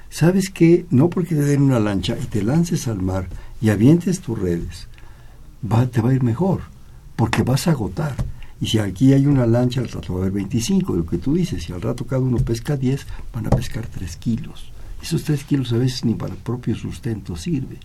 ¿Sabes 0.09 0.51
que 0.51 0.87
No 0.91 1.11
porque 1.11 1.35
te 1.35 1.43
den 1.43 1.63
una 1.63 1.81
lancha 1.81 2.17
y 2.17 2.27
te 2.27 2.45
lances 2.45 2.87
al 2.87 3.03
mar 3.03 3.29
y 3.61 3.71
avientes 3.71 4.21
tus 4.21 4.39
redes, 4.39 4.87
va, 5.69 5.87
te 5.89 6.01
va 6.01 6.11
a 6.11 6.15
ir 6.15 6.23
mejor, 6.23 6.61
porque 7.17 7.43
vas 7.43 7.67
a 7.67 7.73
agotar. 7.73 8.15
Y 8.65 8.67
si 8.67 8.79
aquí 8.79 9.13
hay 9.13 9.27
una 9.27 9.47
lancha, 9.47 9.83
al 9.83 9.91
rato 9.91 10.15
va 10.15 10.21
a 10.21 10.23
haber 10.23 10.33
25, 10.33 10.95
lo 10.95 11.05
que 11.05 11.19
tú 11.19 11.35
dices, 11.35 11.65
si 11.65 11.75
al 11.75 11.83
rato 11.83 12.07
cada 12.07 12.23
uno 12.23 12.39
pesca 12.39 12.79
10, 12.79 13.07
van 13.35 13.47
a 13.47 13.51
pescar 13.51 13.87
3 13.87 14.17
kilos. 14.17 14.73
Esos 15.03 15.23
3 15.25 15.45
kilos 15.45 15.71
a 15.75 15.77
veces 15.77 16.07
ni 16.07 16.15
para 16.15 16.33
el 16.33 16.39
propio 16.39 16.75
sustento 16.75 17.37
sirve. 17.37 17.77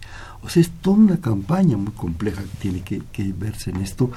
O 0.41 0.47
sea, 0.47 0.61
es 0.61 0.69
toda 0.69 0.95
una 0.95 1.17
campaña 1.17 1.75
muy 1.75 1.91
compleja 1.91 2.43
que 2.43 2.57
tiene 2.61 2.79
que, 2.79 3.33
verse 3.33 3.71
en 3.71 3.81
esto. 3.81 4.09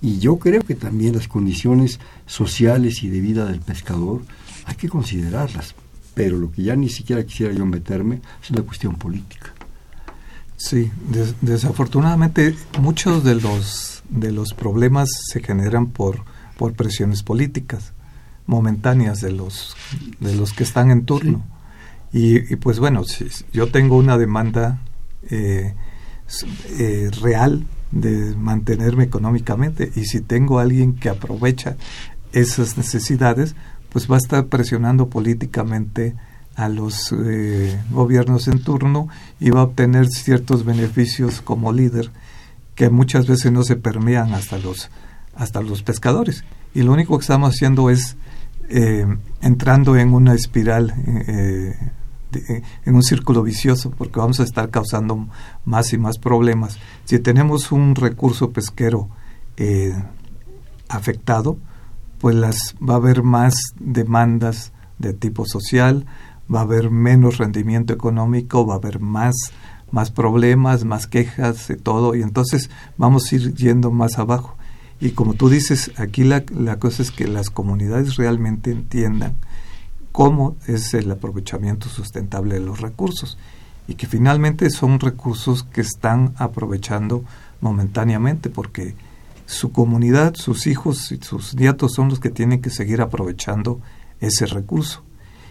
Y 0.00 0.18
yo 0.18 0.38
creo 0.38 0.62
que 0.62 0.74
también 0.74 1.16
las 1.16 1.28
condiciones 1.28 2.00
sociales 2.24 3.02
y 3.02 3.10
de 3.10 3.20
vida 3.20 3.44
del 3.44 3.60
pescador 3.60 4.22
hay 4.64 4.76
que 4.76 4.88
considerarlas 4.88 5.74
pero 6.14 6.38
lo 6.38 6.50
que 6.50 6.62
ya 6.62 6.74
ni 6.76 6.88
siquiera 6.88 7.26
quisiera 7.26 7.52
yo 7.52 7.66
meterme 7.66 8.22
es 8.42 8.50
la 8.56 8.62
cuestión 8.62 8.94
política. 8.94 9.52
Sí, 10.56 10.90
desafortunadamente 11.42 12.56
muchos 12.80 13.22
de 13.22 13.34
los 13.34 13.95
de 14.08 14.32
los 14.32 14.54
problemas 14.54 15.08
se 15.32 15.42
generan 15.42 15.88
por 15.88 16.24
por 16.56 16.72
presiones 16.72 17.22
políticas 17.22 17.92
momentáneas 18.46 19.20
de 19.20 19.32
los 19.32 19.76
de 20.20 20.34
los 20.34 20.52
que 20.52 20.64
están 20.64 20.90
en 20.90 21.04
turno. 21.04 21.44
Y, 22.12 22.56
pues 22.56 22.78
bueno 22.78 23.04
si 23.04 23.26
yo 23.52 23.68
tengo 23.70 23.96
una 23.96 24.16
demanda 24.16 24.80
eh, 25.28 25.74
eh, 26.78 27.10
real 27.20 27.66
de 27.90 28.34
mantenerme 28.36 29.04
económicamente 29.04 29.92
y 29.94 30.04
si 30.04 30.20
tengo 30.20 30.58
alguien 30.58 30.94
que 30.94 31.08
aprovecha 31.08 31.76
esas 32.32 32.76
necesidades 32.76 33.54
pues 33.90 34.10
va 34.10 34.16
a 34.16 34.18
estar 34.18 34.46
presionando 34.46 35.08
políticamente 35.08 36.14
a 36.54 36.68
los 36.68 37.12
eh, 37.12 37.78
gobiernos 37.90 38.48
en 38.48 38.62
turno 38.62 39.08
y 39.40 39.50
va 39.50 39.60
a 39.60 39.64
obtener 39.64 40.08
ciertos 40.08 40.64
beneficios 40.64 41.40
como 41.40 41.72
líder 41.72 42.10
que 42.76 42.90
muchas 42.90 43.26
veces 43.26 43.50
no 43.50 43.64
se 43.64 43.74
permean 43.74 44.32
hasta 44.32 44.58
los 44.58 44.90
hasta 45.34 45.60
los 45.60 45.82
pescadores. 45.82 46.44
Y 46.72 46.82
lo 46.82 46.92
único 46.92 47.18
que 47.18 47.22
estamos 47.22 47.54
haciendo 47.54 47.90
es 47.90 48.16
eh, 48.68 49.06
entrando 49.42 49.96
en 49.96 50.14
una 50.14 50.34
espiral 50.34 50.94
eh, 51.06 51.74
en 52.84 52.94
un 52.94 53.02
círculo 53.02 53.42
vicioso 53.42 53.90
porque 53.90 54.20
vamos 54.20 54.40
a 54.40 54.44
estar 54.44 54.70
causando 54.70 55.28
más 55.64 55.92
y 55.92 55.98
más 55.98 56.18
problemas. 56.18 56.78
Si 57.04 57.18
tenemos 57.18 57.72
un 57.72 57.96
recurso 57.96 58.52
pesquero 58.52 59.08
afectado 60.88 61.56
pues 62.18 62.34
las 62.34 62.74
va 62.76 62.94
a 62.94 62.96
haber 62.96 63.22
más 63.22 63.54
demandas 63.78 64.72
de 64.98 65.12
tipo 65.12 65.46
social, 65.46 66.06
va 66.52 66.60
a 66.60 66.62
haber 66.62 66.90
menos 66.90 67.38
rendimiento 67.38 67.92
económico, 67.92 68.66
va 68.66 68.74
a 68.74 68.78
haber 68.78 69.00
más 69.00 69.34
más 69.90 70.10
problemas, 70.10 70.84
más 70.84 71.06
quejas, 71.06 71.68
de 71.68 71.76
todo, 71.76 72.14
y 72.14 72.22
entonces 72.22 72.70
vamos 72.96 73.30
a 73.30 73.36
ir 73.36 73.54
yendo 73.54 73.90
más 73.90 74.18
abajo. 74.18 74.56
Y 75.00 75.10
como 75.10 75.34
tú 75.34 75.48
dices, 75.48 75.92
aquí 75.96 76.24
la, 76.24 76.44
la 76.54 76.78
cosa 76.78 77.02
es 77.02 77.10
que 77.10 77.26
las 77.26 77.50
comunidades 77.50 78.16
realmente 78.16 78.70
entiendan 78.70 79.36
cómo 80.12 80.56
es 80.66 80.94
el 80.94 81.10
aprovechamiento 81.10 81.88
sustentable 81.88 82.54
de 82.54 82.64
los 82.64 82.80
recursos 82.80 83.36
y 83.86 83.94
que 83.94 84.06
finalmente 84.06 84.70
son 84.70 84.98
recursos 84.98 85.64
que 85.64 85.82
están 85.82 86.34
aprovechando 86.38 87.24
momentáneamente 87.60 88.50
porque 88.50 88.94
su 89.46 89.70
comunidad, 89.72 90.34
sus 90.34 90.66
hijos 90.66 91.12
y 91.12 91.18
sus 91.18 91.54
nietos 91.54 91.92
son 91.94 92.08
los 92.08 92.18
que 92.18 92.30
tienen 92.30 92.60
que 92.60 92.70
seguir 92.70 93.00
aprovechando 93.00 93.80
ese 94.20 94.46
recurso. 94.46 95.02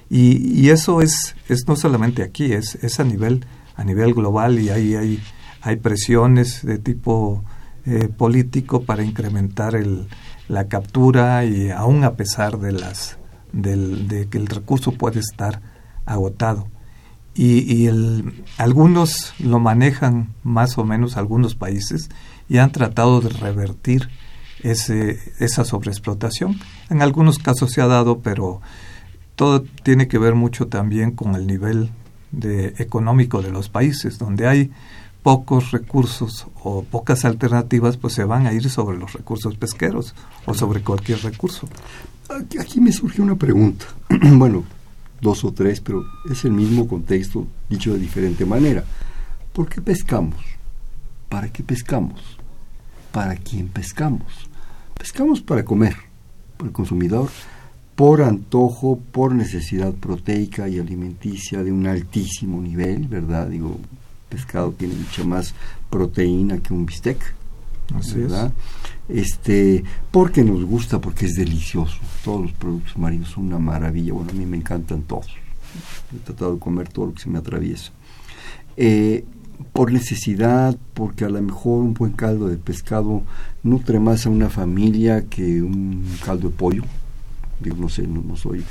Y, 0.09 0.69
eso 0.69 1.01
es, 1.01 1.35
es 1.47 1.67
no 1.67 1.75
solamente 1.75 2.21
aquí, 2.21 2.53
es, 2.53 2.75
es 2.75 2.99
a 2.99 3.03
nivel 3.03 3.45
a 3.75 3.83
nivel 3.83 4.13
global 4.13 4.59
y 4.59 4.69
ahí 4.69 4.95
hay, 4.95 5.23
hay 5.61 5.75
presiones 5.77 6.65
de 6.65 6.77
tipo 6.77 7.43
eh, 7.85 8.07
político 8.07 8.83
para 8.83 9.03
incrementar 9.03 9.75
el, 9.75 10.07
la 10.47 10.67
captura 10.67 11.45
y 11.45 11.71
aún 11.71 12.03
a 12.03 12.15
pesar 12.15 12.59
de 12.59 12.71
las 12.71 13.17
del, 13.51 14.07
de 14.07 14.27
que 14.27 14.37
el 14.37 14.47
recurso 14.47 14.91
puede 14.91 15.19
estar 15.19 15.61
agotado 16.05 16.67
y, 17.35 17.71
y 17.71 17.87
el, 17.87 18.43
algunos 18.57 19.33
lo 19.39 19.59
manejan 19.59 20.33
más 20.43 20.77
o 20.77 20.85
menos 20.85 21.17
algunos 21.17 21.55
países 21.55 22.09
y 22.47 22.57
han 22.57 22.71
tratado 22.71 23.19
de 23.21 23.29
revertir 23.29 24.09
ese, 24.63 25.19
esa 25.39 25.65
sobreexplotación. 25.65 26.59
En 26.89 27.01
algunos 27.01 27.37
casos 27.37 27.71
se 27.71 27.81
ha 27.81 27.87
dado, 27.87 28.19
pero 28.19 28.61
todo 29.35 29.63
tiene 29.83 30.07
que 30.07 30.17
ver 30.17 30.33
mucho 30.33 30.67
también 30.67 31.11
con 31.11 31.35
el 31.35 31.45
nivel 31.45 31.91
de, 32.35 32.73
económico 32.77 33.41
de 33.41 33.51
los 33.51 33.69
países, 33.69 34.17
donde 34.17 34.47
hay 34.47 34.71
pocos 35.23 35.71
recursos 35.71 36.47
o 36.63 36.83
pocas 36.83 37.25
alternativas, 37.25 37.97
pues 37.97 38.13
se 38.13 38.23
van 38.23 38.45
a 38.45 38.53
ir 38.53 38.69
sobre 38.69 38.97
los 38.97 39.13
recursos 39.13 39.57
pesqueros 39.57 40.13
o 40.45 40.53
sobre 40.53 40.81
cualquier 40.81 41.19
recurso. 41.23 41.67
Aquí, 42.29 42.59
aquí 42.59 42.79
me 42.79 42.91
surge 42.91 43.21
una 43.21 43.35
pregunta. 43.35 43.85
bueno, 44.09 44.63
dos 45.21 45.43
o 45.43 45.51
tres, 45.51 45.81
pero 45.81 46.03
es 46.29 46.45
el 46.45 46.51
mismo 46.51 46.87
contexto 46.87 47.47
dicho 47.69 47.93
de 47.93 47.99
diferente 47.99 48.45
manera. 48.45 48.83
¿Por 49.51 49.67
qué 49.67 49.81
pescamos? 49.81 50.43
¿Para 51.29 51.49
qué 51.49 51.63
pescamos? 51.63 52.21
¿Para 53.11 53.35
quién 53.35 53.67
pescamos? 53.69 54.49
Pescamos 54.97 55.41
para 55.41 55.65
comer, 55.65 55.95
por 56.57 56.67
el 56.67 56.73
consumidor, 56.73 57.29
por 57.95 58.21
antojo, 58.21 58.99
por 59.11 59.33
necesidad 59.33 59.93
proteica 59.93 60.67
y 60.67 60.79
alimenticia 60.79 61.63
de 61.63 61.71
un 61.71 61.87
altísimo 61.87 62.61
nivel, 62.61 63.07
¿verdad? 63.07 63.47
Digo, 63.47 63.79
pescado 64.29 64.71
tiene 64.71 64.95
mucha 64.95 65.23
más 65.23 65.53
proteína 65.89 66.57
que 66.57 66.73
un 66.73 66.85
bistec, 66.85 67.33
¿verdad? 68.13 68.51
Este, 69.07 69.83
porque 70.11 70.43
nos 70.43 70.63
gusta, 70.65 70.99
porque 70.99 71.25
es 71.25 71.35
delicioso. 71.35 71.97
Todos 72.23 72.41
los 72.41 72.51
productos 72.53 72.97
marinos 72.97 73.29
son 73.29 73.45
una 73.45 73.59
maravilla. 73.59 74.13
Bueno, 74.13 74.31
a 74.31 74.33
mí 74.33 74.45
me 74.45 74.57
encantan 74.57 75.03
todos. 75.03 75.27
He 76.13 76.19
tratado 76.19 76.55
de 76.55 76.59
comer 76.59 76.89
todo 76.89 77.07
lo 77.07 77.13
que 77.13 77.21
se 77.21 77.29
me 77.29 77.37
atraviesa. 77.37 77.91
Eh, 78.75 79.23
por 79.71 79.93
necesidad, 79.93 80.77
porque 80.93 81.23
a 81.23 81.29
lo 81.29 81.41
mejor 81.41 81.81
un 81.81 81.93
buen 81.93 82.11
caldo 82.11 82.49
de 82.49 82.57
pescado 82.57 83.23
nutre 83.63 83.99
más 83.99 84.25
a 84.25 84.29
una 84.29 84.49
familia 84.49 85.25
que 85.29 85.61
un 85.61 86.05
caldo 86.25 86.49
de 86.49 86.55
pollo. 86.55 86.83
Digo, 87.59 87.77
no 87.77 87.89
sé, 87.89 88.07
no, 88.07 88.35
soy 88.35 88.63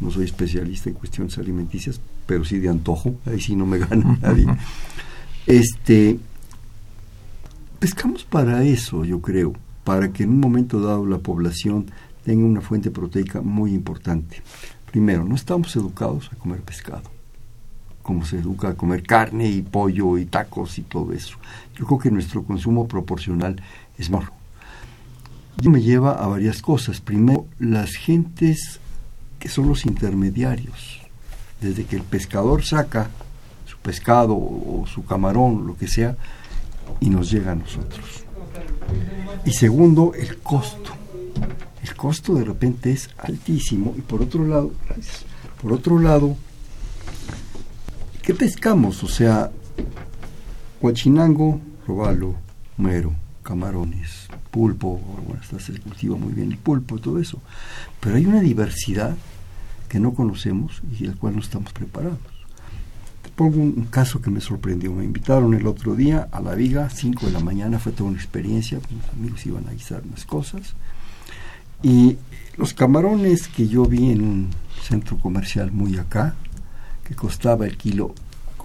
no 0.00 0.10
soy 0.10 0.24
especialista 0.24 0.90
en 0.90 0.96
cuestiones 0.96 1.38
alimenticias, 1.38 2.00
pero 2.26 2.44
sí 2.44 2.58
de 2.58 2.68
antojo, 2.68 3.14
ahí 3.26 3.40
sí 3.40 3.54
no 3.54 3.66
me 3.66 3.78
gana 3.86 4.18
nadie. 4.20 4.46
Este 5.46 6.18
pescamos 7.78 8.24
para 8.24 8.62
eso, 8.64 9.04
yo 9.04 9.20
creo, 9.20 9.52
para 9.84 10.12
que 10.12 10.22
en 10.22 10.30
un 10.30 10.40
momento 10.40 10.80
dado 10.80 11.06
la 11.06 11.18
población 11.18 11.86
tenga 12.24 12.44
una 12.44 12.60
fuente 12.60 12.90
proteica 12.90 13.40
muy 13.40 13.74
importante. 13.74 14.42
Primero, 14.90 15.24
no 15.24 15.34
estamos 15.34 15.74
educados 15.74 16.30
a 16.32 16.36
comer 16.36 16.60
pescado 16.60 17.10
como 18.02 18.24
se 18.24 18.38
educa 18.38 18.70
a 18.70 18.74
comer 18.74 19.04
carne 19.04 19.48
y 19.48 19.62
pollo 19.62 20.18
y 20.18 20.26
tacos 20.26 20.78
y 20.78 20.82
todo 20.82 21.12
eso. 21.12 21.36
Yo 21.76 21.86
creo 21.86 21.98
que 21.98 22.10
nuestro 22.10 22.42
consumo 22.42 22.86
proporcional 22.88 23.62
es 23.96 24.10
malo. 24.10 24.41
Y 25.60 25.68
me 25.68 25.82
lleva 25.82 26.12
a 26.12 26.26
varias 26.26 26.62
cosas. 26.62 27.00
Primero, 27.00 27.46
las 27.58 27.92
gentes 27.92 28.80
que 29.38 29.48
son 29.48 29.68
los 29.68 29.86
intermediarios. 29.86 31.00
Desde 31.60 31.84
que 31.84 31.96
el 31.96 32.02
pescador 32.02 32.64
saca 32.64 33.10
su 33.66 33.76
pescado 33.78 34.36
o 34.36 34.84
su 34.86 35.04
camarón, 35.04 35.66
lo 35.66 35.76
que 35.76 35.88
sea, 35.88 36.16
y 37.00 37.10
nos 37.10 37.30
llega 37.30 37.52
a 37.52 37.56
nosotros. 37.56 38.24
Y 39.44 39.52
segundo, 39.52 40.14
el 40.14 40.38
costo. 40.38 40.92
El 41.82 41.96
costo 41.96 42.34
de 42.34 42.44
repente 42.44 42.92
es 42.92 43.10
altísimo. 43.18 43.94
Y 43.98 44.02
por 44.02 44.22
otro 44.22 44.46
lado, 44.46 44.72
por 45.60 45.72
otro 45.72 45.98
lado, 45.98 46.36
¿qué 48.22 48.34
pescamos? 48.34 49.02
O 49.02 49.08
sea, 49.08 49.50
Huachinango, 50.80 51.60
robalo, 51.86 52.36
mero, 52.76 53.12
camarones, 53.42 54.28
pulpo, 54.52 55.00
bueno, 55.26 55.40
hasta 55.40 55.58
se 55.58 55.72
cultiva 55.80 56.16
muy 56.16 56.32
bien 56.34 56.52
el 56.52 56.58
pulpo 56.58 56.96
y 56.96 57.00
todo 57.00 57.18
eso. 57.18 57.40
Pero 57.98 58.16
hay 58.16 58.26
una 58.26 58.40
diversidad 58.40 59.16
que 59.88 59.98
no 59.98 60.14
conocemos 60.14 60.82
y 60.96 61.06
el 61.06 61.16
cual 61.16 61.34
no 61.34 61.40
estamos 61.40 61.72
preparados. 61.72 62.18
Te 63.22 63.30
pongo 63.30 63.60
un, 63.60 63.86
caso 63.90 64.20
que 64.20 64.30
me 64.30 64.40
sorprendió. 64.40 64.92
Me 64.92 65.04
invitaron 65.04 65.54
el 65.54 65.66
otro 65.66 65.96
día 65.96 66.28
a 66.30 66.40
la 66.40 66.54
viga, 66.54 66.90
5 66.90 67.26
de 67.26 67.32
la 67.32 67.40
mañana, 67.40 67.78
fue 67.78 67.92
toda 67.92 68.10
una 68.10 68.18
experiencia, 68.18 68.78
mis 68.90 69.08
amigos 69.10 69.46
iban 69.46 69.66
a 69.68 69.72
guisar 69.72 70.02
unas 70.06 70.24
cosas. 70.26 70.74
Y 71.82 72.18
los 72.56 72.74
camarones 72.74 73.48
que 73.48 73.66
yo 73.66 73.86
vi 73.86 74.10
en 74.10 74.22
un 74.22 74.50
centro 74.82 75.18
comercial 75.18 75.72
muy 75.72 75.96
acá, 75.96 76.34
que 77.04 77.14
costaba 77.14 77.66
el 77.66 77.76
kilo, 77.76 78.14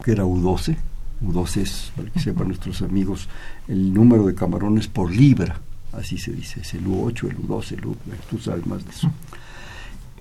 que 0.04 0.12
era 0.12 0.26
U12, 0.26 0.76
U12 1.24 1.58
es, 1.62 1.92
para 1.96 2.10
que 2.10 2.20
sepan 2.20 2.48
nuestros 2.50 2.82
amigos, 2.82 3.30
el 3.68 3.94
número 3.94 4.26
de 4.26 4.36
camarones 4.36 4.88
por 4.88 5.12
libra, 5.12 5.62
así 5.94 6.18
se 6.18 6.32
dice, 6.32 6.62
es 6.62 6.74
el 6.74 6.86
U8, 6.86 7.30
el 7.30 7.38
U12, 7.38 7.72
el 7.74 7.86
U, 7.86 7.98
tú 8.30 8.38
sabes 8.40 8.66
más 8.66 8.84
de 8.84 8.92
eso. 8.92 9.12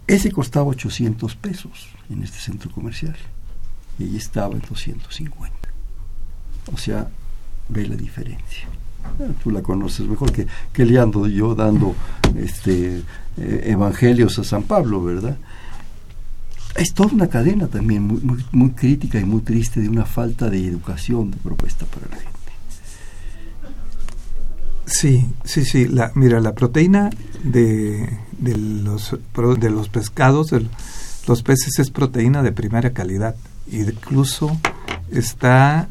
Ese 0.06 0.30
costaba 0.30 0.66
800 0.66 1.34
pesos 1.36 1.88
en 2.08 2.22
este 2.22 2.38
centro 2.38 2.70
comercial 2.70 3.16
y 3.98 4.04
ahí 4.04 4.16
estaba 4.16 4.54
en 4.54 4.60
250. 4.60 5.56
O 6.72 6.78
sea, 6.78 7.08
ve 7.68 7.86
la 7.86 7.96
diferencia. 7.96 8.68
tú 9.42 9.50
la 9.50 9.62
conoces 9.62 10.06
mejor 10.06 10.32
que, 10.32 10.46
que 10.72 10.84
le 10.84 10.98
ando 10.98 11.26
yo 11.26 11.54
dando 11.54 11.94
este 12.36 13.02
eh, 13.36 13.62
evangelios 13.66 14.38
a 14.38 14.44
San 14.44 14.62
Pablo, 14.62 15.02
¿verdad? 15.02 15.36
es 16.76 16.92
toda 16.92 17.12
una 17.12 17.28
cadena 17.28 17.68
también 17.68 18.02
muy, 18.02 18.20
muy, 18.20 18.44
muy, 18.52 18.70
crítica 18.70 19.18
y 19.18 19.24
muy 19.24 19.40
triste 19.40 19.80
de 19.80 19.88
una 19.88 20.04
falta 20.04 20.50
de 20.50 20.66
educación 20.66 21.30
de 21.30 21.38
propuesta 21.38 21.86
para 21.86 22.06
la 22.08 22.16
gente. 22.16 22.35
Sí, 24.86 25.26
sí, 25.44 25.64
sí. 25.64 25.86
La, 25.86 26.12
mira, 26.14 26.40
la 26.40 26.54
proteína 26.54 27.10
de, 27.42 28.08
de, 28.38 28.56
los, 28.56 29.16
de 29.58 29.70
los 29.70 29.88
pescados, 29.88 30.50
de 30.50 30.66
los 31.26 31.42
peces, 31.42 31.78
es 31.80 31.90
proteína 31.90 32.42
de 32.42 32.52
primera 32.52 32.90
calidad. 32.90 33.34
Incluso 33.70 34.56
está 35.10 35.88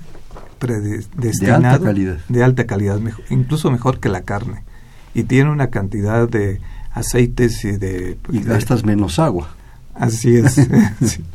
predestinado 0.60 1.62
de 1.62 1.68
alta 1.68 1.86
calidad, 1.86 2.18
de 2.30 2.44
alta 2.44 2.66
calidad 2.66 3.00
incluso 3.30 3.70
mejor 3.70 4.00
que 4.00 4.10
la 4.10 4.22
carne. 4.22 4.64
Y 5.14 5.24
tiene 5.24 5.52
una 5.52 5.68
cantidad 5.70 6.28
de 6.28 6.62
aceites 6.92 7.64
y 7.66 7.72
de... 7.72 8.18
Y 8.32 8.40
gastas 8.42 8.86
menos 8.86 9.20
agua. 9.20 9.50
Así 9.94 10.38
es. 10.38 10.58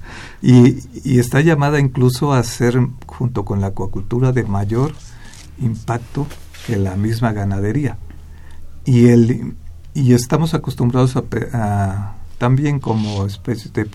y, 0.42 0.78
y, 1.04 1.18
está 1.18 1.40
llamada 1.40 1.78
incluso 1.78 2.32
a 2.32 2.42
ser, 2.42 2.78
junto 3.06 3.44
con 3.44 3.60
la 3.60 3.68
acuacultura, 3.68 4.32
de 4.32 4.44
mayor 4.44 4.92
impacto 5.60 6.26
que 6.66 6.76
la 6.76 6.96
misma 6.96 7.32
ganadería. 7.32 7.98
Y, 8.84 9.08
el, 9.08 9.54
y 9.94 10.14
estamos 10.14 10.54
acostumbrados 10.54 11.16
a, 11.16 12.14
también 12.38 12.80
como 12.80 13.26
especie 13.26 13.70
de 13.72 13.88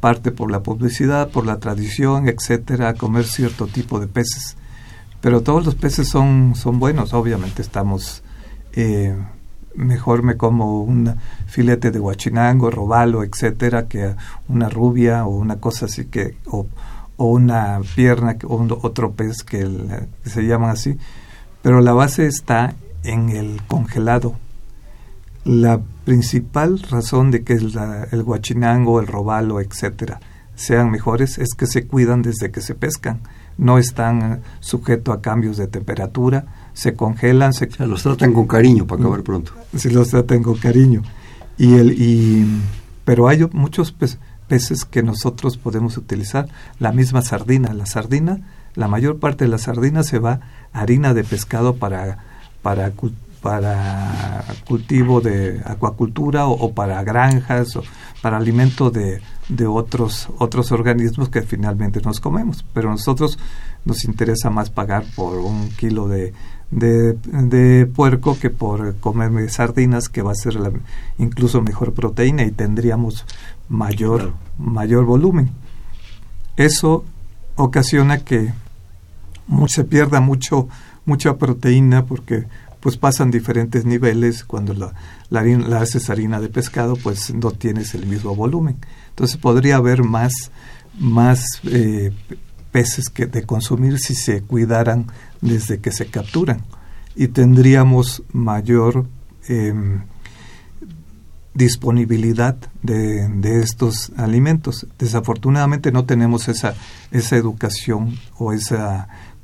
parte 0.00 0.32
por 0.32 0.50
la 0.50 0.62
publicidad, 0.62 1.30
por 1.30 1.46
la 1.46 1.58
tradición, 1.58 2.28
etcétera, 2.28 2.90
a 2.90 2.94
comer 2.94 3.24
cierto 3.24 3.66
tipo 3.66 4.00
de 4.00 4.08
peces. 4.08 4.56
Pero 5.20 5.42
todos 5.42 5.64
los 5.64 5.74
peces 5.74 6.08
son, 6.08 6.54
son 6.54 6.78
buenos, 6.78 7.14
obviamente 7.14 7.62
estamos 7.62 8.22
eh, 8.76 9.16
mejor 9.76 10.22
me 10.22 10.36
como 10.36 10.82
un 10.82 11.14
filete 11.46 11.90
de 11.90 11.98
guachinango, 11.98 12.70
robalo, 12.70 13.22
etcétera, 13.22 13.86
que 13.88 14.14
una 14.48 14.68
rubia 14.68 15.26
o 15.26 15.36
una 15.36 15.56
cosa 15.56 15.86
así 15.86 16.06
que 16.06 16.36
o, 16.46 16.66
una 17.18 17.80
pierna 17.94 18.36
o 18.44 18.66
otro 18.82 19.12
pez 19.12 19.42
que, 19.42 19.66
se 20.24 20.42
llaman 20.42 20.70
así, 20.70 20.98
pero 21.66 21.80
la 21.80 21.94
base 21.94 22.28
está 22.28 22.76
en 23.02 23.30
el 23.30 23.60
congelado. 23.66 24.36
La 25.44 25.80
principal 26.04 26.78
razón 26.78 27.32
de 27.32 27.42
que 27.42 27.54
el, 27.54 27.76
el 28.12 28.22
guachinango, 28.22 29.00
el 29.00 29.08
robalo, 29.08 29.60
etcétera, 29.60 30.20
sean 30.54 30.92
mejores 30.92 31.38
es 31.38 31.54
que 31.54 31.66
se 31.66 31.88
cuidan 31.88 32.22
desde 32.22 32.52
que 32.52 32.60
se 32.60 32.76
pescan, 32.76 33.18
no 33.58 33.78
están 33.78 34.42
sujetos 34.60 35.16
a 35.16 35.20
cambios 35.20 35.56
de 35.56 35.66
temperatura, 35.66 36.46
se 36.72 36.94
congelan. 36.94 37.52
Se, 37.52 37.68
los 37.84 38.04
tratan 38.04 38.32
con 38.32 38.46
cariño 38.46 38.86
para 38.86 39.00
acabar 39.00 39.24
pronto. 39.24 39.50
Sí, 39.74 39.90
los 39.90 40.10
tratan 40.10 40.44
con 40.44 40.58
cariño. 40.58 41.02
Y 41.58 41.74
el, 41.74 42.00
y, 42.00 42.62
pero 43.04 43.26
hay 43.26 43.44
muchos 43.50 43.90
peces 43.90 44.84
que 44.84 45.02
nosotros 45.02 45.56
podemos 45.56 45.96
utilizar. 45.96 46.46
La 46.78 46.92
misma 46.92 47.22
sardina. 47.22 47.74
La 47.74 47.86
sardina, 47.86 48.38
la 48.76 48.88
mayor 48.88 49.18
parte 49.18 49.44
de 49.44 49.50
la 49.50 49.58
sardina 49.58 50.02
se 50.02 50.18
va 50.18 50.40
harina 50.72 51.14
de 51.14 51.24
pescado 51.24 51.76
para, 51.76 52.18
para, 52.62 52.92
para 53.42 54.44
cultivo 54.68 55.20
de 55.20 55.60
acuacultura 55.64 56.46
o, 56.46 56.72
para 56.72 57.02
granjas 57.02 57.74
o 57.76 57.82
para 58.22 58.36
alimento 58.36 58.90
de, 58.90 59.20
de 59.48 59.66
otros, 59.66 60.28
otros 60.38 60.72
organismos 60.72 61.28
que 61.30 61.42
finalmente 61.42 62.00
nos 62.02 62.20
comemos. 62.20 62.64
Pero 62.74 62.88
a 62.88 62.92
nosotros 62.92 63.38
nos 63.84 64.04
interesa 64.04 64.50
más 64.50 64.70
pagar 64.70 65.04
por 65.14 65.38
un 65.38 65.70
kilo 65.70 66.08
de, 66.08 66.34
de, 66.70 67.86
puerco 67.86 68.38
que 68.38 68.50
por 68.50 68.96
comerme 68.96 69.48
sardinas, 69.48 70.08
que 70.08 70.22
va 70.22 70.32
a 70.32 70.34
ser 70.34 70.58
incluso 71.18 71.62
mejor 71.62 71.94
proteína 71.94 72.42
y 72.44 72.50
tendríamos 72.50 73.24
mayor, 73.68 74.34
mayor 74.58 75.04
volumen. 75.04 75.50
Eso 76.56 77.04
ocasiona 77.54 78.18
que 78.18 78.52
se 79.68 79.84
pierda 79.84 80.20
mucho, 80.20 80.68
mucha 81.04 81.36
proteína 81.36 82.06
porque 82.06 82.46
pues 82.80 82.96
pasan 82.96 83.30
diferentes 83.30 83.84
niveles. 83.84 84.44
Cuando 84.44 84.74
la, 84.74 84.92
harina, 85.38 85.66
la 85.66 85.80
haces 85.80 86.10
harina 86.10 86.40
de 86.40 86.48
pescado, 86.48 86.96
pues 86.96 87.34
no 87.34 87.50
tienes 87.50 87.94
el 87.94 88.06
mismo 88.06 88.34
volumen. 88.34 88.76
Entonces 89.10 89.36
podría 89.36 89.76
haber 89.76 90.04
más, 90.04 90.32
más 90.98 91.60
eh, 91.64 92.12
peces 92.70 93.08
que 93.08 93.26
de 93.26 93.44
consumir 93.44 93.98
si 93.98 94.14
se 94.14 94.42
cuidaran 94.42 95.06
desde 95.40 95.78
que 95.78 95.90
se 95.92 96.06
capturan 96.06 96.62
y 97.16 97.28
tendríamos 97.28 98.22
mayor 98.32 99.06
em, 99.48 100.02
disponibilidad 101.54 102.56
de, 102.82 103.28
de, 103.28 103.60
estos 103.60 104.12
alimentos. 104.18 104.86
Desafortunadamente 104.98 105.90
no 105.90 106.04
tenemos 106.04 106.48
esa, 106.48 106.74
esa 107.10 107.36
educación 107.36 108.18
o 108.36 108.52
ese 108.52 108.76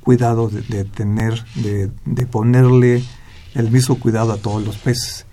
cuidado 0.03 0.49
de, 0.49 0.85
tener, 0.85 1.45
de, 1.55 1.89
de, 2.05 2.25
ponerle 2.25 3.03
el 3.55 3.71
mismo 3.71 3.99
cuidado 3.99 4.33
a 4.33 4.37
todos 4.37 4.63
los 4.63 4.77
peces. 4.77 5.25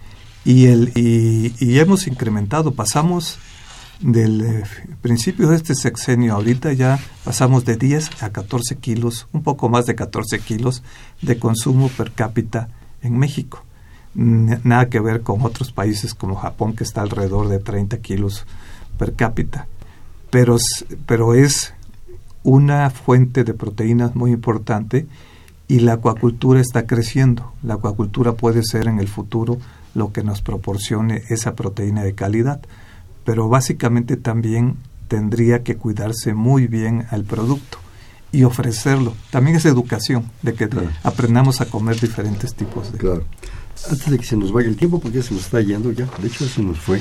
Y, 0.45 0.66
el, 0.66 0.93
y, 0.95 1.55
y 1.59 1.79
hemos 1.79 2.07
incrementado, 2.07 2.73
pasamos 2.73 3.39
del 4.01 4.41
eh, 4.41 4.62
principio 5.03 5.49
de 5.49 5.57
este 5.57 5.75
sexenio 5.75 6.35
ahorita 6.35 6.73
ya 6.73 6.99
pasamos 7.23 7.64
de 7.66 7.77
10 7.77 8.23
a 8.23 8.31
14 8.31 8.77
kilos, 8.77 9.29
un 9.33 9.43
poco 9.43 9.68
más 9.68 9.87
de 9.87 9.95
14 9.95 10.39
kilos 10.41 10.83
de 11.21 11.39
consumo 11.39 11.89
per 11.89 12.12
cápita 12.12 12.68
en 13.03 13.18
México. 13.18 13.62
nada 14.14 14.89
que 14.89 15.01
ver 15.01 15.21
con 15.21 15.43
otros 15.43 15.73
países 15.73 16.14
como 16.14 16.35
Japón 16.35 16.75
que 16.75 16.85
está 16.85 17.03
alrededor 17.03 17.49
de 17.49 17.59
30 17.59 17.99
kilos 17.99 18.47
per 18.99 19.14
cápita. 19.14 19.66
Pero, 20.31 20.57
pero 21.07 21.35
es 21.35 21.75
una 22.43 22.91
fuente 22.91 23.45
de 23.45 23.55
proteínas 23.55 24.14
muy 24.14 24.32
importante 24.32 25.07
y 25.68 25.80
la 25.80 25.95
acuacultura 25.95 26.61
está 26.61 26.86
creciendo. 26.86 27.53
La 27.62 27.74
acuacultura 27.74 28.32
puede 28.32 28.62
ser 28.62 28.88
en 28.88 28.99
el 28.99 29.09
futuro 29.09 29.59
lo 29.95 30.12
que 30.12 30.22
nos 30.22 30.43
proporcione 30.43 31.22
esa 31.28 31.55
proteína 31.55 32.03
de 32.03 32.14
calidad 32.14 32.61
pero 33.24 33.49
básicamente 33.49 34.16
también 34.16 34.76
tendría 35.09 35.62
que 35.62 35.76
cuidarse 35.76 36.34
muy 36.34 36.66
bien 36.66 37.07
al 37.11 37.24
producto 37.24 37.78
y 38.32 38.45
ofrecerlo. 38.45 39.14
También 39.30 39.57
es 39.57 39.64
educación, 39.66 40.24
de 40.43 40.55
que 40.55 40.68
aprendamos 41.03 41.61
a 41.61 41.66
comer 41.66 42.01
diferentes 42.01 42.55
tipos 42.55 42.93
de... 42.93 42.99
Claro. 42.99 43.24
Antes 43.88 44.11
de 44.11 44.18
que 44.18 44.24
se 44.24 44.36
nos 44.36 44.53
vaya 44.53 44.68
el 44.68 44.76
tiempo, 44.76 45.01
porque 45.01 45.18
ya 45.18 45.24
se 45.24 45.34
nos 45.34 45.45
está 45.45 45.61
yendo 45.61 45.91
ya, 45.91 46.07
de 46.20 46.28
hecho 46.28 46.47
se 46.47 46.62
nos 46.62 46.78
fue, 46.78 47.01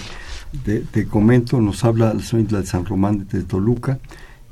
te, 0.64 1.08
comento, 1.08 1.60
nos 1.60 1.84
habla 1.84 2.14
la 2.14 2.22
señora 2.22 2.62
de 2.62 2.68
San 2.68 2.86
Román 2.86 3.28
de 3.28 3.44
Toluca 3.44 4.00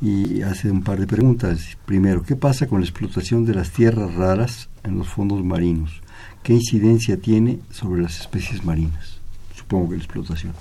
y 0.02 0.42
hace 0.42 0.70
un 0.70 0.84
par 0.84 1.00
de 1.00 1.08
preguntas. 1.08 1.78
Primero, 1.86 2.24
¿qué 2.24 2.36
pasa 2.36 2.68
con 2.68 2.82
la 2.82 2.86
explotación 2.86 3.46
de 3.46 3.56
las 3.56 3.72
tierras 3.72 4.14
raras 4.14 4.70
en 4.84 4.98
los 4.98 5.08
fondos 5.08 5.44
marinos? 5.44 6.02
¿Qué 6.44 6.54
incidencia 6.54 7.18
tiene 7.18 7.60
sobre 7.72 8.02
las 8.02 8.20
especies 8.20 8.64
marinas? 8.64 9.20
Supongo 9.56 9.90
que 9.90 9.98
la 9.98 10.04
explotación. 10.04 10.54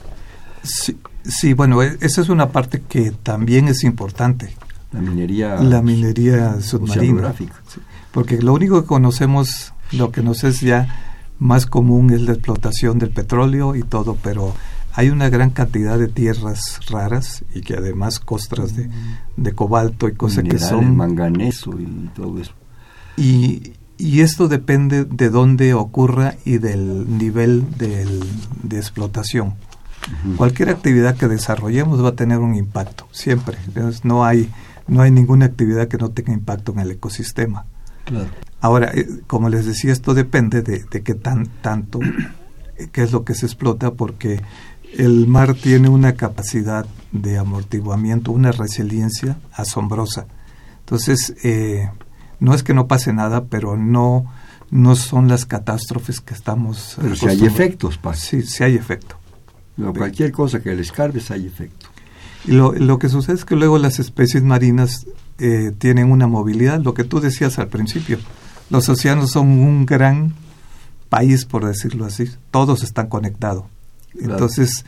Sí, 0.62 0.96
sí, 1.24 1.52
bueno, 1.52 1.82
e, 1.82 1.96
esa 2.00 2.22
es 2.22 2.28
una 2.28 2.48
parte 2.50 2.82
que 2.88 3.10
también 3.10 3.68
es 3.68 3.84
importante. 3.84 4.54
La 4.92 5.00
minería. 5.00 5.56
La 5.56 5.82
minería 5.82 6.60
submarina. 6.60 7.34
porque 8.12 8.40
lo 8.40 8.54
único 8.54 8.80
que 8.80 8.86
conocemos, 8.86 9.74
lo 9.92 10.10
que 10.10 10.22
nos 10.22 10.42
es 10.44 10.60
ya 10.60 10.88
más 11.38 11.66
común 11.66 12.10
es 12.10 12.22
la 12.22 12.32
explotación 12.32 12.98
del 12.98 13.10
petróleo 13.10 13.76
y 13.76 13.82
todo, 13.82 14.16
pero 14.22 14.54
hay 14.96 15.10
una 15.10 15.28
gran 15.28 15.50
cantidad 15.50 15.98
de 15.98 16.08
tierras 16.08 16.80
raras 16.88 17.44
y 17.54 17.60
que 17.60 17.74
además 17.74 18.18
costras 18.18 18.74
de, 18.74 18.88
de 19.36 19.52
cobalto 19.52 20.08
y 20.08 20.14
cosas 20.14 20.44
que 20.44 20.58
son 20.58 20.96
manganeso 20.96 21.78
y 21.78 22.10
todo 22.14 22.40
eso 22.40 22.52
Y, 23.18 23.74
y 23.98 24.22
esto 24.22 24.48
depende 24.48 25.04
de 25.04 25.28
dónde 25.28 25.74
ocurra 25.74 26.36
y 26.46 26.56
del 26.58 27.18
nivel 27.18 27.76
del, 27.76 28.24
de 28.62 28.78
explotación. 28.78 29.54
Cualquier 30.36 30.70
actividad 30.70 31.16
que 31.16 31.28
desarrollemos 31.28 32.02
va 32.02 32.10
a 32.10 32.14
tener 32.16 32.38
un 32.38 32.54
impacto, 32.54 33.08
siempre. 33.10 33.58
no 34.04 34.24
hay, 34.24 34.48
no 34.86 35.02
hay 35.02 35.10
ninguna 35.10 35.46
actividad 35.46 35.88
que 35.88 35.98
no 35.98 36.10
tenga 36.10 36.32
impacto 36.32 36.72
en 36.72 36.78
el 36.78 36.92
ecosistema. 36.92 37.66
Ahora, 38.60 38.92
eh, 38.94 39.06
como 39.26 39.48
les 39.48 39.66
decía, 39.66 39.92
esto 39.92 40.14
depende 40.14 40.62
de, 40.62 40.84
de 40.84 41.02
qué 41.02 41.14
tan, 41.14 41.46
tanto, 41.60 41.98
qué 42.92 43.02
es 43.02 43.12
lo 43.12 43.24
que 43.24 43.34
se 43.34 43.46
explota, 43.46 43.92
porque 43.92 44.40
el 44.94 45.26
mar 45.26 45.54
tiene 45.54 45.88
una 45.88 46.14
capacidad 46.14 46.86
de 47.12 47.38
amortiguamiento, 47.38 48.32
una 48.32 48.52
resiliencia 48.52 49.38
asombrosa. 49.52 50.26
Entonces, 50.80 51.34
eh, 51.42 51.88
no 52.40 52.54
es 52.54 52.62
que 52.62 52.74
no 52.74 52.86
pase 52.86 53.12
nada, 53.12 53.44
pero 53.44 53.76
no, 53.76 54.26
no 54.70 54.96
son 54.96 55.28
las 55.28 55.46
catástrofes 55.46 56.20
que 56.20 56.34
estamos... 56.34 56.96
Pero 57.00 57.16
si 57.16 57.26
hay 57.26 57.44
efectos, 57.44 57.98
Sí, 58.14 58.42
sí 58.42 58.64
hay 58.64 58.76
efecto. 58.76 59.16
cualquier 59.76 60.32
cosa 60.32 60.60
que 60.60 60.74
le 60.74 60.82
escarbes 60.82 61.30
hay 61.30 61.46
efecto. 61.46 61.86
Y 62.46 62.52
lo, 62.52 62.72
lo, 62.72 62.98
que 62.98 63.08
sucede 63.08 63.36
es 63.36 63.44
que 63.44 63.56
luego 63.56 63.78
las 63.78 63.98
especies 63.98 64.42
marinas 64.42 65.06
eh, 65.38 65.72
tienen 65.76 66.12
una 66.12 66.26
movilidad, 66.26 66.80
lo 66.80 66.94
que 66.94 67.04
tú 67.04 67.20
decías 67.20 67.58
al 67.58 67.68
principio. 67.68 68.18
Los 68.70 68.88
océanos 68.88 69.30
son 69.30 69.48
un 69.48 69.84
gran 69.86 70.34
país, 71.08 71.44
por 71.44 71.66
decirlo 71.66 72.04
así. 72.04 72.30
Todos 72.50 72.82
están 72.82 73.08
conectados. 73.08 73.64
Entonces, 74.20 74.84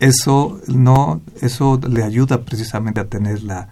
eso 0.00 0.60
no, 0.68 1.20
eso 1.40 1.80
le 1.88 2.02
ayuda 2.02 2.44
precisamente 2.44 3.00
a 3.00 3.08
tener 3.08 3.42
la, 3.42 3.68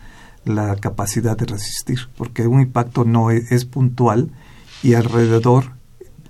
la 0.46 0.76
capacidad 0.76 1.36
de 1.36 1.44
resistir, 1.44 2.08
porque 2.16 2.46
un 2.46 2.60
impacto 2.60 3.04
no 3.04 3.30
e, 3.30 3.44
es, 3.50 3.64
puntual 3.64 4.30
y 4.82 4.94
alrededor, 4.94 5.72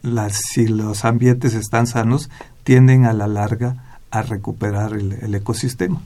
las, 0.03 0.41
si 0.53 0.67
los 0.67 1.05
ambientes 1.05 1.55
están 1.55 1.87
sanos, 1.87 2.31
tienden 2.65 3.05
a 3.05 3.13
la 3.13 3.27
larga 3.27 3.99
a 4.11 4.23
recuperar 4.23 4.95
el, 4.95 5.35
ecosistema. 5.35 6.01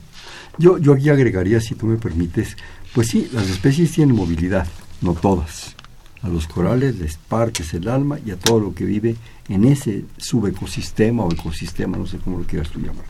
Yo, 0.57 0.77
yo 0.77 0.93
aquí 0.93 1.09
agregaría, 1.09 1.61
si 1.61 1.75
tú 1.75 1.85
me 1.85 1.97
permites, 1.97 2.57
pues 2.93 3.07
sí, 3.07 3.29
las 3.31 3.49
especies 3.49 3.91
tienen 3.91 4.15
movilidad, 4.15 4.67
no 5.01 5.13
todas. 5.13 5.75
A 6.23 6.29
los 6.29 6.47
corales 6.47 6.99
les 6.99 7.17
partes 7.17 7.73
el 7.73 7.87
alma 7.87 8.19
y 8.23 8.31
a 8.31 8.37
todo 8.37 8.59
lo 8.59 8.75
que 8.75 8.85
vive 8.85 9.15
en 9.49 9.65
ese 9.65 10.05
subecosistema 10.17 11.23
o 11.23 11.31
ecosistema, 11.31 11.97
no 11.97 12.05
sé 12.05 12.17
cómo 12.17 12.39
lo 12.39 12.45
quieras 12.45 12.69
tú 12.69 12.79
llamar. 12.79 13.05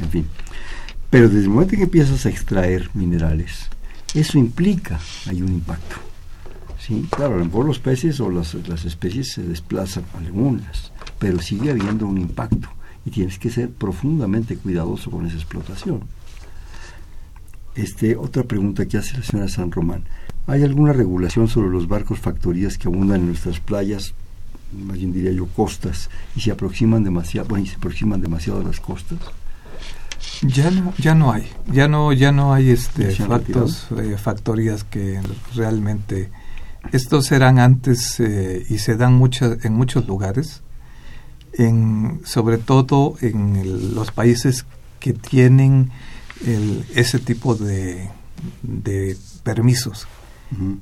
En 0.00 0.10
fin. 0.10 0.26
Pero 1.10 1.28
desde 1.28 1.44
el 1.44 1.50
momento 1.50 1.74
en 1.74 1.78
que 1.78 1.84
empiezas 1.84 2.26
a 2.26 2.28
extraer 2.28 2.90
minerales, 2.94 3.68
eso 4.14 4.38
implica, 4.38 4.98
hay 5.26 5.42
un 5.42 5.52
impacto. 5.52 5.96
¿sí? 6.78 7.06
Claro, 7.10 7.34
a 7.34 7.38
lo 7.38 7.44
mejor 7.44 7.66
los 7.66 7.78
peces 7.78 8.18
o 8.20 8.30
las, 8.30 8.54
las 8.54 8.84
especies 8.84 9.32
se 9.32 9.42
desplazan 9.42 10.04
algunas, 10.18 10.92
pero 11.18 11.40
sigue 11.40 11.70
habiendo 11.70 12.06
un 12.06 12.18
impacto 12.18 12.68
y 13.04 13.10
tienes 13.10 13.38
que 13.38 13.50
ser 13.50 13.70
profundamente 13.70 14.56
cuidadoso 14.56 15.10
con 15.10 15.26
esa 15.26 15.36
explotación. 15.36 16.00
Este, 17.76 18.16
otra 18.16 18.42
pregunta 18.42 18.86
que 18.86 18.96
hace 18.96 19.18
la 19.18 19.22
señora 19.22 19.48
San 19.48 19.70
Román. 19.70 20.04
¿Hay 20.46 20.62
alguna 20.62 20.92
regulación 20.92 21.48
sobre 21.48 21.70
los 21.70 21.88
barcos 21.88 22.20
factorías 22.20 22.78
que 22.78 22.88
abundan 22.88 23.20
en 23.20 23.26
nuestras 23.28 23.58
playas, 23.58 24.14
más 24.72 24.96
bien 24.96 25.12
diría 25.12 25.32
yo 25.32 25.46
costas, 25.46 26.08
y 26.36 26.40
se 26.40 26.52
aproximan 26.52 27.02
demasiado, 27.02 27.48
bueno, 27.48 27.64
y 27.64 27.68
se 27.68 27.76
aproximan 27.76 28.20
demasiado 28.20 28.60
a 28.60 28.64
las 28.64 28.78
costas? 28.78 29.18
Ya 30.42 30.70
no, 30.70 30.94
ya 30.98 31.14
no 31.14 31.32
hay, 31.32 31.48
ya 31.72 31.88
no, 31.88 32.12
ya 32.12 32.30
no 32.30 32.52
hay 32.52 32.70
este 32.70 33.10
factos, 33.12 33.88
eh, 33.96 34.16
factorías 34.18 34.84
que 34.84 35.20
realmente 35.54 36.30
estos 36.92 37.32
eran 37.32 37.58
antes 37.58 38.20
eh, 38.20 38.64
y 38.68 38.78
se 38.78 38.96
dan 38.96 39.14
muchas 39.14 39.64
en 39.64 39.72
muchos 39.72 40.06
lugares, 40.06 40.62
en 41.54 42.20
sobre 42.24 42.58
todo 42.58 43.16
en 43.20 43.94
los 43.94 44.12
países 44.12 44.66
que 45.00 45.12
tienen 45.12 45.90
ese 46.94 47.18
tipo 47.18 47.54
de, 47.54 48.10
de 48.62 49.16
permisos. 49.42 50.06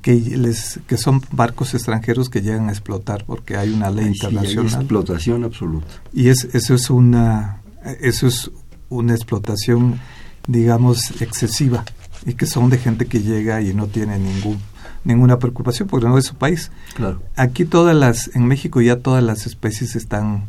Que 0.01 0.13
les 0.13 0.79
que 0.85 0.95
son 0.95 1.21
barcos 1.31 1.73
extranjeros 1.73 2.29
que 2.29 2.41
llegan 2.41 2.69
a 2.69 2.71
explotar 2.71 3.25
porque 3.25 3.57
hay 3.57 3.71
una 3.71 3.89
ley 3.89 4.07
internacional 4.07 4.81
explotación 4.81 5.43
absoluta 5.43 5.87
y 6.13 6.29
es 6.29 6.47
eso 6.53 6.75
es 6.75 6.91
una 6.91 7.61
eso 7.99 8.27
es 8.27 8.51
una 8.89 9.13
explotación, 9.13 9.99
digamos, 10.47 11.21
excesiva 11.21 11.83
y 12.25 12.33
que 12.33 12.45
son 12.45 12.69
de 12.69 12.77
gente 12.77 13.05
que 13.05 13.21
llega 13.21 13.61
y 13.61 13.73
no 13.73 13.87
tiene 13.87 14.17
ningún 14.17 14.57
ninguna 15.03 15.37
preocupación 15.37 15.87
porque 15.87 16.07
no 16.07 16.17
es 16.17 16.25
su 16.25 16.35
país. 16.35 16.71
Claro. 16.95 17.21
Aquí 17.35 17.65
todas 17.65 17.95
las 17.95 18.35
en 18.35 18.47
México 18.47 18.81
ya 18.81 18.97
todas 18.97 19.23
las 19.23 19.45
especies 19.45 19.95
están 19.95 20.45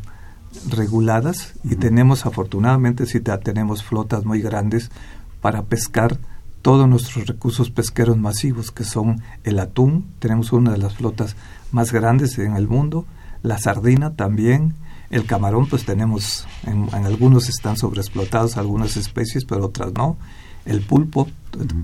reguladas 0.69 1.53
y 1.63 1.75
tenemos 1.75 2.25
afortunadamente 2.25 3.05
sí 3.05 3.19
tenemos 3.19 3.83
flotas 3.83 4.25
muy 4.25 4.41
grandes 4.41 4.89
para 5.41 5.63
pescar 5.65 6.17
todos 6.67 6.89
nuestros 6.89 7.27
recursos 7.27 7.71
pesqueros 7.71 8.17
masivos 8.17 8.71
que 8.71 8.83
son 8.83 9.21
el 9.45 9.59
atún, 9.59 10.05
tenemos 10.19 10.51
una 10.51 10.73
de 10.73 10.77
las 10.77 10.95
flotas 10.95 11.37
más 11.71 11.93
grandes 11.93 12.37
en 12.39 12.57
el 12.57 12.67
mundo, 12.67 13.05
la 13.41 13.57
sardina 13.57 14.17
también, 14.17 14.73
el 15.09 15.25
camarón, 15.25 15.67
pues 15.67 15.85
tenemos, 15.85 16.45
en, 16.63 16.93
algunos 16.93 17.47
están 17.47 17.77
sobreexplotados 17.77 18.57
algunas 18.57 18.97
especies, 18.97 19.45
pero 19.45 19.67
otras 19.67 19.93
no. 19.93 20.17
El 20.65 20.81
pulpo, 20.81 21.29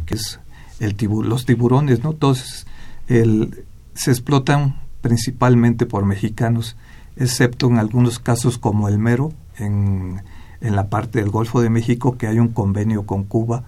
que 0.06 0.16
es 0.16 0.42
el 0.82 0.98
los 1.24 1.46
tiburones, 1.46 2.04
¿no? 2.04 2.12
Todos 2.12 2.68
el, 3.08 3.64
se 3.94 4.12
explotan 4.12 4.82
principalmente 5.00 5.86
por 5.86 6.04
mexicanos, 6.04 6.76
excepto 7.16 7.68
en 7.68 7.78
algunos 7.78 8.20
casos 8.20 8.58
como 8.58 8.90
el 8.90 9.00
mero, 9.00 9.32
en, 9.58 10.24
en 10.64 10.76
la 10.76 10.90
parte 10.90 11.20
del 11.20 11.30
Golfo 11.30 11.62
de 11.62 11.70
México, 11.70 12.18
que 12.18 12.26
hay 12.26 12.40
un 12.40 12.48
convenio 12.48 13.06
con 13.06 13.26
Cuba 13.26 13.64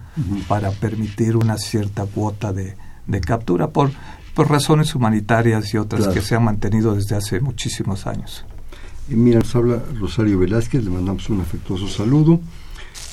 para 0.48 0.70
permitir 0.70 1.36
una 1.36 1.58
cierta 1.58 2.06
cuota 2.06 2.52
de, 2.52 2.74
de 3.06 3.20
captura 3.20 3.68
por, 3.68 3.90
por 4.34 4.50
razones 4.50 4.94
humanitarias 4.94 5.72
y 5.74 5.76
otras 5.76 6.08
que 6.08 6.22
se 6.22 6.34
han 6.34 6.44
mantenido 6.44 6.94
desde 6.94 7.14
hace 7.14 7.40
muchísimos 7.40 8.06
años. 8.06 8.44
Mira, 9.08 9.38
nos 9.38 9.54
habla 9.54 9.82
Rosario 10.00 10.38
Velázquez, 10.38 10.82
le 10.82 10.90
mandamos 10.90 11.28
un 11.28 11.42
afectuoso 11.42 11.86
saludo 11.86 12.40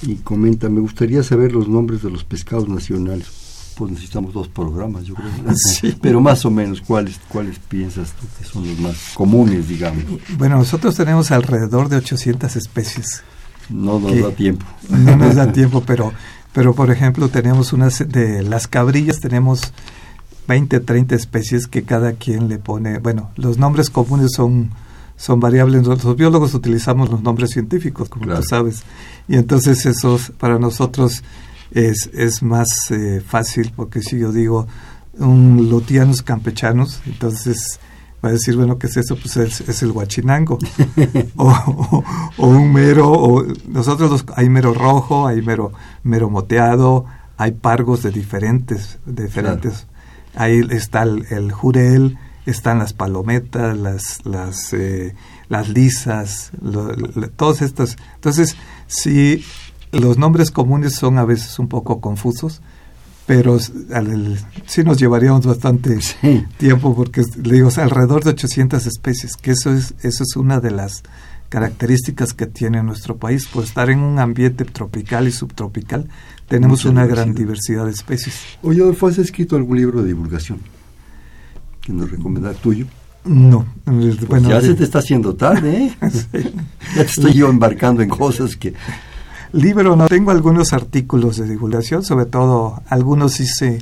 y 0.02 0.16
comenta, 0.16 0.70
me 0.70 0.80
gustaría 0.80 1.22
saber 1.22 1.52
los 1.52 1.68
nombres 1.68 2.02
de 2.02 2.10
los 2.10 2.24
pescados 2.24 2.68
nacionales. 2.68 3.28
Pues 3.76 3.92
necesitamos 3.92 4.34
dos 4.34 4.48
programas, 4.48 5.04
yo 5.04 5.16
creo. 5.16 5.30
Sí. 5.56 5.96
Pero 6.00 6.22
más 6.22 6.46
o 6.46 6.52
menos, 6.52 6.80
¿cuáles, 6.82 7.20
¿cuáles 7.28 7.60
piensas 7.60 8.14
tú 8.14 8.28
que 8.40 8.46
son 8.46 8.68
los 8.68 8.80
más 8.80 9.14
comunes, 9.14 9.68
digamos? 9.68 10.04
Bueno, 10.38 10.58
nosotros 10.58 10.96
tenemos 10.96 11.32
alrededor 11.32 11.90
de 11.90 11.98
800 11.98 12.56
especies. 12.56 13.24
No 13.70 14.00
nos 14.00 14.20
da 14.20 14.32
tiempo. 14.32 14.66
No 14.90 15.16
nos 15.16 15.36
da 15.36 15.52
tiempo, 15.54 15.84
pero, 15.86 16.14
pero 16.54 16.74
por 16.74 16.92
ejemplo 16.92 17.30
tenemos 17.30 17.74
unas 17.74 18.00
de 18.08 18.44
las 18.44 18.68
cabrillas, 18.68 19.20
tenemos 19.20 19.74
20, 20.48 20.80
30 20.80 21.16
especies 21.16 21.68
que 21.68 21.84
cada 21.84 22.14
quien 22.14 22.50
le 22.50 22.58
pone, 22.58 23.00
bueno, 23.00 23.32
los 23.36 23.58
nombres 23.58 23.90
comunes 23.90 24.32
son 24.36 24.72
son 25.16 25.40
variables. 25.40 25.86
Los 25.86 26.16
biólogos 26.16 26.54
utilizamos 26.54 27.10
los 27.10 27.22
nombres 27.22 27.52
científicos, 27.52 28.10
como 28.10 28.34
tú 28.36 28.44
sabes, 28.44 28.84
y 29.28 29.36
entonces 29.36 29.86
eso 29.86 30.20
para 30.38 30.60
nosotros 30.60 31.24
es, 31.72 32.10
es 32.14 32.44
más 32.44 32.68
eh, 32.92 33.22
fácil, 33.26 33.72
porque 33.76 34.02
si 34.02 34.20
yo 34.20 34.32
digo 34.32 34.68
un 35.18 35.70
lutianos 35.70 36.22
campechanos, 36.22 37.02
entonces 37.06 37.80
va 38.24 38.30
a 38.30 38.32
decir, 38.32 38.56
bueno, 38.56 38.78
¿qué 38.78 38.88
es 38.88 38.98
eso? 38.98 39.16
Pues 39.16 39.36
es, 39.38 39.84
el 39.84 39.92
guachinango. 39.92 40.58
o, 41.36 42.04
un 42.38 42.72
mero, 42.72 43.12
o 43.12 43.44
nosotros 43.68 44.12
los, 44.12 44.26
hay 44.36 44.50
mero 44.50 44.74
rojo, 44.74 45.28
hay 45.28 45.42
mero, 45.42 45.74
mero 46.04 46.30
moteado, 46.30 47.06
hay 47.38 47.52
pargos 47.52 48.04
de 48.04 48.12
diferentes, 48.12 49.00
diferentes. 49.06 49.88
Ahí 50.36 50.62
está 50.70 51.04
el, 51.04 51.26
el 51.30 51.52
jurel, 51.52 52.18
están 52.46 52.80
las 52.80 52.94
palometas, 52.94 53.78
las, 53.78 54.26
las, 54.26 54.74
eh, 54.74 55.16
las 55.50 55.70
lisas, 55.70 56.52
todos 57.36 57.62
estos. 57.62 57.98
Entonces, 58.16 58.56
sí, 58.88 59.44
los 59.92 60.18
nombres 60.18 60.52
comunes 60.52 60.96
son 60.96 61.18
a 61.18 61.26
veces 61.26 61.60
un 61.60 61.68
poco 61.68 62.02
confusos, 62.02 62.62
pero 63.26 63.58
sí 63.60 64.84
nos 64.84 64.98
llevaríamos 64.98 65.46
bastante 65.46 65.98
tiempo 66.58 66.96
porque, 66.96 67.24
le 67.42 67.56
digo, 67.56 67.70
alrededor 67.78 68.24
de 68.24 68.32
800 68.32 68.86
especies, 68.86 69.38
que 69.38 69.52
eso 69.52 69.72
es, 69.72 69.94
eso 70.02 70.24
es 70.24 70.36
una 70.36 70.60
de 70.60 70.72
las 70.72 71.04
características 71.50 72.34
que 72.34 72.48
tiene 72.48 72.82
nuestro 72.84 73.18
país, 73.18 73.48
por 73.48 73.64
estar 73.64 73.90
en 73.90 74.00
un 74.00 74.20
ambiente 74.20 74.66
tropical 74.66 75.28
y 75.28 75.32
subtropical, 75.32 76.10
tenemos 76.48 76.86
una 76.86 77.06
gran 77.06 77.34
diversidad 77.34 77.86
de 77.86 77.92
especies. 77.92 78.36
Oye, 78.64 78.84
¿has 78.84 79.18
escrito 79.20 79.56
algún 79.56 79.78
libro 79.78 80.02
de 80.02 80.08
divulgación? 80.08 80.60
que 81.84 81.94
nos 81.94 82.10
recomendar 82.10 82.56
tuyo? 82.56 82.86
No. 83.26 83.66
Pues 83.86 84.28
bueno, 84.28 84.50
ya 84.50 84.62
se 84.62 84.74
te 84.74 84.84
está 84.84 85.00
haciendo 85.00 85.36
tarde, 85.36 85.86
¿eh? 85.86 85.98
Ya 86.96 87.04
te 87.04 87.10
estoy 87.10 87.34
yo 87.34 87.50
embarcando 87.50 88.02
en 88.02 88.10
cosas 88.10 88.56
que... 88.56 88.74
Libro, 89.54 89.96
no. 89.96 90.08
Tengo 90.08 90.32
algunos 90.32 90.74
artículos 90.74 91.38
de 91.38 91.48
divulgación, 91.48 92.04
sobre 92.04 92.26
todo 92.26 92.82
algunos 92.90 93.40
hice 93.40 93.82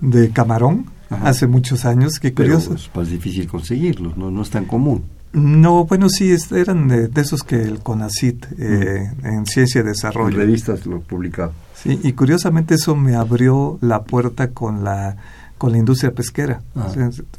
de 0.00 0.30
camarón, 0.30 0.86
hace 1.08 1.46
muchos 1.46 1.84
años. 1.84 2.18
Qué 2.18 2.34
curioso. 2.34 2.74
es 2.74 2.90
más 2.94 3.08
difícil 3.08 3.46
conseguirlos, 3.46 4.16
no, 4.16 4.30
no 4.30 4.42
es 4.42 4.50
tan 4.50 4.64
común. 4.64 5.04
No, 5.32 5.84
bueno, 5.84 6.08
sí, 6.08 6.34
eran 6.52 6.88
de, 6.88 7.10
esos 7.20 7.42
que 7.42 7.62
el 7.62 7.80
CONACIT 7.80 8.46
eh, 8.58 9.12
en 9.22 9.46
Ciencia 9.46 9.82
y 9.82 9.84
Desarrollo. 9.84 10.30
En 10.30 10.46
revistas 10.46 10.86
lo 10.86 11.00
publicaba. 11.00 11.52
Sí, 11.74 12.00
y 12.02 12.12
curiosamente 12.12 12.74
eso 12.74 12.96
me 12.96 13.14
abrió 13.14 13.78
la 13.82 14.02
puerta 14.02 14.50
con 14.52 14.82
la 14.82 15.16
con 15.58 15.72
la 15.72 15.78
industria 15.78 16.14
pesquera. 16.14 16.62
Ah. 16.74 16.92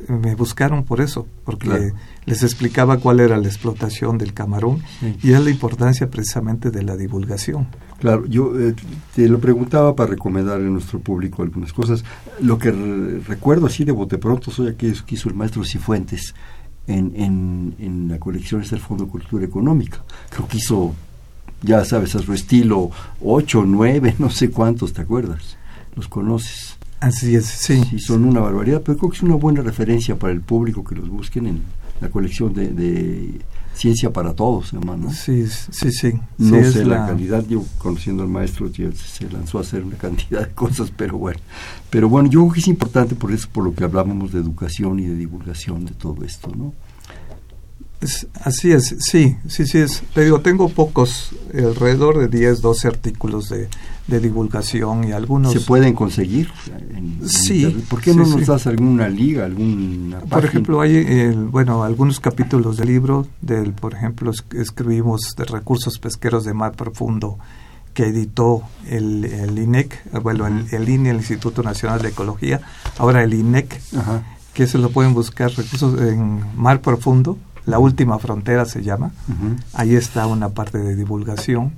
me 0.08 0.36
buscaron 0.36 0.84
por 0.84 1.02
eso, 1.02 1.28
porque 1.44 1.94
les 2.26 2.44
explicaba 2.44 2.98
cuál 2.98 3.20
era 3.20 3.38
la 3.38 3.48
explotación 3.48 4.18
del 4.18 4.34
camarón 4.34 4.82
y 5.22 5.34
es 5.34 5.44
la 5.44 5.50
importancia 5.50 6.10
precisamente 6.10 6.72
de 6.72 6.84
la 6.84 6.96
divulgación. 6.96 7.68
Claro, 8.00 8.26
yo 8.26 8.60
eh, 8.60 8.76
te 9.16 9.28
lo 9.28 9.40
preguntaba 9.40 9.96
para 9.96 10.12
recomendar 10.12 10.58
a 10.58 10.64
nuestro 10.64 11.00
público 11.00 11.42
algunas 11.42 11.74
cosas. 11.74 12.04
Lo 12.42 12.58
que 12.60 12.72
recuerdo 12.72 13.66
así 13.66 13.86
de 13.86 13.92
bote 13.92 14.18
pronto 14.18 14.52
soy 14.52 14.70
aquello 14.70 15.04
que 15.06 15.16
hizo 15.16 15.30
el 15.30 15.36
maestro 15.36 15.64
Cifuentes 15.64 16.36
en, 16.86 17.14
en, 17.16 17.76
en 17.80 18.08
la 18.08 18.20
colección 18.20 18.62
del 18.62 18.80
Fondo 18.80 19.06
de 19.06 19.12
Cultura 19.12 19.46
Económica. 19.46 20.04
Creo 20.30 20.48
que 20.48 20.58
hizo, 20.58 20.94
ya 21.62 21.84
sabes, 21.86 22.16
a 22.16 22.20
su 22.20 22.34
estilo, 22.34 22.92
ocho, 23.24 23.64
nueve, 23.66 24.16
no 24.20 24.30
sé 24.30 24.52
cuántos, 24.52 24.94
¿te 24.94 25.02
acuerdas? 25.02 25.58
Los 25.96 26.08
conoces. 26.08 26.77
Así 27.00 27.36
es, 27.36 27.46
sí. 27.46 27.84
Sí, 27.90 28.00
son 28.00 28.26
una 28.26 28.40
barbaridad, 28.40 28.82
pero 28.84 28.98
creo 28.98 29.12
que 29.12 29.18
es 29.18 29.24
una 29.24 29.36
buena 29.36 29.62
referencia 29.62 30.18
para 30.18 30.34
el 30.34 30.42
público 30.42 30.84
que 30.84 30.96
los 30.96 31.10
busquen 31.10 31.48
en 31.48 31.62
la 32.02 32.10
colección 32.10 32.54
de, 32.54 33.40
Ciencia 33.74 34.12
para 34.12 34.34
Todos, 34.34 34.74
hermano. 34.74 35.12
Sí, 35.12 35.46
sí, 35.48 35.92
sí. 35.92 36.14
No 36.40 36.64
sé 36.64 36.84
la... 36.84 37.06
calidad, 37.06 37.46
yo 37.48 37.64
conociendo 37.78 38.24
al 38.24 38.30
maestro 38.30 38.72
se 38.74 39.30
lanzó 39.30 39.60
a 39.60 39.62
hacer 39.62 39.84
una 39.84 39.98
cantidad 39.98 40.48
de 40.48 40.54
cosas, 40.56 40.92
pero 40.98 41.20
bueno. 41.20 41.40
Pero 41.92 42.10
bueno, 42.10 42.28
yo 42.28 42.42
creo 42.42 42.54
que 42.54 42.60
es 42.62 42.68
importante 42.68 43.14
por 43.14 43.32
eso, 43.32 43.48
por 43.52 43.64
lo 43.64 43.76
que 43.76 43.84
hablábamos 43.84 44.32
de 44.32 44.40
educación 44.40 45.00
y 45.00 45.06
de 45.06 45.14
divulgación 45.14 45.86
de 45.86 45.92
todo 45.92 46.24
esto, 46.24 46.52
¿no? 46.58 46.74
Así 48.44 48.72
es, 48.72 48.96
sí, 49.00 49.38
sí, 49.48 49.66
sí 49.66 49.78
es. 49.80 50.04
Te 50.14 50.24
digo, 50.24 50.42
tengo 50.42 50.70
pocos, 50.70 51.32
alrededor 51.54 52.20
de 52.20 52.28
10, 52.28 52.62
12 52.62 52.88
artículos 52.88 53.50
de, 53.50 53.70
de 54.08 54.20
divulgación 54.20 55.04
y 55.04 55.12
algunos... 55.12 55.54
¿Se 55.54 55.60
pueden 55.60 55.94
conseguir? 55.94 56.50
sí. 57.26 57.66
¿Por 57.90 58.02
qué 58.02 58.14
no 58.14 58.26
nos 58.26 58.46
das 58.46 58.68
alguna 58.68 59.10
liga, 59.10 59.46
alguna 59.46 60.20
Por 60.22 60.46
ejemplo, 60.46 60.82
hay, 60.82 61.30
bueno, 61.52 61.84
algunos 61.84 62.20
capítulos 62.20 62.78
del 62.78 62.88
libro, 62.88 63.28
del, 63.42 63.74
por 63.74 63.94
ejemplo, 63.94 64.32
escribimos 64.56 65.36
de 65.36 65.46
recursos 65.46 66.00
pesqueros 66.00 66.46
de 66.46 66.54
mar 66.54 66.74
profundo 66.74 67.38
que 67.94 68.06
editó 68.06 68.62
el, 68.88 69.26
el 69.26 69.58
INEC, 69.58 70.22
bueno, 70.22 70.46
el, 70.46 70.68
el 70.72 70.88
INE, 70.88 71.10
el 71.10 71.18
Instituto 71.18 71.64
Nacional 71.64 72.00
de 72.00 72.10
Ecología, 72.10 72.62
ahora 73.00 73.24
el 73.24 73.34
INEC, 73.34 73.82
que 74.54 74.68
se 74.68 74.78
lo 74.78 74.92
pueden 74.92 75.16
buscar 75.16 75.50
recursos 75.50 76.00
en 76.00 76.44
mar 76.56 76.82
profundo, 76.82 77.38
la 77.68 77.80
última 77.80 78.18
frontera 78.18 78.66
se 78.66 78.82
llama. 78.82 79.12
Ahí 79.74 79.94
está 79.96 80.26
una 80.26 80.50
parte 80.50 80.80
de 80.80 80.96
divulgación. 80.96 81.74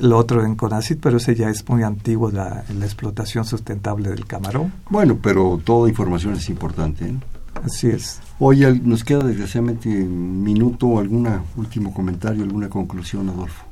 Lo 0.00 0.18
otro 0.18 0.44
en 0.44 0.56
CONACIT, 0.56 0.98
pero 1.00 1.18
ese 1.18 1.36
ya 1.36 1.48
es 1.48 1.66
muy 1.68 1.84
antiguo, 1.84 2.32
la, 2.32 2.64
la 2.76 2.84
explotación 2.84 3.44
sustentable 3.44 4.10
del 4.10 4.26
camarón. 4.26 4.72
Bueno, 4.90 5.16
pero 5.22 5.60
toda 5.64 5.88
información 5.88 6.34
es 6.34 6.48
importante. 6.48 7.12
¿no? 7.12 7.20
Así 7.64 7.86
es. 7.86 8.20
Oye, 8.40 8.72
nos 8.80 9.04
queda 9.04 9.22
desgraciadamente 9.22 9.88
un 9.88 10.42
minuto, 10.42 10.98
algún 10.98 11.28
último 11.56 11.94
comentario, 11.94 12.42
alguna 12.42 12.68
conclusión, 12.68 13.28
Adolfo. 13.28 13.64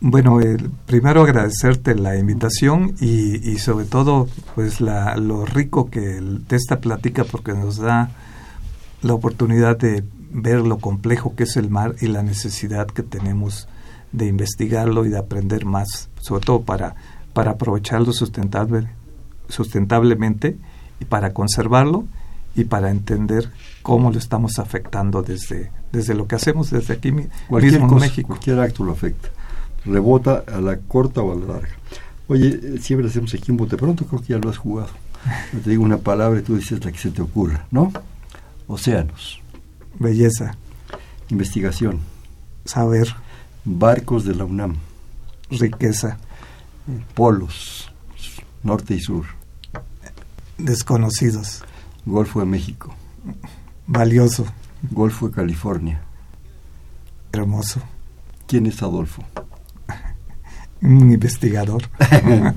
Bueno, 0.00 0.38
primero 0.84 1.22
agradecerte 1.22 1.94
la 1.94 2.18
invitación 2.18 2.94
y, 3.00 3.50
y 3.50 3.58
sobre 3.58 3.86
todo 3.86 4.28
pues 4.54 4.82
la, 4.82 5.16
lo 5.16 5.46
rico 5.46 5.88
que 5.88 6.20
de 6.20 6.56
esta 6.56 6.80
plática 6.80 7.24
porque 7.24 7.54
nos 7.54 7.78
da 7.78 8.10
la 9.00 9.14
oportunidad 9.14 9.78
de 9.78 10.04
ver 10.36 10.60
lo 10.60 10.78
complejo 10.78 11.34
que 11.34 11.44
es 11.44 11.56
el 11.56 11.70
mar 11.70 11.96
y 12.00 12.08
la 12.08 12.22
necesidad 12.22 12.86
que 12.86 13.02
tenemos 13.02 13.68
de 14.12 14.26
investigarlo 14.26 15.06
y 15.06 15.08
de 15.08 15.18
aprender 15.18 15.64
más, 15.64 16.10
sobre 16.20 16.44
todo 16.44 16.62
para, 16.62 16.94
para 17.32 17.52
aprovecharlo 17.52 18.12
sustentable, 18.12 18.88
sustentablemente 19.48 20.58
y 21.00 21.06
para 21.06 21.32
conservarlo 21.32 22.04
y 22.54 22.64
para 22.64 22.90
entender 22.90 23.50
cómo 23.82 24.10
lo 24.10 24.18
estamos 24.18 24.58
afectando 24.58 25.22
desde, 25.22 25.72
desde 25.90 26.14
lo 26.14 26.26
que 26.28 26.36
hacemos 26.36 26.70
desde 26.70 26.94
aquí 26.94 27.12
mismo 27.12 27.58
en 27.58 27.94
México. 27.96 28.28
Cualquier 28.28 28.60
acto 28.60 28.84
lo 28.84 28.92
afecta, 28.92 29.30
rebota 29.86 30.44
a 30.46 30.60
la 30.60 30.76
corta 30.76 31.22
o 31.22 31.32
a 31.32 31.36
la 31.36 31.46
larga. 31.54 31.76
Oye, 32.28 32.60
eh, 32.62 32.78
siempre 32.80 33.08
hacemos 33.08 33.32
aquí 33.32 33.50
un 33.50 33.56
bote 33.56 33.76
pronto, 33.76 34.04
creo 34.04 34.20
que 34.20 34.34
ya 34.34 34.38
lo 34.38 34.50
has 34.50 34.58
jugado. 34.58 34.90
te 35.64 35.70
digo 35.70 35.82
una 35.82 35.98
palabra 35.98 36.40
y 36.40 36.42
tú 36.42 36.56
dices 36.56 36.84
la 36.84 36.92
que 36.92 36.98
se 36.98 37.10
te 37.10 37.22
ocurra, 37.22 37.66
¿no? 37.70 37.90
Océanos. 38.66 39.40
Belleza. 39.98 40.56
Investigación. 41.28 42.00
Saber. 42.64 43.08
Barcos 43.64 44.24
de 44.24 44.34
la 44.34 44.44
UNAM. 44.44 44.76
Riqueza. 45.50 46.18
Polos. 47.14 47.90
Norte 48.62 48.94
y 48.94 49.00
sur. 49.00 49.24
Desconocidos. 50.58 51.64
Golfo 52.04 52.40
de 52.40 52.46
México. 52.46 52.94
Valioso. 53.86 54.46
Golfo 54.90 55.28
de 55.28 55.34
California. 55.34 56.02
Hermoso. 57.32 57.80
¿Quién 58.46 58.66
es 58.66 58.82
Adolfo? 58.82 59.24
Un 60.86 61.12
investigador. 61.12 61.82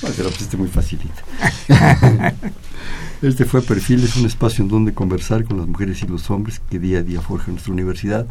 Pues 0.00 0.54
muy 0.58 0.68
facilito. 0.68 1.22
Este 3.22 3.46
fue 3.46 3.62
Perfiles, 3.62 4.16
un 4.16 4.26
espacio 4.26 4.62
en 4.62 4.68
donde 4.68 4.92
conversar 4.92 5.44
con 5.44 5.56
las 5.56 5.66
mujeres 5.66 6.02
y 6.02 6.06
los 6.06 6.30
hombres 6.30 6.60
que 6.68 6.78
día 6.78 6.98
a 6.98 7.02
día 7.02 7.22
forjan 7.22 7.54
nuestra 7.54 7.72
universidad. 7.72 8.26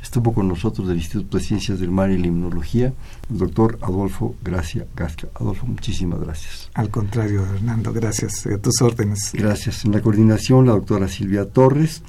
Estuvo 0.00 0.32
con 0.32 0.48
nosotros 0.48 0.88
del 0.88 0.96
Instituto 0.96 1.36
de 1.36 1.44
Ciencias 1.44 1.80
del 1.80 1.90
Mar 1.90 2.10
y 2.10 2.16
la 2.16 2.28
Inmunología, 2.28 2.94
el 3.30 3.38
doctor 3.38 3.78
Adolfo 3.82 4.36
Gracia 4.42 4.86
Gasca. 4.96 5.28
Adolfo, 5.34 5.66
muchísimas 5.66 6.20
gracias. 6.20 6.70
Al 6.72 6.88
contrario, 6.88 7.44
Hernando, 7.44 7.92
gracias. 7.92 8.46
A 8.46 8.56
tus 8.56 8.80
órdenes. 8.80 9.32
Gracias. 9.34 9.84
En 9.84 9.92
la 9.92 10.00
coordinación, 10.00 10.64
la 10.64 10.72
doctora 10.72 11.08
Silvia 11.08 11.44
Torres. 11.44 12.02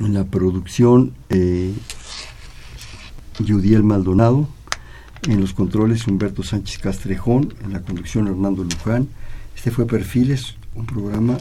En 0.00 0.14
la 0.14 0.24
producción, 0.24 1.12
eh, 1.28 1.74
Yudiel 3.40 3.82
Maldonado. 3.82 4.48
En 5.28 5.40
los 5.40 5.52
controles, 5.52 6.06
Humberto 6.08 6.42
Sánchez 6.42 6.78
Castrejón. 6.78 7.54
En 7.64 7.72
la 7.72 7.80
conducción, 7.80 8.26
Hernando 8.26 8.64
Luján. 8.64 9.08
Este 9.54 9.70
fue 9.70 9.86
Perfiles, 9.86 10.56
un 10.74 10.86
programa, 10.86 11.38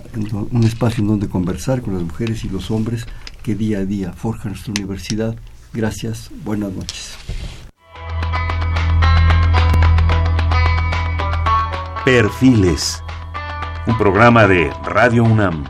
un 0.51 0.63
espacio 0.63 1.01
en 1.01 1.07
donde 1.07 1.27
conversar 1.27 1.82
con 1.82 1.95
las 1.95 2.03
mujeres 2.03 2.43
y 2.43 2.49
los 2.49 2.69
hombres 2.69 3.07
que 3.41 3.55
día 3.55 3.79
a 3.79 3.86
día 3.86 4.13
forjan 4.13 4.51
nuestra 4.51 4.73
universidad. 4.77 5.36
Gracias, 5.73 6.29
buenas 6.43 6.71
noches. 6.73 7.15
Perfiles, 12.05 13.01
un 13.88 13.97
programa 13.97 14.47
de 14.47 14.69
Radio 14.84 15.23
UNAM. 15.23 15.63